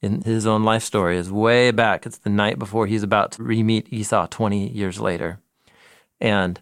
in 0.00 0.22
his 0.22 0.46
own 0.46 0.62
life 0.62 0.82
story 0.82 1.16
is 1.16 1.30
way 1.32 1.70
back. 1.70 2.06
It's 2.06 2.18
the 2.18 2.30
night 2.30 2.58
before 2.58 2.86
he's 2.86 3.02
about 3.02 3.32
to 3.32 3.42
re-meet 3.42 3.92
Esau 3.92 4.26
20 4.26 4.68
years 4.68 5.00
later. 5.00 5.40
And 6.20 6.60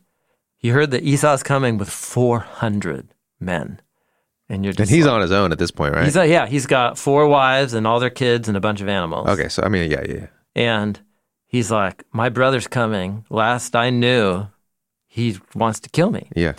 he 0.56 0.68
heard 0.68 0.90
that 0.92 1.02
Esau's 1.02 1.42
coming 1.42 1.76
with 1.76 1.90
400 1.90 3.08
men. 3.40 3.80
And 4.48 4.64
you're 4.64 4.74
And 4.78 4.88
he's 4.88 5.04
like- 5.06 5.14
on 5.14 5.20
his 5.20 5.32
own 5.32 5.52
at 5.52 5.58
this 5.58 5.70
point, 5.70 5.94
right? 5.94 6.04
He's 6.04 6.16
a, 6.16 6.26
yeah, 6.26 6.46
he's 6.46 6.66
got 6.66 6.98
four 6.98 7.26
wives 7.26 7.74
and 7.74 7.86
all 7.86 8.00
their 8.00 8.10
kids 8.10 8.48
and 8.48 8.56
a 8.56 8.60
bunch 8.60 8.80
of 8.80 8.88
animals. 8.88 9.28
okay. 9.28 9.48
So, 9.48 9.62
I 9.62 9.68
mean, 9.68 9.90
yeah. 9.90 10.02
yeah. 10.08 10.26
And 10.54 11.00
he's 11.46 11.70
like, 11.70 12.04
My 12.12 12.28
brother's 12.28 12.66
coming. 12.66 13.24
Last 13.30 13.74
I 13.76 13.90
knew, 13.90 14.46
he 15.08 15.38
wants 15.54 15.80
to 15.80 15.88
kill 15.90 16.10
me. 16.10 16.28
Yeah. 16.36 16.54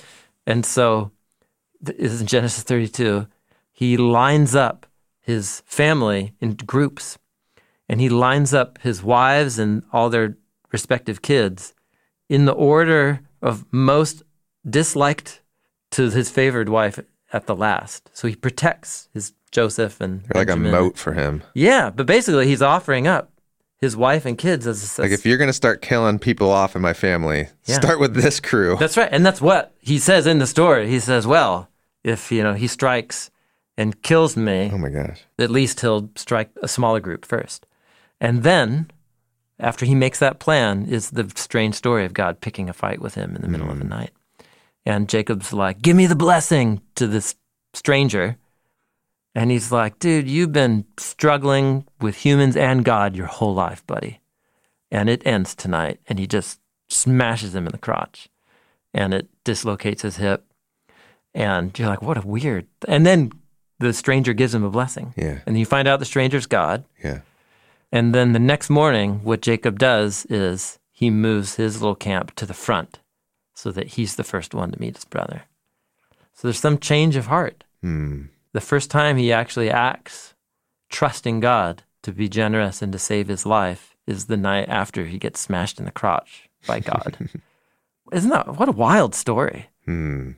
And 0.46 0.66
so 0.66 1.12
is 1.90 2.22
in 2.22 2.28
Genesis 2.28 2.64
32. 2.64 3.28
He 3.72 3.98
lines 3.98 4.56
up 4.56 4.86
his 5.20 5.62
family 5.66 6.34
in 6.40 6.56
groups 6.56 7.18
and 7.90 8.00
he 8.00 8.10
lines 8.10 8.54
up 8.54 8.80
his 8.82 9.04
wives 9.04 9.60
and 9.60 9.84
all 9.92 10.10
their 10.10 10.38
respective 10.72 11.22
kids 11.22 11.74
in 12.30 12.46
the 12.46 12.54
order 12.54 13.22
of 13.42 13.66
most 13.72 14.24
disliked 14.68 15.42
to 15.92 16.10
his 16.10 16.30
favored 16.30 16.70
wife 16.70 17.00
at 17.32 17.46
the 17.48 17.56
last. 17.56 18.10
So 18.14 18.28
he 18.28 18.36
protects 18.36 19.10
his 19.14 19.34
Joseph 19.52 20.02
and 20.02 20.24
like 20.34 20.50
a 20.50 20.56
moat 20.56 20.98
for 20.98 21.14
him. 21.14 21.44
Yeah, 21.54 21.90
but 21.90 22.06
basically 22.06 22.48
he's 22.48 22.62
offering 22.62 23.08
up 23.08 23.32
his 23.80 23.96
wife 23.96 24.26
and 24.26 24.38
kids 24.38 24.66
as, 24.68 24.84
as 24.84 25.00
Like 25.00 25.12
if 25.12 25.26
you're 25.26 25.38
gonna 25.38 25.54
start 25.54 25.82
killing 25.82 26.18
people 26.20 26.50
off 26.50 26.76
in 26.76 26.82
my 26.82 26.94
family, 26.94 27.48
Yeah. 27.66 27.76
start 27.76 28.00
with 28.00 28.16
this 28.16 28.40
crew. 28.40 28.76
That's 28.80 28.98
right. 28.98 29.10
And 29.12 29.26
that's 29.26 29.42
what 29.42 29.74
he 29.80 30.00
says 30.00 30.28
in 30.28 30.40
the 30.40 30.48
story. 30.48 30.90
He 30.90 31.00
says, 31.00 31.26
well, 31.28 31.70
if, 32.06 32.32
you 32.32 32.44
know, 32.44 32.54
he 32.54 32.68
strikes 32.68 33.32
and 33.78 34.02
kills 34.04 34.38
me, 34.38 34.70
oh 34.72 34.78
my 34.78 34.90
gosh. 34.90 35.22
at 35.40 35.50
least 35.50 35.82
he'll 35.82 36.10
strike 36.16 36.52
a 36.62 36.68
smaller 36.68 37.00
group 37.00 37.26
first. 37.26 37.66
And 38.22 38.44
then, 38.44 38.92
after 39.60 39.86
he 39.86 39.96
makes 39.96 40.20
that 40.20 40.40
plan, 40.40 40.86
is 40.86 41.12
the 41.12 41.32
strange 41.36 41.76
story 41.76 42.06
of 42.06 42.14
God 42.14 42.42
picking 42.42 42.70
a 42.70 42.74
fight 42.74 43.02
with 43.02 43.16
him 43.16 43.36
in 43.36 43.42
the 43.42 43.48
middle 43.48 43.70
of 43.70 43.80
the 43.80 43.86
mm. 43.86 43.90
night. 43.90 44.12
And 44.86 45.10
Jacob's 45.10 45.52
like, 45.52 45.82
Give 45.82 45.96
me 45.96 46.06
the 46.06 46.16
blessing 46.16 46.82
to 46.96 47.08
this 47.08 47.36
stranger. 47.74 48.38
And 49.34 49.52
he's 49.52 49.72
like, 49.72 50.00
Dude, 50.00 50.30
you've 50.30 50.54
been 50.54 50.86
struggling 50.98 51.86
with 52.00 52.18
humans 52.18 52.56
and 52.56 52.86
God 52.86 53.16
your 53.16 53.28
whole 53.28 53.54
life, 53.54 53.86
buddy. 53.88 54.22
And 54.92 55.10
it 55.10 55.26
ends 55.26 55.56
tonight. 55.56 56.00
And 56.08 56.20
he 56.20 56.28
just 56.28 56.60
smashes 56.88 57.56
him 57.56 57.66
in 57.66 57.72
the 57.72 57.80
crotch. 57.80 58.30
And 58.94 59.14
it 59.14 59.28
dislocates 59.44 60.04
his 60.04 60.18
hip. 60.18 60.46
And 61.36 61.78
you're 61.78 61.90
like, 61.90 62.02
What 62.02 62.18
a 62.18 62.26
weird. 62.26 62.66
And 62.88 63.06
then 63.06 63.32
the 63.80 63.94
stranger 63.94 64.34
gives 64.34 64.56
him 64.56 64.64
a 64.64 64.70
blessing. 64.72 65.14
Yeah. 65.16 65.40
And 65.46 65.60
you 65.60 65.66
find 65.66 65.88
out 65.88 66.00
the 66.00 66.06
stranger's 66.06 66.48
God. 66.48 66.86
Yeah. 67.04 67.20
And 67.92 68.16
then 68.16 68.34
the 68.34 68.40
next 68.40 68.70
morning, 68.70 69.20
what 69.24 69.42
Jacob 69.42 69.78
does 69.78 70.26
is 70.30 70.80
he 70.92 71.10
moves 71.10 71.56
his 71.56 71.82
little 71.82 71.96
camp 71.96 72.34
to 72.36 72.46
the 72.46 72.54
front 72.54 73.00
so 73.54 73.72
that 73.72 73.90
he's 73.90 74.16
the 74.16 74.24
first 74.24 74.54
one 74.54 74.72
to 74.72 74.80
meet 74.80 74.96
his 74.96 75.06
brother. 75.06 75.44
So 76.34 76.48
there's 76.48 76.60
some 76.60 76.80
change 76.80 77.16
of 77.16 77.28
heart. 77.28 77.64
Hmm. 77.82 78.24
The 78.54 78.62
first 78.62 78.90
time 78.90 79.18
he 79.18 79.32
actually 79.32 79.70
acts 79.70 80.34
trusting 80.90 81.42
God 81.42 81.84
to 82.04 82.12
be 82.12 82.30
generous 82.30 82.82
and 82.82 82.92
to 82.94 83.00
save 83.00 83.28
his 83.28 83.46
life 83.46 83.96
is 84.08 84.26
the 84.26 84.38
night 84.38 84.70
after 84.70 85.06
he 85.06 85.18
gets 85.18 85.40
smashed 85.40 85.80
in 85.80 85.86
the 85.86 85.92
crotch 85.92 86.50
by 86.66 86.80
God. 86.80 87.30
Isn't 88.12 88.30
that 88.30 88.58
what 88.58 88.70
a 88.70 88.74
wild 88.74 89.16
story? 89.16 89.68
Hmm. 89.86 90.32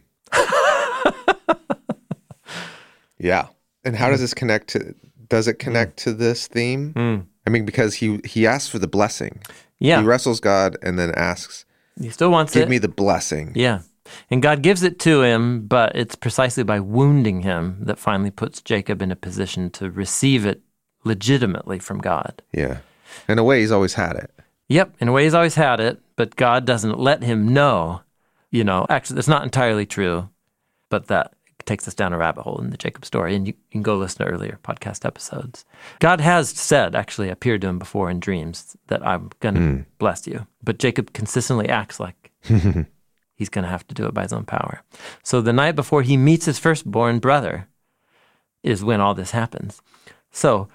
Yeah. 3.19 3.47
And 3.83 3.95
how 3.95 4.09
does 4.09 4.19
this 4.19 4.33
connect 4.33 4.67
to 4.69 4.93
does 5.29 5.47
it 5.47 5.55
connect 5.59 5.97
to 5.97 6.13
this 6.13 6.47
theme? 6.47 6.93
Hmm. 6.93 7.17
I 7.45 7.49
mean, 7.49 7.65
because 7.65 7.95
he 7.95 8.19
he 8.25 8.45
asks 8.47 8.69
for 8.69 8.79
the 8.79 8.87
blessing. 8.87 9.41
Yeah, 9.79 9.99
He 10.01 10.07
wrestles 10.07 10.39
God 10.39 10.75
and 10.81 10.97
then 10.97 11.11
asks, 11.15 11.63
he 12.01 12.09
still 12.09 12.31
wants 12.31 12.53
Give 12.53 12.63
it. 12.63 12.69
me 12.69 12.79
the 12.79 12.87
blessing. 12.87 13.51
Yeah. 13.55 13.81
And 14.31 14.41
God 14.41 14.61
gives 14.63 14.81
it 14.83 14.97
to 15.01 15.21
him, 15.21 15.67
but 15.67 15.95
it's 15.95 16.15
precisely 16.15 16.63
by 16.63 16.79
wounding 16.79 17.41
him 17.41 17.77
that 17.81 17.99
finally 17.99 18.31
puts 18.31 18.61
Jacob 18.61 19.01
in 19.01 19.11
a 19.11 19.15
position 19.15 19.69
to 19.71 19.91
receive 19.91 20.45
it 20.45 20.61
legitimately 21.03 21.79
from 21.79 21.99
God. 21.99 22.41
Yeah. 22.51 22.79
In 23.29 23.37
a 23.39 23.43
way, 23.43 23.59
he's 23.61 23.71
always 23.71 23.93
had 23.93 24.15
it. 24.15 24.31
Yep, 24.69 24.95
in 24.99 25.07
a 25.07 25.11
way, 25.11 25.23
he's 25.23 25.33
always 25.33 25.55
had 25.55 25.79
it, 25.79 26.01
but 26.15 26.35
God 26.35 26.65
doesn't 26.65 26.99
let 26.99 27.23
him 27.23 27.53
know. 27.53 28.01
You 28.51 28.63
know, 28.63 28.85
actually, 28.89 29.15
that's 29.15 29.27
not 29.27 29.43
entirely 29.43 29.85
true, 29.85 30.29
but 30.89 31.07
that 31.07 31.33
takes 31.67 31.87
us 31.87 31.93
down 31.93 32.13
a 32.13 32.17
rabbit 32.17 32.41
hole 32.41 32.59
in 32.59 32.71
the 32.71 32.77
Jacob 32.77 33.05
story, 33.05 33.35
and 33.35 33.45
you, 33.45 33.53
can 33.71 33.83
go 33.83 33.97
listen 33.97 34.25
to 34.25 34.31
earlier 34.31 34.59
podcast 34.63 35.05
episodes. 35.05 35.65
God 35.99 36.21
has 36.21 36.49
said, 36.49 36.95
actually, 36.95 37.29
appeared 37.29 37.61
to 37.61 37.67
him 37.67 37.77
before 37.77 38.09
in 38.09 38.19
dreams 38.19 38.75
that 38.87 39.05
I'm 39.05 39.29
going 39.39 39.55
to 39.55 39.61
hmm. 39.61 39.81
bless 39.99 40.25
you, 40.25 40.47
but 40.63 40.79
Jacob 40.79 41.13
consistently 41.13 41.69
acts 41.69 41.99
like 41.99 42.31
he's 43.35 43.49
going 43.49 43.63
to 43.63 43.69
have 43.69 43.85
to 43.87 43.95
do 43.95 44.07
it 44.07 44.13
by 44.13 44.23
his 44.23 44.33
own 44.33 44.45
power. 44.45 44.81
So 45.21 45.41
the 45.41 45.53
night 45.53 45.75
before 45.75 46.01
he 46.01 46.17
meets 46.17 46.45
his 46.45 46.57
firstborn 46.57 47.19
brother 47.19 47.67
is 48.63 48.83
when 48.83 49.01
all 49.01 49.13
this 49.13 49.31
happens. 49.31 49.81
So 50.31 50.67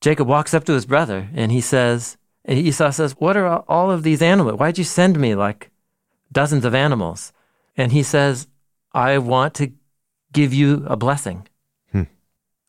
Jacob 0.00 0.26
walks 0.26 0.54
up 0.54 0.64
to 0.64 0.72
his 0.72 0.86
brother 0.86 1.28
and 1.34 1.52
he 1.52 1.60
says, 1.60 2.16
and 2.44 2.58
Esau 2.58 2.90
says, 2.90 3.12
What 3.18 3.36
are 3.36 3.64
all 3.68 3.90
of 3.90 4.02
these 4.02 4.22
animals? 4.22 4.58
Why'd 4.58 4.78
you 4.78 4.84
send 4.84 5.18
me 5.18 5.34
like 5.34 5.70
dozens 6.32 6.64
of 6.64 6.74
animals? 6.74 7.32
And 7.76 7.92
he 7.92 8.02
says, 8.02 8.48
I 8.92 9.18
want 9.18 9.54
to 9.54 9.72
give 10.32 10.52
you 10.54 10.84
a 10.86 10.96
blessing. 10.96 11.46
Hmm. 11.92 12.04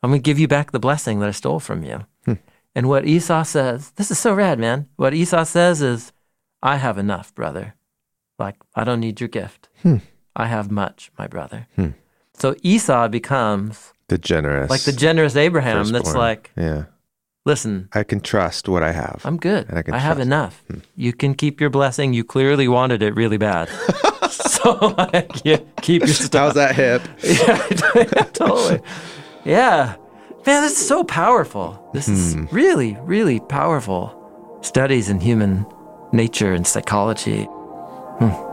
I'm 0.01 0.09
going 0.11 0.22
to 0.22 0.24
give 0.24 0.39
you 0.39 0.47
back 0.47 0.72
the 0.72 0.80
blessing 0.80 1.20
that 1.20 1.30
I 1.30 1.32
stole 1.32 1.59
from 1.59 1.84
you. 1.84 2.05
Hmm. 2.26 2.34
And 2.76 2.88
what 2.89 3.05
Esau 3.05 3.43
says, 3.43 3.91
this 3.95 4.11
is 4.11 4.20
so 4.20 4.34
rad, 4.34 4.59
man. 4.59 4.88
What 4.95 5.14
Esau 5.14 5.43
says 5.43 5.82
is, 5.82 6.11
I 6.61 6.78
have 6.78 6.97
enough, 6.97 7.34
brother. 7.36 7.76
Like, 8.39 8.55
I 8.76 8.84
don't 8.84 8.99
need 8.99 9.20
your 9.22 9.30
gift. 9.30 9.70
Hmm. 9.82 9.97
I 10.36 10.47
have 10.47 10.72
much, 10.72 11.11
my 11.18 11.28
brother. 11.28 11.68
Hmm. 11.76 11.89
So 12.34 12.55
Esau 12.64 13.07
becomes 13.09 13.93
The 14.07 14.18
generous. 14.18 14.70
like 14.70 14.82
the 14.82 14.91
generous 14.91 15.36
Abraham 15.36 15.88
that's 15.89 16.16
like, 16.16 16.51
Yeah. 16.57 16.86
listen, 17.45 17.89
I 17.93 18.03
can 18.03 18.20
trust 18.22 18.68
what 18.68 18.82
I 18.82 18.91
have. 18.91 19.22
I'm 19.24 19.38
good. 19.38 19.72
I 19.72 19.84
can 19.84 19.93
have 19.93 20.20
enough. 20.20 20.64
You 20.95 21.14
can 21.14 21.36
keep 21.36 21.61
your 21.61 21.70
blessing. 21.70 22.14
You 22.14 22.24
clearly 22.24 22.68
wanted 22.68 23.03
it 23.03 23.14
really 23.16 23.38
bad. 23.38 23.70
so 24.80 24.95
like, 24.97 25.32
yeah, 25.43 25.57
keep 25.82 26.03
your 26.03 26.14
stuff. 26.14 26.34
How's 26.43 26.53
that 26.55 26.76
hip? 26.76 27.01
yeah, 27.24 28.24
totally. 28.34 28.82
Yeah. 29.43 29.95
Man, 30.45 30.61
this 30.61 30.80
is 30.80 30.88
so 30.88 31.03
powerful. 31.03 31.89
This 31.93 32.09
is 32.09 32.34
hmm. 32.34 32.45
really, 32.51 32.97
really 33.01 33.39
powerful. 33.39 34.20
Studies 34.61 35.09
in 35.09 35.20
human 35.20 35.66
nature 36.11 36.53
and 36.53 36.68
psychology. 36.68 37.43
Hmm. 37.43 38.53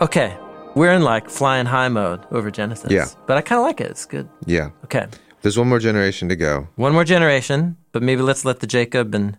Okay. 0.00 0.38
We're 0.76 0.92
in 0.92 1.02
like 1.02 1.28
flying 1.28 1.66
high 1.66 1.88
mode 1.88 2.24
over 2.30 2.50
Genesis. 2.52 2.90
Yeah. 2.90 3.06
But 3.26 3.36
I 3.36 3.40
kind 3.40 3.58
of 3.58 3.64
like 3.64 3.80
it. 3.80 3.90
It's 3.90 4.06
good. 4.06 4.28
Yeah. 4.46 4.70
Okay. 4.84 5.06
There's 5.42 5.58
one 5.58 5.68
more 5.68 5.80
generation 5.80 6.28
to 6.28 6.36
go. 6.36 6.68
One 6.76 6.92
more 6.92 7.04
generation, 7.04 7.76
but 7.92 8.02
maybe 8.02 8.22
let's 8.22 8.44
let 8.44 8.60
the 8.60 8.66
Jacob 8.66 9.14
and 9.14 9.38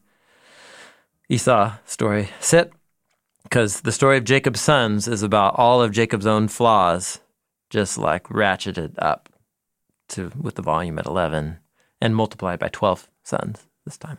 Esau 1.29 1.73
story 1.85 2.29
sit 2.39 2.73
because 3.43 3.81
the 3.81 3.91
story 3.91 4.17
of 4.17 4.23
Jacob's 4.23 4.59
sons 4.61 5.07
is 5.07 5.23
about 5.23 5.55
all 5.57 5.81
of 5.81 5.91
Jacob's 5.91 6.25
own 6.25 6.47
flaws, 6.47 7.19
just 7.69 7.97
like 7.97 8.23
ratcheted 8.25 8.95
up 8.97 9.29
to 10.09 10.31
with 10.39 10.55
the 10.55 10.61
volume 10.61 10.99
at 10.99 11.05
11 11.05 11.57
and 12.01 12.15
multiplied 12.15 12.59
by 12.59 12.67
12 12.67 13.09
sons 13.23 13.67
this 13.85 13.97
time. 13.97 14.17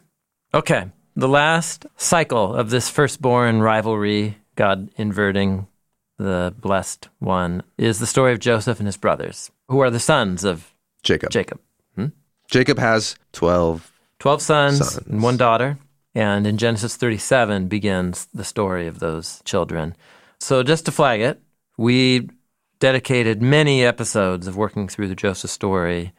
Okay, 0.54 0.86
the 1.16 1.28
last 1.28 1.86
cycle 1.96 2.54
of 2.54 2.70
this 2.70 2.88
firstborn 2.88 3.60
rivalry, 3.60 4.38
God 4.54 4.90
inverting 4.96 5.66
the 6.20 6.54
blessed 6.60 7.08
one, 7.18 7.62
is 7.78 7.98
the 7.98 8.06
story 8.06 8.32
of 8.32 8.38
Joseph 8.40 8.78
and 8.78 8.86
his 8.86 8.96
brothers, 8.96 9.50
who 9.68 9.80
are 9.80 9.90
the 9.90 9.98
sons 10.00 10.44
of 10.44 10.72
Jacob. 11.02 11.30
Jacob. 11.30 11.60
Hmm? 11.96 12.06
Jacob 12.50 12.78
has 12.78 13.16
12. 13.32 13.90
12 14.18 14.42
sons, 14.42 14.78
Sons. 14.78 15.06
and 15.08 15.22
one 15.22 15.36
daughter. 15.36 15.78
And 16.14 16.46
in 16.46 16.58
Genesis 16.58 16.96
37 16.96 17.68
begins 17.68 18.26
the 18.34 18.44
story 18.44 18.86
of 18.86 18.98
those 18.98 19.40
children. 19.44 19.94
So, 20.40 20.62
just 20.62 20.84
to 20.86 20.92
flag 20.92 21.20
it, 21.20 21.40
we 21.78 22.28
dedicated 22.80 23.40
many 23.40 23.84
episodes 23.84 24.46
of 24.46 24.56
working 24.56 24.88
through 24.88 25.08
the 25.08 25.14
Joseph 25.14 25.50
story 25.50 26.12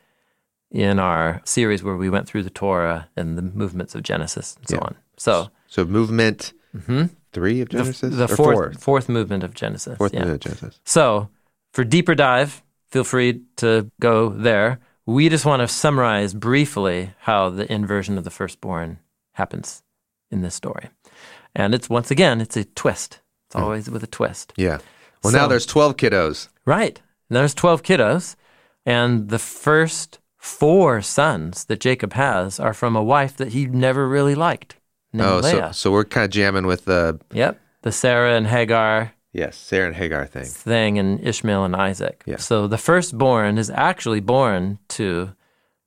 in 0.71 0.97
our 0.99 1.41
series 1.43 1.83
where 1.83 1.97
we 1.97 2.09
went 2.09 2.27
through 2.27 2.43
the 2.43 2.49
Torah 2.49 3.09
and 3.17 3.37
the 3.37 3.41
movements 3.41 3.93
of 3.93 4.03
Genesis 4.03 4.55
and 4.57 4.67
so 4.69 4.75
Yeah. 4.77 4.81
on. 4.83 4.95
So, 5.17 5.49
So 5.67 5.85
movement 5.85 6.53
mm-hmm. 6.75 7.05
Three 7.33 7.61
of 7.61 7.69
Genesis? 7.69 8.15
the 8.15 8.23
Or 8.23 8.27
fourth, 8.27 8.37
fourth? 8.37 8.83
fourth 8.83 9.09
movement 9.09 9.43
of 9.43 9.53
Genesis. 9.53 9.97
Fourth 9.97 10.13
yeah. 10.13 10.19
movement 10.19 10.45
of 10.45 10.59
Genesis. 10.59 10.79
So, 10.85 11.29
for 11.73 11.83
deeper 11.83 12.15
dive, 12.15 12.63
feel 12.89 13.03
free 13.03 13.41
to 13.57 13.89
go 13.99 14.29
there. 14.29 14.79
We 15.05 15.29
just 15.29 15.45
want 15.45 15.61
to 15.61 15.67
summarize 15.67 16.33
briefly 16.33 17.11
how 17.19 17.49
the 17.49 17.71
inversion 17.71 18.17
of 18.17 18.23
the 18.23 18.29
firstborn 18.29 18.99
happens 19.33 19.83
in 20.29 20.41
this 20.41 20.55
story. 20.55 20.89
And 21.55 21.73
it's 21.73 21.89
once 21.89 22.11
again, 22.11 22.41
it's 22.41 22.57
a 22.57 22.63
twist. 22.63 23.19
It's 23.47 23.55
hmm. 23.55 23.63
always 23.63 23.89
with 23.89 24.03
a 24.03 24.07
twist. 24.07 24.53
Yeah. 24.55 24.79
Well, 25.23 25.33
now 25.33 25.47
there's 25.47 25.65
12 25.65 25.97
kiddos. 25.97 26.47
Right. 26.65 27.01
There's 27.29 27.53
12 27.53 27.83
kiddos, 27.83 28.35
and 28.85 29.29
the 29.29 29.39
first 29.39 30.19
four 30.37 31.01
sons 31.01 31.65
that 31.65 31.79
Jacob 31.79 32.13
has 32.13 32.59
are 32.59 32.73
from 32.73 32.95
a 32.95 33.03
wife 33.03 33.37
that 33.37 33.49
he 33.49 33.67
never 33.67 34.07
really 34.07 34.35
liked. 34.35 34.75
Oh, 35.17 35.41
so, 35.41 35.71
so 35.71 35.91
we're 35.91 36.05
kind 36.05 36.25
of 36.25 36.31
jamming 36.31 36.65
with 36.65 36.85
the 36.85 37.19
Yep. 37.33 37.59
The 37.81 37.91
Sarah 37.91 38.35
and 38.35 38.47
Hagar 38.47 39.13
yes, 39.33 39.57
Sarah 39.57 39.87
and 39.87 39.95
Hagar 39.95 40.25
thing. 40.25 40.45
thing 40.45 40.99
and 40.99 41.19
Ishmael 41.25 41.65
and 41.65 41.75
Isaac. 41.75 42.23
Yeah. 42.25 42.37
So 42.37 42.67
the 42.67 42.77
firstborn 42.77 43.57
is 43.57 43.69
actually 43.69 44.19
born 44.19 44.79
to 44.89 45.33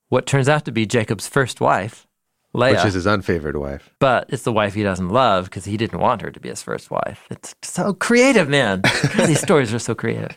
what 0.08 0.26
turns 0.26 0.48
out 0.48 0.64
to 0.64 0.72
be 0.72 0.86
Jacob's 0.86 1.26
first 1.28 1.60
wife, 1.60 2.06
Leah. 2.52 2.74
Which 2.74 2.84
is 2.84 2.94
his 2.94 3.06
unfavored 3.06 3.58
wife. 3.58 3.94
but 3.98 4.26
it's 4.28 4.42
the 4.42 4.52
wife 4.52 4.74
he 4.74 4.82
doesn't 4.82 5.08
love 5.08 5.46
because 5.46 5.64
he 5.64 5.76
didn't 5.76 6.00
want 6.00 6.22
her 6.22 6.30
to 6.30 6.40
be 6.40 6.48
his 6.48 6.62
first 6.62 6.90
wife. 6.90 7.26
It's 7.30 7.54
so 7.62 7.94
creative, 7.94 8.48
man. 8.48 8.82
These 9.16 9.40
stories 9.40 9.72
are 9.72 9.78
so 9.78 9.94
creative. 9.94 10.36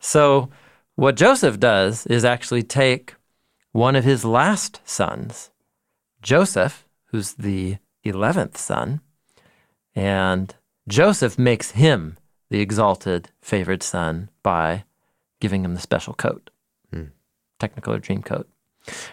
So, 0.00 0.50
what 0.94 1.16
Joseph 1.16 1.60
does 1.60 2.06
is 2.06 2.24
actually 2.24 2.62
take 2.62 3.14
one 3.72 3.96
of 3.96 4.04
his 4.04 4.24
last 4.24 4.80
sons, 4.84 5.50
Joseph, 6.22 6.86
who's 7.06 7.34
the 7.34 7.76
11th 8.04 8.56
son, 8.56 9.00
and 9.94 10.54
Joseph 10.88 11.38
makes 11.38 11.72
him 11.72 12.16
the 12.50 12.60
exalted 12.60 13.30
favored 13.42 13.82
son 13.82 14.30
by 14.42 14.84
giving 15.40 15.64
him 15.64 15.74
the 15.74 15.80
special 15.80 16.14
coat, 16.14 16.50
Technicolor 17.60 18.00
dream 18.00 18.22
coat. 18.22 18.48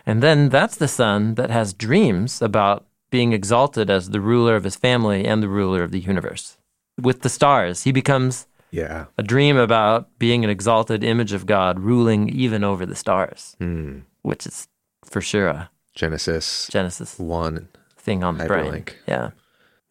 And 0.05 0.21
then 0.21 0.49
that's 0.49 0.75
the 0.77 0.87
son 0.87 1.33
that 1.33 1.49
has 1.49 1.73
dreams 1.73 2.41
about 2.43 2.85
being 3.09 3.33
exalted 3.33 3.89
as 3.89 4.11
the 4.11 4.21
ruler 4.21 4.55
of 4.55 4.63
his 4.63 4.75
family 4.75 5.25
and 5.25 5.41
the 5.41 5.49
ruler 5.49 5.81
of 5.83 5.89
the 5.91 5.99
universe. 5.99 6.57
With 7.01 7.21
the 7.23 7.29
stars, 7.29 7.83
he 7.85 7.91
becomes 7.91 8.45
Yeah. 8.69 9.05
a 9.17 9.23
dream 9.23 9.57
about 9.57 10.09
being 10.19 10.43
an 10.43 10.51
exalted 10.51 11.03
image 11.03 11.33
of 11.33 11.47
God 11.47 11.79
ruling 11.79 12.29
even 12.29 12.63
over 12.63 12.85
the 12.85 12.95
stars, 12.95 13.55
Hmm. 13.57 14.01
which 14.21 14.45
is 14.45 14.67
for 15.03 15.21
sure 15.21 15.47
a 15.47 15.69
Genesis 15.95 16.67
Genesis 16.71 17.17
1. 17.17 17.67
Thing 18.05 18.23
on 18.23 18.37
the 18.37 18.45
brain. 18.45 18.85
Yeah. 19.07 19.31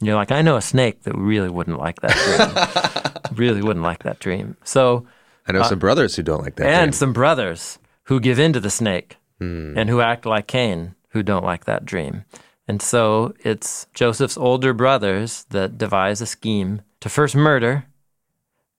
And 0.01 0.07
you're 0.07 0.17
like, 0.17 0.33
I 0.33 0.43
know 0.43 0.57
a 0.57 0.63
snake 0.63 1.03
that 1.03 1.15
really 1.17 1.51
wouldn't 1.51 1.79
like 1.79 2.01
that 2.01 2.17
dream. 2.25 3.37
really 3.39 3.63
wouldn't 3.63 3.85
like 3.85 4.03
that 4.05 4.19
dream. 4.21 4.57
So, 4.65 5.07
I 5.47 5.53
know 5.53 5.63
some 5.65 5.79
brothers 5.79 6.17
who 6.17 6.23
don't 6.23 6.43
like 6.43 6.57
that. 6.57 6.67
Uh, 6.67 6.71
and 6.71 6.91
dream. 6.91 6.99
some 6.99 7.13
brothers 7.13 7.79
who 8.05 8.19
give 8.21 8.39
in 8.39 8.53
to 8.55 8.61
the 8.61 8.71
snake 8.71 9.17
Hmm. 9.41 9.77
and 9.77 9.91
who 9.91 10.01
act 10.01 10.25
like 10.27 10.47
Cain, 10.47 10.95
who 11.11 11.23
don't 11.23 11.45
like 11.45 11.65
that 11.65 11.85
dream. 11.85 12.25
And 12.69 12.81
so 12.81 13.35
it's 13.41 13.87
Joseph's 13.93 14.37
older 14.39 14.73
brothers 14.73 15.45
that 15.51 15.77
devise 15.77 16.21
a 16.21 16.27
scheme 16.27 16.81
to 17.01 17.09
first 17.09 17.35
murder, 17.35 17.85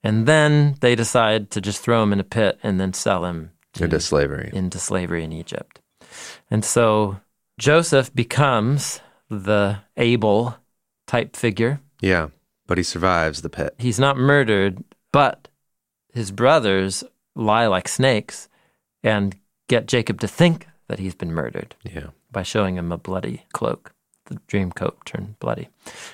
and 0.02 0.26
then 0.26 0.76
they 0.80 0.96
decide 0.96 1.52
to 1.52 1.62
just 1.62 1.82
throw 1.82 2.02
him 2.02 2.14
in 2.14 2.20
a 2.20 2.24
pit 2.24 2.58
and 2.64 2.80
then 2.80 2.94
sell 2.94 3.26
him 3.26 3.52
to, 3.74 3.84
into 3.84 4.00
slavery. 4.00 4.50
into 4.54 4.80
slavery 4.80 5.24
in 5.24 5.34
Egypt. 5.34 5.82
And 6.50 6.64
so 6.64 7.20
Joseph 7.60 8.14
becomes 8.16 9.02
the 9.30 9.80
Abel 9.98 10.58
type 11.08 11.36
figure. 11.36 11.80
Yeah. 12.02 12.30
But 12.68 12.78
he 12.78 12.84
survives 12.84 13.42
the 13.42 13.50
pit. 13.50 13.76
He's 13.78 14.00
not 14.00 14.18
murdered, 14.18 14.84
but 15.12 15.48
his 16.14 16.32
brothers 16.32 17.04
lie 17.36 17.68
like 17.68 17.88
snakes 17.88 18.50
and 19.04 19.36
get 19.68 19.88
Jacob 19.88 20.20
to 20.22 20.28
think 20.28 20.68
that 20.88 21.00
he's 21.00 21.16
been 21.16 21.32
murdered 21.32 21.76
Yeah. 21.84 22.08
by 22.32 22.44
showing 22.44 22.76
him 22.76 22.92
a 22.92 22.98
bloody 22.98 23.46
cloak. 23.54 23.92
The 24.26 24.40
dream 24.48 24.72
coat 24.72 24.98
turned 25.06 25.38
bloody. 25.40 25.70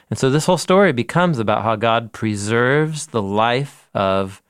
And 0.10 0.20
so 0.20 0.30
this 0.30 0.46
whole 0.46 0.58
story 0.58 0.92
becomes 0.92 1.40
about 1.40 1.64
how 1.64 1.78
God 1.78 2.12
preserves 2.12 3.08
the 3.08 3.22
life 3.22 3.90
of 3.94 4.42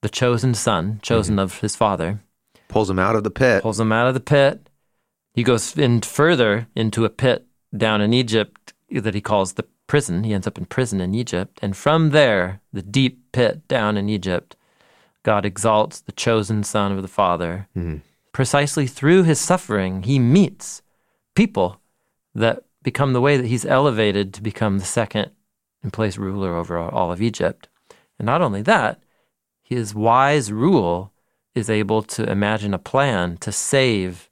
the 0.00 0.08
chosen 0.08 0.54
son, 0.54 0.98
chosen 1.02 1.34
mm-hmm. 1.34 1.40
of 1.40 1.60
his 1.60 1.76
father, 1.76 2.20
Pulls 2.68 2.88
him 2.88 2.98
out 2.98 3.16
of 3.16 3.24
the 3.24 3.30
pit. 3.30 3.62
pulls 3.62 3.80
him 3.80 3.92
out 3.92 4.06
of 4.06 4.14
the 4.14 4.20
pit. 4.20 4.70
He 5.34 5.42
goes 5.42 5.76
in 5.76 6.00
further 6.02 6.68
into 6.74 7.04
a 7.04 7.10
pit 7.10 7.46
down 7.76 8.00
in 8.00 8.12
Egypt 8.12 8.72
that 8.90 9.14
he 9.14 9.20
calls 9.20 9.54
the 9.54 9.64
prison. 9.86 10.24
He 10.24 10.32
ends 10.32 10.46
up 10.46 10.58
in 10.58 10.66
prison 10.66 11.00
in 11.00 11.14
Egypt. 11.14 11.58
And 11.62 11.76
from 11.76 12.10
there, 12.10 12.60
the 12.72 12.82
deep 12.82 13.32
pit 13.32 13.66
down 13.68 13.96
in 13.96 14.08
Egypt, 14.08 14.56
God 15.22 15.44
exalts 15.44 16.00
the 16.00 16.12
chosen 16.12 16.62
son 16.62 16.92
of 16.92 17.02
the 17.02 17.08
Father. 17.08 17.68
Mm-hmm. 17.76 17.98
Precisely 18.32 18.86
through 18.86 19.24
his 19.24 19.40
suffering, 19.40 20.04
he 20.04 20.18
meets 20.18 20.82
people 21.34 21.80
that 22.34 22.64
become 22.82 23.12
the 23.12 23.20
way 23.20 23.36
that 23.36 23.46
he's 23.46 23.66
elevated 23.66 24.32
to 24.34 24.42
become 24.42 24.78
the 24.78 24.84
second 24.84 25.30
in 25.82 25.90
place 25.90 26.16
ruler 26.16 26.54
over 26.54 26.78
all 26.78 27.10
of 27.10 27.20
Egypt. 27.20 27.68
And 28.18 28.26
not 28.26 28.42
only 28.42 28.62
that, 28.62 29.02
his 29.60 29.94
wise 29.94 30.52
rule 30.52 31.12
is 31.54 31.68
able 31.68 32.02
to 32.02 32.30
imagine 32.30 32.72
a 32.72 32.78
plan 32.78 33.36
to 33.38 33.50
save 33.50 34.30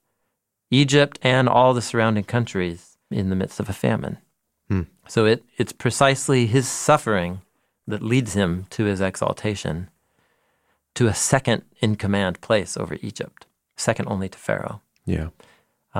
Egypt 0.71 1.19
and 1.23 1.49
all 1.49 1.75
the 1.75 1.83
surrounding 1.83 2.25
countries 2.25 2.88
in 3.11 3.31
the 3.31 3.37
midst 3.37 3.61
of 3.61 3.69
a 3.69 3.73
famine. 3.73 4.19
Hmm. 4.69 4.83
So 5.09 5.25
it, 5.25 5.45
it's 5.57 5.73
precisely 5.73 6.47
his 6.47 6.69
suffering 6.69 7.41
that 7.87 8.03
leads 8.03 8.35
him 8.35 8.67
to 8.71 8.85
his 8.85 9.01
exaltation 9.01 9.89
to 10.95 11.07
a 11.07 11.15
second 11.15 11.63
in 11.81 11.97
command 11.97 12.41
place 12.41 12.77
over 12.77 12.97
Egypt, 13.01 13.47
second 13.77 14.09
only 14.09 14.29
to 14.29 14.39
Pharaoh. 14.39 14.83
Yeah. 15.07 15.29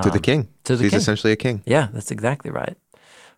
to 0.03 0.09
the 0.11 0.19
king. 0.19 0.41
Um, 0.41 0.47
to 0.65 0.75
the 0.75 0.83
He's 0.83 0.91
king. 0.91 0.99
essentially 0.99 1.33
a 1.33 1.35
king. 1.37 1.63
Yeah, 1.65 1.87
that's 1.91 2.11
exactly 2.11 2.51
right. 2.51 2.77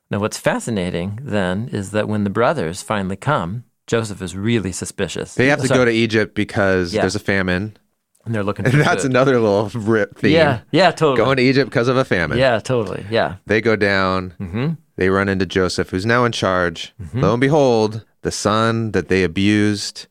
Now, 0.09 0.19
what's 0.19 0.37
fascinating 0.37 1.19
then 1.21 1.69
is 1.71 1.91
that 1.91 2.09
when 2.09 2.25
the 2.25 2.29
brothers 2.29 2.81
finally 2.81 3.15
come, 3.15 3.63
Joseph 3.87 4.21
is 4.21 4.35
really 4.35 4.73
suspicious. 4.73 5.35
They 5.35 5.47
have 5.47 5.61
to 5.61 5.67
Sorry, 5.67 5.77
go 5.79 5.85
to 5.85 5.91
Egypt 5.91 6.35
because 6.35 6.93
Yeah. 6.93 7.01
there's 7.01 7.15
a 7.15 7.19
famine. 7.19 7.77
And 8.25 8.33
they're 8.35 8.43
looking 8.43 8.65
for 8.65 8.71
And 8.71 8.81
that's 8.81 9.03
food. 9.03 9.11
another 9.11 9.39
little 9.39 9.69
rip 9.81 10.17
theme. 10.17 10.31
Yeah, 10.31 10.61
yeah, 10.71 10.91
totally. 10.91 11.17
Going 11.17 11.37
to 11.37 11.43
Egypt 11.43 11.69
because 11.69 11.87
of 11.87 11.97
a 11.97 12.05
famine. 12.05 12.37
yeah, 12.37 12.59
totally. 12.59 13.05
Yeah. 13.09 13.35
They 13.47 13.61
go 13.61 13.75
down. 13.75 14.33
Mm-hmm. 14.39 14.73
They 14.97 15.09
run 15.09 15.27
into 15.29 15.45
Joseph, 15.45 15.89
who's 15.89 16.05
now 16.05 16.25
in 16.25 16.31
charge. 16.31 16.93
Lo 17.13 17.31
and 17.33 17.41
behold, 17.41 18.05
the 18.21 18.31
son 18.31 18.91
that 18.91 19.07
they 19.07 19.23
abused 19.23 20.07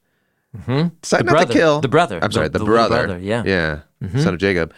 Mm-hmm. 0.56 0.88
decided 1.00 1.26
The 1.28 1.30
not 1.30 1.36
brother. 1.38 1.52
to 1.52 1.58
kill. 1.58 1.80
The 1.80 1.88
brother. 1.88 2.18
I'm 2.20 2.32
sorry, 2.32 2.48
The- 2.48 2.58
the, 2.58 2.58
the 2.58 2.64
brother. 2.64 3.06
brother, 3.06 3.18
yeah. 3.20 3.44
Yeah. 3.46 3.80
Mhm. 4.02 4.20
Son 4.20 4.34
of 4.34 4.40
Jacob, 4.40 4.72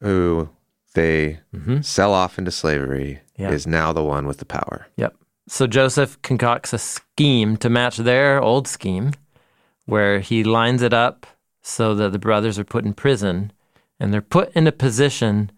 who 0.00 0.50
they 0.94 1.40
Mm-hmm. 1.56 1.80
sell 1.80 2.12
off 2.12 2.38
into 2.38 2.50
slavery, 2.50 3.20
Yeah. 3.38 3.50
is 3.50 3.66
now 3.66 3.92
the 3.94 4.04
one 4.04 4.26
with 4.26 4.38
the 4.38 4.44
power. 4.44 4.86
Yep. 4.96 5.14
So 5.48 5.66
Joseph 5.66 6.20
concocts 6.22 6.72
a 6.74 6.78
scheme 6.78 7.56
to 7.58 7.70
match 7.70 7.96
their 7.96 8.42
old 8.42 8.68
scheme, 8.68 9.12
where 9.86 10.20
he 10.20 10.44
lines 10.44 10.82
it 10.82 10.92
up 10.92 11.26
so 11.64 11.94
that 11.94 12.12
the 12.12 12.18
brothers 12.18 12.58
are 12.58 12.64
put 12.64 12.84
in 12.84 12.92
prison, 12.92 13.50
and 13.98 14.12
they're 14.12 14.20
put 14.20 14.52
in 14.52 14.66
a 14.66 14.72
position 14.72 15.50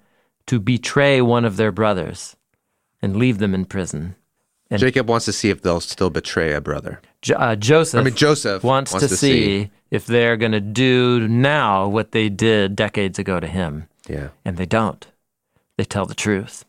to 0.46 0.60
betray 0.60 1.20
one 1.20 1.44
of 1.44 1.56
their 1.56 1.72
brothers 1.72 2.36
and 3.02 3.16
leave 3.16 3.38
them 3.38 3.54
in 3.54 3.64
prison. 3.64 4.14
And- 4.70 4.80
Jacob 4.80 5.08
wants 5.08 5.26
to 5.26 5.32
see 5.32 5.50
if 5.50 5.62
they'll 5.62 5.80
still 5.80 6.10
betray 6.10 6.52
a 6.52 6.60
brother. 6.60 7.00
Jo- 7.22 7.34
uh, 7.34 7.56
Joseph 7.56 8.00
I 8.00 8.04
mean, 8.04 8.14
Joseph 8.14 8.62
wants, 8.62 8.92
to, 8.92 9.08
see, 9.08 9.70
if 9.90 10.06
they're 10.06 10.36
going 10.36 10.52
to 10.52 10.60
do 10.60 11.26
now 11.28 11.88
what 11.88 12.12
they 12.12 12.28
did 12.28 12.76
decades 12.76 13.18
ago 13.18 13.40
to 13.40 13.46
him. 13.46 13.88
Yeah. 14.08 14.28
And 14.44 14.56
they 14.56 14.66
don't. 14.66 15.04
They 15.76 15.84
tell 15.84 16.06
the 16.06 16.14
truth. 16.14 16.64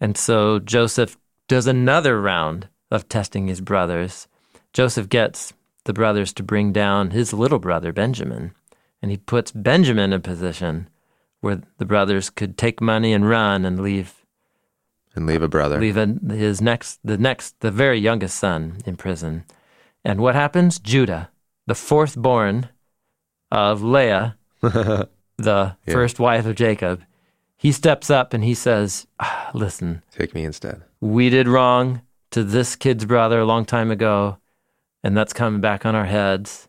And 0.00 0.16
so 0.16 0.58
Joseph 0.58 1.16
does 1.46 1.66
another 1.68 2.20
round 2.20 2.68
of 2.90 3.08
testing 3.08 3.46
his 3.46 3.60
brothers. 3.60 4.26
Joseph 4.72 5.08
gets 5.08 5.52
the 5.88 5.92
brothers 5.92 6.32
to 6.34 6.42
bring 6.44 6.70
down 6.72 7.10
his 7.10 7.32
little 7.32 7.58
brother, 7.58 7.92
Benjamin. 7.92 8.52
And 9.02 9.10
he 9.10 9.16
puts 9.16 9.50
Benjamin 9.50 10.12
in 10.12 10.18
a 10.18 10.20
position 10.20 10.88
where 11.40 11.62
the 11.78 11.84
brothers 11.84 12.30
could 12.30 12.56
take 12.56 12.80
money 12.80 13.12
and 13.12 13.28
run 13.28 13.64
and 13.64 13.80
leave 13.80 14.24
And 15.16 15.26
leave 15.26 15.42
a 15.42 15.48
brother. 15.48 15.80
leave 15.80 15.96
a, 15.96 16.06
his 16.32 16.60
next, 16.60 17.00
the 17.02 17.16
next, 17.18 17.58
the 17.60 17.70
very 17.72 17.98
youngest 17.98 18.38
son 18.38 18.78
in 18.86 18.96
prison. 18.96 19.44
And 20.04 20.20
what 20.20 20.34
happens? 20.34 20.78
Judah, 20.78 21.30
the 21.66 21.74
fourth 21.74 22.16
born 22.16 22.68
of 23.50 23.82
Leah, 23.82 24.36
the 24.60 25.76
first 25.86 26.18
wife 26.20 26.46
of 26.46 26.54
Jacob, 26.56 27.02
he 27.56 27.72
steps 27.72 28.10
up 28.10 28.34
and 28.34 28.44
he 28.44 28.54
says, 28.54 29.06
"Ah, 29.18 29.50
Listen, 29.54 30.02
Take 30.12 30.34
me 30.34 30.44
instead. 30.44 30.82
we 31.00 31.30
did 31.30 31.48
wrong 31.48 32.02
to 32.30 32.44
this 32.44 32.76
kid's 32.76 33.04
brother 33.04 33.40
a 33.40 33.44
long 33.44 33.64
time 33.64 33.90
ago, 33.90 34.36
and 35.02 35.16
that's 35.16 35.32
coming 35.32 35.60
back 35.60 35.86
on 35.86 35.94
our 35.94 36.06
heads. 36.06 36.68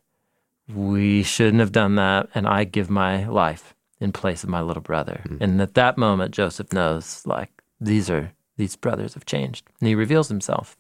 We 0.74 1.24
shouldn't 1.24 1.62
have 1.62 1.72
done 1.72 1.96
that, 1.96 2.30
and 2.36 2.48
I 2.48 2.64
give 2.64 2.90
my 2.90 3.28
life 3.28 3.74
in 4.00 4.12
place 4.12 4.44
of 4.44 4.50
my 4.50 4.62
little 4.62 4.84
brother. 4.84 5.22
Hmm. 5.28 5.38
And 5.42 5.62
at 5.62 5.74
that 5.74 5.98
moment, 5.98 6.34
Joseph 6.34 6.72
knows, 6.72 7.24
like, 7.26 7.52
these 7.82 8.10
are 8.10 8.32
these 8.58 8.76
brothers 8.76 9.14
have 9.14 9.26
changed, 9.26 9.66
and 9.80 9.88
he 9.88 9.96
reveals 9.96 10.28
himself. 10.28 10.78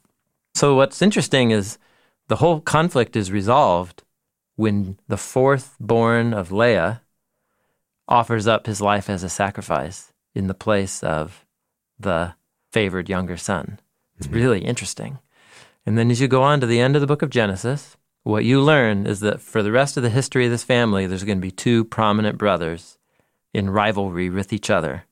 So 0.53 0.75
what's 0.75 1.01
interesting 1.01 1.51
is 1.51 1.77
the 2.27 2.35
whole 2.37 2.59
conflict 2.59 3.15
is 3.15 3.31
resolved 3.31 4.03
when 4.55 4.99
the 5.07 5.17
fourth 5.17 5.77
born 5.79 6.33
of 6.33 6.51
Leah 6.51 7.01
offers 8.07 8.47
up 8.47 8.65
his 8.65 8.81
life 8.81 9.09
as 9.09 9.23
a 9.23 9.29
sacrifice 9.29 10.11
in 10.35 10.47
the 10.47 10.53
place 10.53 11.01
of 11.03 11.45
the 11.97 12.33
favored 12.71 13.07
younger 13.07 13.37
son. 13.37 13.79
It's 14.17 14.27
mm-hmm. 14.27 14.35
really 14.35 14.65
interesting. 14.65 15.19
And 15.89 15.97
then 15.97 16.11
as 16.11 16.21
you 16.21 16.27
go 16.27 16.43
on 16.43 16.61
to 16.61 16.67
the 16.67 16.79
end 16.79 16.95
of 16.95 17.01
the 17.01 17.07
book 17.07 17.23
of 17.23 17.31
Genesis, 17.31 17.97
what 18.21 18.45
you 18.45 18.61
learn 18.61 19.07
is 19.07 19.21
that 19.21 19.41
for 19.41 19.63
the 19.63 19.71
rest 19.71 19.97
of 19.97 20.03
the 20.03 20.11
history 20.11 20.45
of 20.45 20.51
this 20.51 20.63
family, 20.63 21.07
there's 21.07 21.23
going 21.23 21.39
to 21.39 21.41
be 21.41 21.49
two 21.49 21.83
prominent 21.83 22.37
brothers 22.37 22.99
in 23.55 23.71
rivalry 23.71 24.29
with 24.29 24.53
each 24.53 24.69
other 24.69 25.05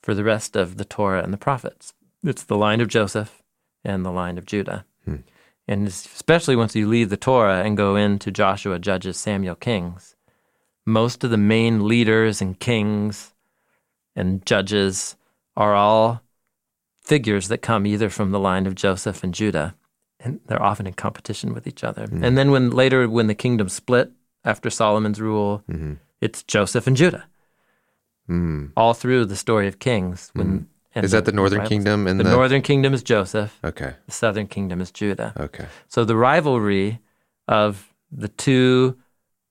for 0.00 0.14
the 0.14 0.22
rest 0.22 0.54
of 0.54 0.76
the 0.76 0.84
Torah 0.84 1.24
and 1.24 1.32
the 1.32 1.36
prophets. 1.36 1.94
It's 2.22 2.44
the 2.44 2.56
line 2.56 2.80
of 2.80 2.86
Joseph 2.86 3.42
and 3.82 4.06
the 4.06 4.12
line 4.12 4.38
of 4.38 4.46
Judah. 4.46 4.84
Hmm. 5.04 5.16
And 5.66 5.88
especially 5.88 6.54
once 6.54 6.76
you 6.76 6.86
leave 6.86 7.10
the 7.10 7.16
Torah 7.16 7.64
and 7.64 7.76
go 7.76 7.96
into 7.96 8.30
Joshua, 8.30 8.78
Judges, 8.78 9.16
Samuel, 9.16 9.56
Kings, 9.56 10.14
most 10.86 11.24
of 11.24 11.30
the 11.30 11.36
main 11.36 11.88
leaders 11.88 12.40
and 12.40 12.60
kings 12.60 13.34
and 14.14 14.46
judges 14.46 15.16
are 15.56 15.74
all 15.74 16.22
figures 17.02 17.48
that 17.48 17.62
come 17.62 17.84
either 17.84 18.08
from 18.08 18.30
the 18.30 18.38
line 18.38 18.64
of 18.64 18.76
Joseph 18.76 19.24
and 19.24 19.34
Judah, 19.34 19.74
and 20.20 20.40
they're 20.46 20.62
often 20.62 20.86
in 20.86 20.94
competition 20.94 21.54
with 21.54 21.66
each 21.66 21.84
other. 21.84 22.06
Mm-hmm. 22.06 22.24
And 22.24 22.36
then 22.36 22.50
when 22.50 22.70
later 22.70 23.08
when 23.08 23.26
the 23.26 23.34
kingdom 23.34 23.68
split 23.68 24.12
after 24.44 24.70
Solomon's 24.70 25.20
rule, 25.20 25.62
mm-hmm. 25.70 25.94
it's 26.20 26.42
Joseph 26.42 26.86
and 26.86 26.96
Judah. 26.96 27.26
Mm. 28.28 28.72
All 28.76 28.94
through 28.94 29.24
the 29.26 29.36
story 29.36 29.68
of 29.68 29.78
Kings. 29.78 30.30
When 30.34 30.46
mm-hmm. 30.46 30.64
and 30.94 31.04
Is 31.04 31.12
that 31.12 31.24
the 31.24 31.32
northern 31.32 31.58
rivals. 31.58 31.68
kingdom 31.70 32.06
and 32.06 32.20
the, 32.20 32.24
the- 32.24 32.30
northern 32.30 32.62
kingdom 32.62 32.92
is 32.92 33.02
Joseph. 33.02 33.58
Okay. 33.64 33.94
The 34.06 34.12
southern 34.12 34.46
kingdom 34.46 34.80
is 34.80 34.90
Judah. 34.90 35.32
Okay. 35.38 35.66
So 35.88 36.04
the 36.04 36.16
rivalry 36.16 37.00
of 37.46 37.94
the 38.10 38.28
two 38.28 38.98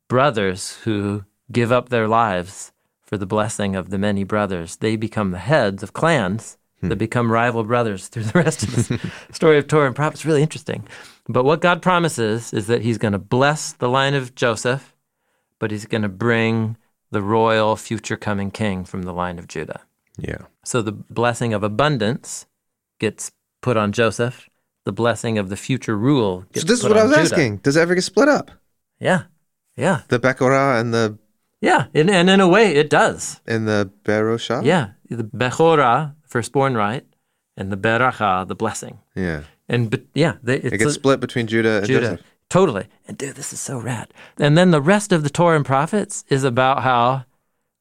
brothers 0.07 0.77
who 0.83 1.25
give 1.51 1.71
up 1.71 1.89
their 1.89 2.07
lives 2.07 2.71
for 3.01 3.17
the 3.17 3.25
blessing 3.25 3.75
of 3.75 3.89
the 3.89 3.97
many 3.97 4.23
brothers, 4.23 4.77
they 4.77 4.95
become 4.95 5.31
the 5.31 5.39
heads 5.39 5.81
of 5.81 5.93
clans 5.93 6.57
that 6.81 6.93
hmm. 6.93 6.97
become 6.97 7.31
rival 7.31 7.63
brothers 7.63 8.07
through 8.07 8.23
the 8.23 8.39
rest 8.39 8.63
of 8.63 8.87
the 8.87 9.11
story 9.31 9.57
of 9.57 9.67
Torah 9.67 9.87
and 9.87 9.95
prophets. 9.95 10.25
Really 10.25 10.43
interesting. 10.43 10.87
But 11.27 11.43
what 11.43 11.61
God 11.61 11.81
promises 11.81 12.53
is 12.53 12.67
that 12.67 12.81
He's 12.81 12.97
going 12.97 13.13
to 13.13 13.19
bless 13.19 13.73
the 13.73 13.89
line 13.89 14.13
of 14.13 14.35
Joseph, 14.35 14.95
but 15.59 15.71
He's 15.71 15.85
going 15.85 16.03
to 16.03 16.09
bring 16.09 16.77
the 17.11 17.21
royal 17.21 17.75
future 17.75 18.17
coming 18.17 18.51
king 18.51 18.83
from 18.85 19.03
the 19.03 19.13
line 19.13 19.39
of 19.39 19.47
Judah. 19.47 19.81
Yeah. 20.17 20.43
So 20.63 20.81
the 20.81 20.91
blessing 20.91 21.53
of 21.53 21.63
abundance 21.63 22.45
gets 22.99 23.31
put 23.61 23.77
on 23.77 23.91
Joseph. 23.91 24.49
The 24.83 24.91
blessing 24.91 25.37
of 25.37 25.49
the 25.49 25.57
future 25.57 25.97
rule 25.97 26.45
gets 26.53 26.61
So 26.61 26.67
this 26.67 26.79
is 26.79 26.87
what 26.87 26.97
I 26.97 27.03
was 27.03 27.11
Judah. 27.11 27.21
asking. 27.21 27.57
Does 27.57 27.75
it 27.75 27.81
ever 27.81 27.95
get 27.95 28.03
split 28.03 28.29
up? 28.29 28.51
Yeah, 28.99 29.23
yeah, 29.75 30.01
The 30.07 30.19
Bekora 30.19 30.81
and 30.81 30.93
the 30.93 31.19
yeah. 31.61 31.87
And, 31.93 32.09
and 32.09 32.29
in 32.29 32.39
a 32.39 32.47
way, 32.47 32.75
it 32.75 32.89
does. 32.89 33.41
and 33.47 33.67
the 33.67 33.91
Berosha? 34.03 34.61
Yeah, 34.63 34.91
the 35.09 35.23
Bechora, 35.23 36.15
firstborn 36.27 36.75
right, 36.75 37.05
and 37.55 37.71
the 37.71 37.77
Beracha, 37.77 38.47
the 38.47 38.55
blessing. 38.55 38.99
Yeah. 39.15 39.43
And 39.69 39.89
but 39.89 40.03
yeah, 40.13 40.35
they, 40.43 40.57
it's 40.57 40.73
It 40.73 40.77
gets 40.77 40.91
a- 40.91 40.93
split 40.93 41.19
between 41.19 41.47
Judah 41.47 41.77
and 41.79 41.87
Judah. 41.87 42.09
Joseph. 42.11 42.25
Totally. 42.49 42.87
And 43.07 43.17
dude, 43.17 43.35
this 43.35 43.51
is 43.51 43.59
so 43.59 43.77
rad. 43.77 44.13
And 44.37 44.57
then 44.57 44.71
the 44.71 44.81
rest 44.81 45.11
of 45.11 45.23
the 45.23 45.29
Torah 45.29 45.57
and 45.57 45.65
prophets 45.65 46.23
is 46.29 46.45
about 46.45 46.81
how 46.83 47.25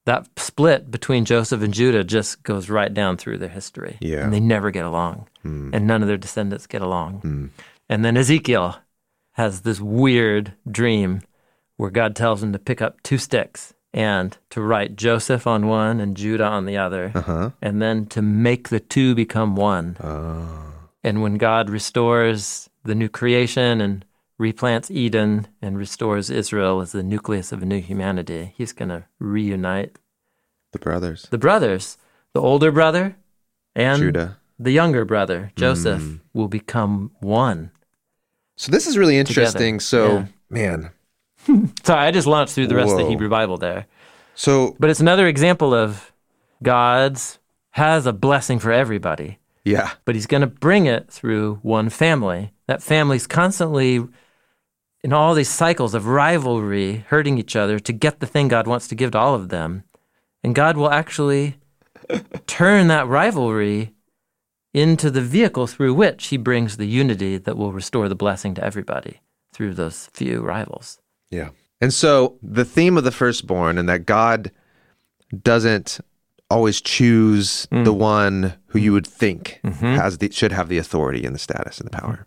that 0.07 0.27
split 0.39 0.91
between 0.91 1.25
Joseph 1.25 1.63
and 1.63 1.73
Judah 1.73 2.03
just 2.03 2.43
goes 2.43 2.69
right 2.69 2.93
down 2.93 3.17
through 3.17 3.39
their 3.39 3.49
history. 3.49 3.97
Yeah. 4.01 4.25
And 4.25 4.33
they 4.33 4.41
never 4.41 4.71
get 4.73 4.85
along. 4.85 5.29
And 5.45 5.87
none 5.87 6.03
of 6.03 6.09
their 6.09 6.17
descendants 6.17 6.67
get 6.67 6.83
along. 6.83 7.21
Hmm. 7.21 7.47
And 7.89 8.05
then 8.05 8.17
Ezekiel 8.17 8.79
has 9.35 9.61
this 9.61 9.79
weird 9.81 10.55
dream 10.69 11.21
where 11.77 11.91
God 11.91 12.17
tells 12.17 12.43
him 12.43 12.53
to 12.53 12.59
pick 12.59 12.83
up 12.83 13.01
two 13.05 13.19
sticks 13.19 13.73
and 13.97 14.37
to 14.51 14.61
write 14.61 14.95
Joseph 14.95 15.47
on 15.47 15.67
one 15.67 15.99
and 16.01 16.17
Judah 16.17 16.45
on 16.47 16.67
the 16.67 16.77
other, 16.77 17.11
Uh-huh. 17.15 17.51
and 17.63 17.81
then 17.83 18.07
to 18.07 18.21
make 18.23 18.69
the 18.69 18.79
two 18.79 19.15
become 19.15 19.57
one. 19.57 19.97
Oh. 20.05 20.75
And 21.03 21.23
when 21.23 21.39
God 21.39 21.71
restores 21.71 22.69
the 22.85 22.95
new 22.95 23.09
creation 23.09 23.81
and 23.81 24.05
replants 24.39 24.91
Eden 24.91 25.49
and 25.63 25.79
restores 25.79 26.29
Israel 26.31 26.81
as 26.83 26.93
the 26.93 27.03
nucleus 27.03 27.53
of 27.53 27.63
a 27.63 27.67
new 27.67 27.81
humanity, 27.81 28.53
he's 28.57 28.73
going 28.73 28.91
to 28.91 29.05
reunite 29.19 29.97
The 30.73 30.79
brothers. 30.79 31.27
the 31.31 31.39
brothers. 31.39 31.97
The 32.35 32.43
older 32.43 32.71
brother 32.71 33.17
and 33.75 33.99
Judah. 34.03 34.37
the 34.59 34.73
younger 34.73 35.07
brother, 35.07 35.53
Joseph, 35.57 36.03
Mm. 36.03 36.21
will 36.35 36.49
become 36.49 37.13
one. 37.21 37.71
So 38.59 38.71
this 38.71 38.87
is 38.87 38.99
really 38.99 39.17
interesting. 39.17 39.81
So 39.81 40.01
Yeah. 40.13 40.25
man. 40.51 40.91
Sorry, 41.85 42.07
I 42.07 42.11
just 42.11 42.27
launched 42.27 42.55
through 42.55 42.67
the 42.67 42.77
rest 42.77 42.93
of 42.93 42.99
the 42.99 43.09
Hebrew 43.09 43.29
Bible 43.29 43.57
there. 43.57 43.87
So 44.35 44.77
But 44.79 44.91
it's 44.91 45.01
another 45.01 45.27
example 45.27 45.75
of 45.75 46.13
God's 46.63 47.39
has 47.71 48.07
a 48.07 48.13
blessing 48.13 48.59
for 48.59 48.73
everybody. 48.73 49.39
yeah. 49.65 49.91
but 50.05 50.15
he's 50.15 50.27
going 50.27 50.41
to 50.41 50.47
bring 50.47 50.87
it 50.87 51.11
through 51.11 51.57
one 51.63 51.91
family. 51.91 52.53
That 52.67 52.83
family's 52.83 53.27
constantly 53.27 54.07
in 55.03 55.13
all 55.13 55.35
these 55.35 55.49
cycles 55.51 55.95
of 55.95 56.07
rivalry, 56.07 57.05
hurting 57.09 57.39
each 57.39 57.55
other 57.55 57.79
to 57.79 57.93
get 57.93 58.21
the 58.21 58.27
thing 58.27 58.49
God 58.49 58.67
wants 58.67 58.89
to 58.89 58.95
give 58.95 59.11
to 59.13 59.19
all 59.19 59.35
of 59.35 59.51
them. 59.51 59.85
And 60.43 60.55
God 60.55 60.77
will 60.77 60.91
actually 60.91 61.57
turn 62.47 62.89
that 62.89 63.07
rivalry 63.07 63.93
into 64.73 65.11
the 65.11 65.23
vehicle 65.23 65.67
through 65.67 65.95
which 65.95 66.27
he 66.29 66.37
brings 66.37 66.77
the 66.77 66.87
unity 66.87 67.39
that 67.39 67.57
will 67.57 67.73
restore 67.73 68.09
the 68.09 68.15
blessing 68.15 68.55
to 68.55 68.65
everybody 68.65 69.21
through 69.53 69.75
those 69.75 70.11
few 70.13 70.41
rivals. 70.41 70.99
Yeah. 71.31 71.51
And 71.81 71.93
so 71.93 72.37
the 72.43 72.65
theme 72.65 72.97
of 72.97 73.05
the 73.05 73.11
firstborn 73.13 73.79
and 73.79 73.89
that 73.89 74.07
God 74.07 74.51
doesn't 75.43 76.01
always 76.51 76.81
choose 76.81 77.67
Mm. 77.73 77.85
the 77.85 77.93
one 77.93 78.55
who 78.69 78.79
you 78.79 78.93
would 78.93 79.07
think 79.07 79.61
Mm-hmm. 79.65 79.95
has 79.97 80.19
the 80.19 80.31
should 80.31 80.53
have 80.53 80.69
the 80.69 80.79
authority 80.79 81.25
and 81.25 81.35
the 81.35 81.39
status 81.41 81.79
and 81.81 81.91
the 81.91 81.97
power. 81.97 82.27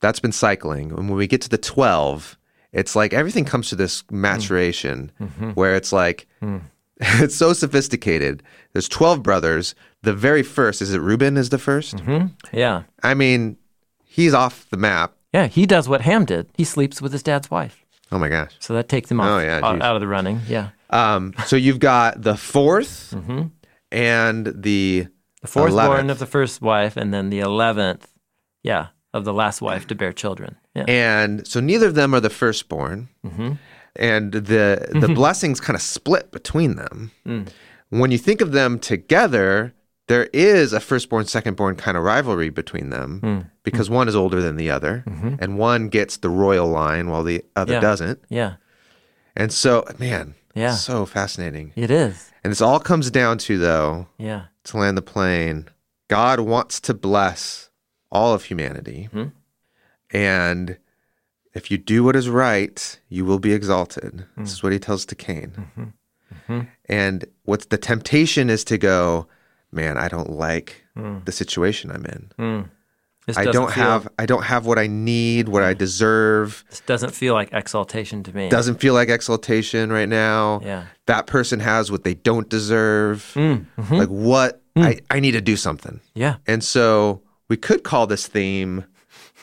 That's 0.00 0.20
been 0.20 0.32
cycling. 0.32 0.90
And 0.90 1.08
when 1.08 1.16
we 1.18 1.26
get 1.26 1.40
to 1.42 1.48
the 1.48 1.58
12, 1.58 2.38
it's 2.72 2.94
like 2.94 3.12
everything 3.14 3.44
comes 3.44 3.68
to 3.70 3.76
this 3.76 4.04
maturation 4.10 5.10
Mm-hmm. 5.20 5.50
where 5.50 5.74
it's 5.74 5.92
like 5.92 6.26
Mm. 6.42 6.62
it's 7.00 7.34
so 7.34 7.52
sophisticated. 7.54 8.42
There's 8.72 8.88
12 8.88 9.22
brothers. 9.22 9.74
The 10.02 10.12
very 10.14 10.42
first, 10.42 10.82
is 10.82 10.92
it 10.94 11.00
Reuben 11.00 11.36
is 11.38 11.48
the 11.48 11.56
1st 11.58 12.30
Yeah. 12.52 12.82
I 13.02 13.14
mean, 13.14 13.56
he's 14.04 14.34
off 14.34 14.66
the 14.70 14.76
map. 14.76 15.14
Yeah, 15.32 15.46
he 15.46 15.64
does 15.64 15.88
what 15.88 16.02
Ham 16.02 16.24
did. 16.26 16.48
He 16.56 16.64
sleeps 16.64 17.00
with 17.00 17.12
his 17.12 17.22
dad's 17.22 17.50
wife. 17.50 17.79
Oh 18.12 18.18
my 18.18 18.28
gosh. 18.28 18.52
So 18.58 18.74
that 18.74 18.88
takes 18.88 19.08
them 19.08 19.20
off 19.20 19.28
Oh, 19.28 19.38
yeah, 19.38 19.60
out, 19.62 19.80
out 19.82 19.94
of 19.96 20.00
the 20.00 20.08
running. 20.08 20.40
Yeah. 20.48 20.70
Um, 20.90 21.32
so 21.46 21.54
you've 21.56 21.78
got 21.78 22.20
the 22.22 22.32
4th 22.34 23.14
and 23.92 24.46
the 24.46 25.06
The 25.42 25.48
fourth 25.48 25.72
11th. 25.72 25.86
born 25.86 26.10
of 26.10 26.18
the 26.18 26.26
first 26.26 26.60
wife, 26.62 26.96
and 26.96 27.12
then 27.14 27.30
the 27.30 27.40
eleventh, 27.40 28.08
yeah, 28.62 28.88
of 29.14 29.24
the 29.24 29.32
last 29.32 29.60
wife 29.62 29.86
to 29.88 29.94
bear 29.94 30.12
children. 30.12 30.56
Yeah. 30.74 30.84
and 30.86 31.46
so 31.46 31.58
neither 31.60 31.86
of 31.88 31.94
them 31.94 32.14
are 32.14 32.20
the 32.20 32.30
firstborn, 32.30 33.08
Mm-hmm. 33.24 33.52
and 33.96 34.32
the 34.32 34.86
the 35.00 35.08
blessings 35.08 35.60
kind 35.60 35.74
of 35.76 35.82
split 35.82 36.30
between 36.30 36.76
them. 36.76 37.10
Mm. 37.26 37.48
When 37.90 38.10
you 38.12 38.18
think 38.18 38.40
of 38.40 38.52
them 38.52 38.78
together, 38.78 39.74
there 40.10 40.28
is 40.32 40.72
a 40.72 40.80
firstborn 40.80 41.24
secondborn 41.24 41.78
kind 41.78 41.96
of 41.96 42.02
rivalry 42.04 42.50
between 42.50 42.90
them 42.90 43.20
Mm. 43.22 43.50
because 43.62 43.88
one 43.88 44.08
is 44.08 44.16
older 44.16 44.40
than 44.42 44.56
the 44.56 44.70
other, 44.70 45.04
and 45.40 45.56
one 45.56 45.88
gets 45.88 46.16
the 46.18 46.28
royal 46.28 46.68
line 46.68 47.08
while 47.10 47.22
the 47.24 47.44
other 47.56 47.74
Mm-hmm. 47.74 47.82
Yeah. 47.84 47.88
doesn't. 47.90 48.18
yeah, 48.28 48.52
And 49.36 49.52
so, 49.52 49.84
man, 49.98 50.34
Yeah. 50.54 50.74
so 50.74 51.06
fascinating. 51.06 51.72
it 51.76 51.90
is. 51.90 52.30
And 52.42 52.50
this 52.50 52.60
all 52.60 52.80
comes 52.80 53.10
down 53.10 53.38
to 53.46 53.56
though 53.58 54.08
Yeah. 54.18 54.42
to 54.64 54.76
land 54.76 54.96
the 54.98 55.02
plane. 55.14 55.68
God 56.08 56.40
wants 56.40 56.80
to 56.80 56.92
bless 56.94 57.70
all 58.10 58.34
of 58.34 58.44
humanity. 58.44 59.08
Mhm. 59.14 59.32
And 60.10 60.76
if 61.54 61.70
you 61.70 61.78
do 61.78 62.02
what 62.04 62.16
is 62.16 62.28
right, 62.28 62.98
you 63.08 63.24
will 63.24 63.38
be 63.38 63.52
exalted. 63.52 64.26
Hmm. 64.34 64.42
This 64.42 64.52
is 64.52 64.62
what 64.62 64.72
he 64.72 64.78
tells 64.78 65.04
to 65.06 65.14
Cain. 65.14 65.50
Mm-hmm. 65.78 66.60
And 66.88 67.24
what's 67.44 67.66
the 67.66 67.78
temptation 67.78 68.50
is 68.50 68.64
to 68.64 68.78
go, 68.78 69.28
man, 69.72 69.96
I 69.98 70.08
don't 70.08 70.30
like 70.30 70.84
Hmm. 70.96 71.18
the 71.24 71.32
situation 71.32 71.90
I'm 71.90 72.04
in. 72.04 72.68
This 73.26 73.36
I 73.36 73.44
don't 73.44 73.70
feel- 73.72 73.84
have 73.84 74.08
I 74.18 74.26
don't 74.26 74.42
have 74.44 74.66
what 74.66 74.78
I 74.78 74.86
need, 74.88 75.48
what 75.48 75.62
I 75.62 75.72
deserve. 75.74 76.64
This 76.70 76.80
doesn't 76.80 77.14
feel 77.14 77.34
like 77.34 77.50
exaltation 77.52 78.22
to 78.24 78.34
me. 78.34 78.48
Doesn't 78.48 78.80
feel 78.80 78.94
like 78.94 79.08
exaltation 79.08 79.92
right 79.92 80.08
now. 80.08 80.60
Yeah. 80.64 80.84
That 81.06 81.26
person 81.26 81.60
has 81.60 81.92
what 81.92 82.02
they 82.02 82.14
don't 82.14 82.48
deserve. 82.48 83.30
Mm, 83.34 83.66
mhm. 83.78 83.98
Like 83.98 84.08
what 84.08 84.62
I, 84.76 84.98
I 85.10 85.20
need 85.20 85.32
to 85.32 85.40
do 85.40 85.56
something. 85.56 86.00
Yeah. 86.14 86.36
And 86.46 86.64
so 86.64 87.22
we 87.48 87.56
could 87.56 87.84
call 87.84 88.06
this 88.06 88.26
theme 88.26 88.84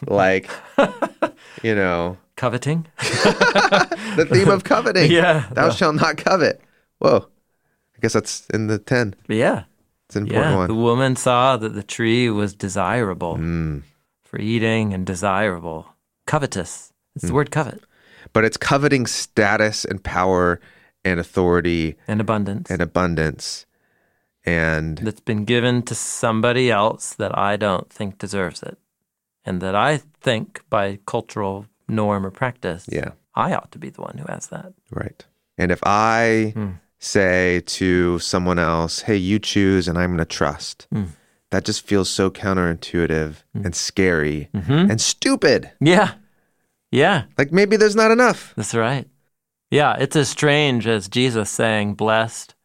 like, 0.07 0.49
you 1.63 1.75
know, 1.75 2.17
Coveting. 2.35 2.85
the 2.97 4.27
theme 4.29 4.49
of 4.49 4.63
coveting. 4.63 5.11
Yeah. 5.19 5.47
Thou 5.51 5.69
shalt 5.71 5.95
not 5.95 6.17
covet. 6.17 6.61
Whoa. 6.99 7.27
I 7.95 7.99
guess 8.01 8.13
that's 8.13 8.47
in 8.53 8.67
the 8.67 8.77
10. 8.79 9.15
Yeah. 9.27 9.63
It's 10.07 10.15
an 10.15 10.23
important 10.23 10.51
Yeah. 10.51 10.57
one. 10.57 10.67
The 10.67 10.75
woman 10.75 11.15
saw 11.15 11.57
that 11.57 11.73
the 11.73 11.83
tree 11.83 12.29
was 12.29 12.53
desirable 12.53 13.35
Mm. 13.37 13.83
for 14.23 14.39
eating 14.39 14.93
and 14.93 15.05
desirable. 15.05 15.93
Covetous. 16.25 16.93
It's 17.15 17.25
Mm. 17.25 17.27
the 17.29 17.33
word 17.33 17.51
covet 17.51 17.83
But 18.33 18.43
it's 18.45 18.57
coveting 18.57 19.05
status 19.07 19.85
and 19.85 20.03
power 20.03 20.59
and 21.03 21.19
authority 21.19 21.95
and 22.07 22.19
abundance 22.21 22.69
and 22.69 22.81
abundance. 22.81 23.65
And 24.45 24.97
that's 24.99 25.19
been 25.21 25.43
given 25.45 25.81
to 25.83 25.95
somebody 25.95 26.71
else 26.71 27.13
that 27.15 27.37
I 27.37 27.57
don't 27.57 27.89
think 27.89 28.17
deserves 28.17 28.63
it. 28.63 28.77
And 29.45 29.61
that 29.61 29.75
I 29.75 29.97
think 30.21 30.61
by 30.69 30.99
cultural 31.05 31.65
norm 31.87 32.25
or 32.25 32.31
practice, 32.31 32.85
yeah, 32.89 33.11
I 33.35 33.53
ought 33.53 33.71
to 33.71 33.79
be 33.79 33.89
the 33.89 34.01
one 34.01 34.17
who 34.17 34.25
has 34.31 34.47
that. 34.47 34.73
right. 34.91 35.25
And 35.57 35.71
if 35.71 35.79
I 35.83 36.51
Hmm. 36.53 36.71
Say 36.99 37.61
to 37.67 38.19
someone 38.19 38.59
else, 38.59 39.01
hey, 39.01 39.15
you 39.15 39.39
choose 39.39 39.87
and 39.87 39.97
I'm 39.97 40.09
going 40.09 40.17
to 40.19 40.25
trust, 40.25 40.87
Hmm. 40.91 41.05
that 41.51 41.63
just 41.65 41.85
feels 41.85 42.09
so 42.09 42.29
counterintuitive 42.29 43.43
Mm. 43.55 43.65
and 43.65 43.75
scary 43.75 44.49
Mm-hmm. 44.53 44.91
and 44.91 44.99
stupid. 45.01 45.71
Yeah. 45.79 46.13
Yeah. 46.91 47.23
Like 47.37 47.51
maybe 47.51 47.77
there's 47.77 47.95
not 47.95 48.11
enough. 48.11 48.53
That's 48.55 48.73
right. 48.75 49.07
Yeah, 49.69 49.95
it's 49.99 50.15
as 50.15 50.29
strange 50.29 50.87
as 50.87 51.07
Jesus 51.09 51.49
saying, 51.49 51.95
Blessed 51.95 52.55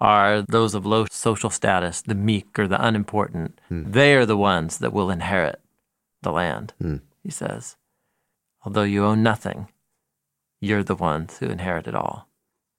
are 0.00 0.42
those 0.42 0.74
of 0.74 0.86
low 0.86 1.06
social 1.10 1.50
status, 1.50 2.00
the 2.02 2.14
meek 2.14 2.58
or 2.58 2.66
the 2.68 2.84
unimportant. 2.84 3.60
They 3.70 4.14
are 4.14 4.26
the 4.26 4.36
ones 4.36 4.78
that 4.78 4.92
will 4.92 5.10
inherit 5.10 5.60
the 6.22 6.32
land, 6.32 6.72
Hmm. 6.80 6.96
he 7.22 7.30
says. 7.30 7.76
Although 8.64 8.84
you 8.84 9.04
own 9.04 9.22
nothing, 9.24 9.68
you're 10.60 10.84
the 10.84 10.94
ones 10.96 11.38
who 11.38 11.46
inherit 11.46 11.86
it 11.88 11.94
all. 11.96 12.28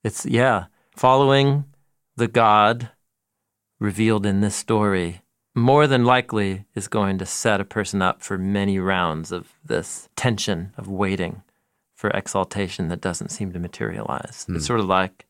It's, 0.02 0.24
yeah, 0.26 0.64
following 0.94 1.64
the 2.16 2.28
God 2.28 2.90
revealed 3.78 4.24
in 4.24 4.40
this 4.40 4.54
story 4.54 5.22
more 5.54 5.86
than 5.86 6.04
likely 6.04 6.64
is 6.74 6.88
going 6.88 7.18
to 7.18 7.26
set 7.26 7.60
a 7.60 7.64
person 7.64 8.02
up 8.02 8.22
for 8.22 8.36
many 8.36 8.78
rounds 8.78 9.30
of 9.30 9.52
this 9.64 10.08
tension 10.16 10.72
of 10.76 10.88
waiting 10.88 11.42
for 11.94 12.10
exaltation 12.10 12.88
that 12.88 13.00
doesn't 13.00 13.30
seem 13.30 13.52
to 13.52 13.58
materialize. 13.58 14.44
Hmm. 14.46 14.56
It's 14.56 14.66
sort 14.66 14.80
of 14.80 14.86
like 14.86 15.26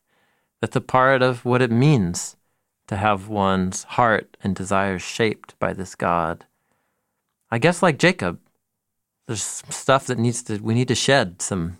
that's 0.61 0.75
a 0.75 0.81
part 0.81 1.21
of 1.21 1.45
what 1.45 1.61
it 1.61 1.71
means 1.71 2.37
to 2.87 2.95
have 2.95 3.27
one's 3.27 3.83
heart 3.83 4.37
and 4.43 4.55
desires 4.55 5.01
shaped 5.01 5.57
by 5.59 5.73
this 5.73 5.95
God. 5.95 6.45
I 7.51 7.59
guess 7.59 7.83
like 7.83 7.99
Jacob, 7.99 8.39
there's 9.27 9.43
stuff 9.43 10.07
that 10.07 10.19
needs 10.19 10.43
to 10.43 10.57
we 10.57 10.73
need 10.73 10.87
to 10.87 10.95
shed 10.95 11.41
some 11.41 11.77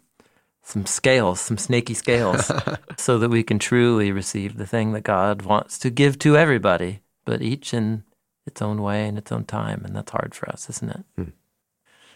some 0.65 0.85
scales, 0.85 1.39
some 1.39 1.57
snaky 1.57 1.93
scales, 1.93 2.51
so 2.97 3.19
that 3.19 3.29
we 3.29 3.43
can 3.43 3.59
truly 3.59 4.11
receive 4.11 4.57
the 4.57 4.65
thing 4.65 4.91
that 4.93 5.01
God 5.01 5.43
wants 5.43 5.77
to 5.79 5.89
give 5.89 6.19
to 6.19 6.35
everybody, 6.35 7.01
but 7.23 7.41
each 7.41 7.73
in 7.73 8.03
its 8.47 8.61
own 8.61 8.81
way 8.81 9.07
and 9.07 9.17
its 9.17 9.31
own 9.31 9.45
time, 9.45 9.83
and 9.85 9.95
that's 9.95 10.11
hard 10.11 10.33
for 10.33 10.49
us, 10.49 10.69
isn't 10.69 10.89
it? 10.89 11.05
Hmm. 11.15 11.29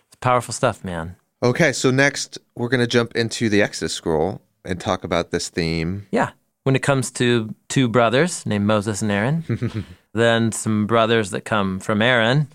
It's 0.07 0.15
powerful 0.19 0.53
stuff, 0.53 0.83
man. 0.83 1.15
Okay, 1.43 1.71
so 1.71 1.91
next 1.91 2.39
we're 2.55 2.69
going 2.69 2.81
to 2.81 2.87
jump 2.87 3.15
into 3.15 3.49
the 3.49 3.61
Exodus 3.61 3.93
scroll 3.93 4.41
and 4.65 4.79
talk 4.79 5.03
about 5.03 5.29
this 5.29 5.49
theme. 5.49 6.07
Yeah. 6.11 6.31
When 6.63 6.75
it 6.75 6.83
comes 6.83 7.11
to 7.11 7.55
two 7.69 7.87
brothers 7.87 8.45
named 8.45 8.65
Moses 8.65 9.01
and 9.01 9.11
Aaron, 9.11 9.85
then 10.13 10.51
some 10.51 10.87
brothers 10.87 11.31
that 11.31 11.45
come 11.45 11.79
from 11.79 12.01
Aaron 12.01 12.47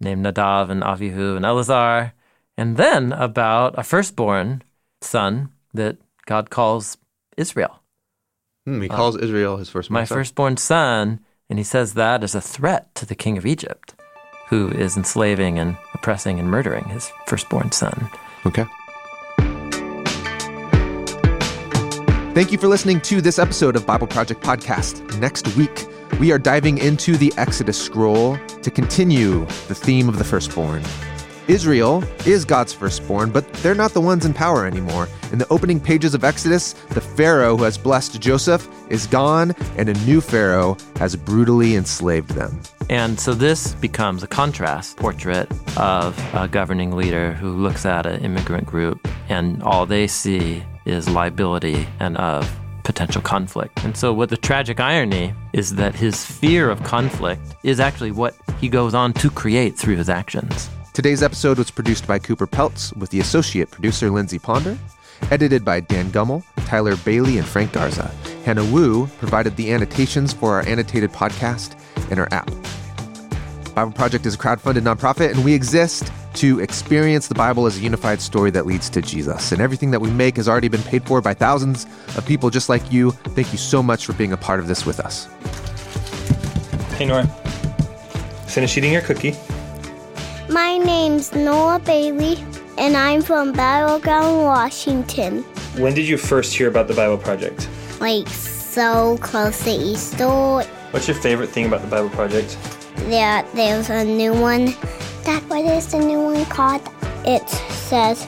named 0.00 0.24
Nadav 0.24 0.70
and 0.70 0.82
Avihu 0.82 1.36
and 1.36 1.44
Eleazar, 1.44 2.12
and 2.56 2.76
then 2.76 3.12
about 3.12 3.78
a 3.78 3.82
firstborn 3.82 4.62
son 5.00 5.50
that 5.74 5.98
God 6.26 6.50
calls 6.50 6.98
Israel, 7.36 7.80
Hmm, 8.66 8.82
he 8.82 8.88
calls 8.88 9.16
Israel 9.16 9.56
his 9.56 9.70
first 9.70 9.90
my 9.90 10.04
firstborn 10.04 10.56
son, 10.56 11.20
and 11.48 11.58
he 11.58 11.64
says 11.64 11.94
that 11.94 12.22
as 12.22 12.34
a 12.34 12.40
threat 12.40 12.94
to 12.96 13.06
the 13.06 13.14
king 13.14 13.38
of 13.38 13.46
Egypt, 13.46 13.94
who 14.48 14.68
is 14.68 14.96
enslaving 14.96 15.58
and 15.58 15.76
oppressing 15.94 16.38
and 16.38 16.50
murdering 16.50 16.84
his 16.84 17.10
firstborn 17.26 17.72
son. 17.72 18.10
Okay. 18.46 18.64
Thank 22.32 22.52
you 22.52 22.58
for 22.58 22.68
listening 22.68 23.00
to 23.02 23.20
this 23.20 23.38
episode 23.38 23.74
of 23.76 23.86
Bible 23.86 24.06
Project 24.06 24.40
Podcast. 24.40 25.18
Next 25.18 25.56
week, 25.56 25.86
we 26.20 26.30
are 26.30 26.38
diving 26.38 26.78
into 26.78 27.16
the 27.16 27.32
Exodus 27.36 27.80
scroll 27.80 28.38
to 28.62 28.70
continue 28.70 29.40
the 29.66 29.74
theme 29.74 30.08
of 30.08 30.18
the 30.18 30.24
firstborn. 30.24 30.82
Israel 31.48 32.04
is 32.26 32.44
God's 32.44 32.72
firstborn, 32.72 33.30
but 33.30 33.50
they're 33.54 33.74
not 33.74 33.92
the 33.92 34.00
ones 34.00 34.24
in 34.24 34.34
power 34.34 34.66
anymore. 34.66 35.08
In 35.32 35.38
the 35.38 35.48
opening 35.48 35.80
pages 35.80 36.14
of 36.14 36.24
Exodus, 36.24 36.72
the 36.90 37.00
Pharaoh 37.00 37.56
who 37.56 37.64
has 37.64 37.78
blessed 37.78 38.20
Joseph 38.20 38.68
is 38.90 39.06
gone, 39.06 39.54
and 39.76 39.88
a 39.88 39.94
new 40.04 40.20
Pharaoh 40.20 40.76
has 40.96 41.16
brutally 41.16 41.76
enslaved 41.76 42.30
them. 42.30 42.60
And 42.88 43.18
so 43.18 43.34
this 43.34 43.74
becomes 43.74 44.22
a 44.22 44.26
contrast 44.26 44.96
portrait 44.96 45.48
of 45.76 46.18
a 46.34 46.48
governing 46.48 46.96
leader 46.96 47.32
who 47.32 47.52
looks 47.52 47.86
at 47.86 48.04
an 48.04 48.20
immigrant 48.24 48.66
group 48.66 49.06
and 49.28 49.62
all 49.62 49.86
they 49.86 50.08
see 50.08 50.64
is 50.86 51.08
liability 51.08 51.86
and 52.00 52.16
of 52.16 52.50
potential 52.82 53.22
conflict. 53.22 53.84
And 53.84 53.96
so 53.96 54.12
what 54.12 54.28
the 54.28 54.36
tragic 54.36 54.80
irony 54.80 55.32
is 55.52 55.76
that 55.76 55.94
his 55.94 56.24
fear 56.24 56.68
of 56.68 56.82
conflict 56.82 57.42
is 57.62 57.78
actually 57.78 58.10
what 58.10 58.34
he 58.60 58.68
goes 58.68 58.94
on 58.94 59.12
to 59.14 59.30
create 59.30 59.78
through 59.78 59.96
his 59.96 60.08
actions. 60.08 60.68
Today's 60.92 61.22
episode 61.22 61.56
was 61.56 61.70
produced 61.70 62.08
by 62.08 62.18
Cooper 62.18 62.48
Peltz 62.48 62.94
with 62.96 63.10
the 63.10 63.20
associate 63.20 63.70
producer 63.70 64.10
Lindsey 64.10 64.40
Ponder, 64.40 64.76
edited 65.30 65.64
by 65.64 65.78
Dan 65.78 66.10
Gummel, 66.10 66.42
Tyler 66.66 66.96
Bailey, 66.96 67.38
and 67.38 67.46
Frank 67.46 67.72
Garza. 67.72 68.12
Hannah 68.44 68.64
Woo 68.64 69.06
provided 69.18 69.54
the 69.54 69.72
annotations 69.72 70.32
for 70.32 70.54
our 70.54 70.66
annotated 70.66 71.12
podcast 71.12 71.80
and 72.10 72.18
our 72.18 72.28
app. 72.32 72.50
Bible 73.76 73.92
Project 73.92 74.26
is 74.26 74.34
a 74.34 74.38
crowdfunded 74.38 74.80
nonprofit, 74.80 75.30
and 75.30 75.44
we 75.44 75.54
exist 75.54 76.12
to 76.34 76.58
experience 76.58 77.28
the 77.28 77.36
Bible 77.36 77.66
as 77.66 77.78
a 77.78 77.80
unified 77.80 78.20
story 78.20 78.50
that 78.50 78.66
leads 78.66 78.90
to 78.90 79.00
Jesus. 79.00 79.52
And 79.52 79.60
everything 79.60 79.92
that 79.92 80.00
we 80.00 80.10
make 80.10 80.36
has 80.38 80.48
already 80.48 80.68
been 80.68 80.82
paid 80.82 81.06
for 81.06 81.20
by 81.20 81.34
thousands 81.34 81.86
of 82.16 82.26
people 82.26 82.50
just 82.50 82.68
like 82.68 82.92
you. 82.92 83.12
Thank 83.12 83.52
you 83.52 83.58
so 83.58 83.80
much 83.80 84.06
for 84.06 84.12
being 84.14 84.32
a 84.32 84.36
part 84.36 84.58
of 84.58 84.66
this 84.66 84.84
with 84.84 84.98
us. 84.98 85.26
Hey 86.96 87.06
Nora, 87.06 87.28
finish 88.48 88.76
eating 88.76 88.92
your 88.92 89.02
cookie. 89.02 89.36
My 90.50 90.78
name's 90.78 91.32
Noah 91.32 91.78
Bailey, 91.78 92.36
and 92.76 92.96
I'm 92.96 93.22
from 93.22 93.52
Battleground, 93.52 94.42
Washington. 94.42 95.44
When 95.78 95.94
did 95.94 96.08
you 96.08 96.16
first 96.16 96.52
hear 96.52 96.66
about 96.66 96.88
the 96.88 96.94
Bible 96.94 97.18
Project? 97.18 97.68
Like, 98.00 98.26
so 98.26 99.16
close 99.18 99.62
to 99.62 99.70
Easter. 99.70 100.26
What's 100.90 101.06
your 101.06 101.16
favorite 101.18 101.50
thing 101.50 101.66
about 101.66 101.82
the 101.82 101.86
Bible 101.86 102.10
Project? 102.10 102.58
There, 102.96 103.44
there's 103.54 103.90
a 103.90 104.04
new 104.04 104.32
one. 104.32 104.74
That 105.22 105.40
what 105.46 105.64
is 105.64 105.92
the 105.92 106.00
new 106.00 106.20
one 106.20 106.44
called? 106.46 106.82
It 107.24 107.48
says 107.48 108.26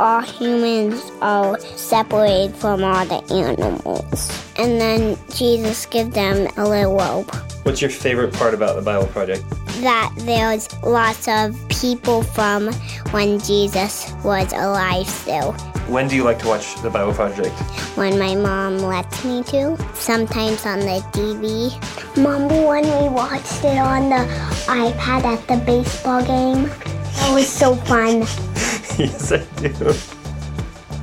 all 0.00 0.22
humans 0.22 1.00
are 1.20 1.56
separated 1.60 2.56
from 2.56 2.82
all 2.82 3.06
the 3.06 3.22
animals. 3.32 4.28
And 4.56 4.80
then 4.80 5.16
Jesus 5.32 5.86
gives 5.86 6.10
them 6.10 6.48
a 6.56 6.68
little 6.68 6.96
robe. 6.96 7.30
What's 7.62 7.80
your 7.80 7.90
favorite 7.90 8.32
part 8.34 8.54
about 8.54 8.76
the 8.76 8.82
Bible 8.82 9.06
Project? 9.08 9.44
That 9.82 10.12
there's 10.18 10.72
lots 10.82 11.28
of 11.28 11.56
people 11.68 12.22
from 12.22 12.72
when 13.12 13.38
Jesus 13.40 14.12
was 14.24 14.52
alive 14.52 15.06
still. 15.06 15.52
When 15.88 16.08
do 16.08 16.16
you 16.16 16.24
like 16.24 16.38
to 16.40 16.48
watch 16.48 16.80
the 16.82 16.90
Bible 16.90 17.12
Project? 17.12 17.54
when 17.96 18.18
my 18.18 18.34
mom 18.34 18.78
lets 18.78 19.24
me 19.24 19.42
to. 19.44 19.76
Sometimes 19.94 20.64
on 20.64 20.80
the 20.80 21.04
TV. 21.12 21.70
Remember 22.16 22.66
when 22.66 22.84
we 22.84 23.08
watched 23.08 23.64
it 23.64 23.78
on 23.78 24.08
the 24.08 24.24
iPad 24.66 25.24
at 25.24 25.46
the 25.46 25.56
baseball 25.64 26.24
game? 26.24 26.64
That 26.64 27.34
was 27.34 27.48
so 27.48 27.74
fun. 27.74 28.20
yes, 28.98 29.32
I 29.32 29.44
do. 29.60 29.92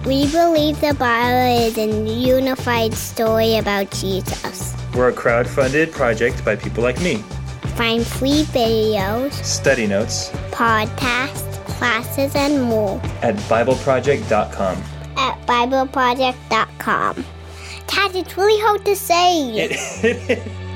We 0.08 0.32
believe 0.32 0.80
the 0.80 0.96
Bible 0.98 1.68
is 1.68 1.78
a 1.78 1.86
unified 2.10 2.94
story 2.94 3.58
about 3.58 3.92
Jesus. 3.92 4.74
We're 4.98 5.10
a 5.10 5.14
crowd-funded 5.14 5.92
project 5.92 6.44
by 6.44 6.56
people 6.56 6.82
like 6.84 7.00
me. 7.02 7.18
Find 7.76 8.04
free 8.06 8.44
videos, 8.46 9.32
Study 9.46 9.86
notes 9.86 10.32
podcasts, 10.50 11.54
classes, 11.78 12.36
and 12.36 12.64
more 12.64 13.00
at 13.22 13.36
BibleProject.com. 13.48 14.84
at 15.16 15.46
BibleProject.com. 15.46 17.26
Dad, 17.86 18.16
it's 18.16 18.36
really 18.38 18.60
hard 18.64 18.84
to 18.86 18.96
say. 18.96 19.70
It. 19.70 20.67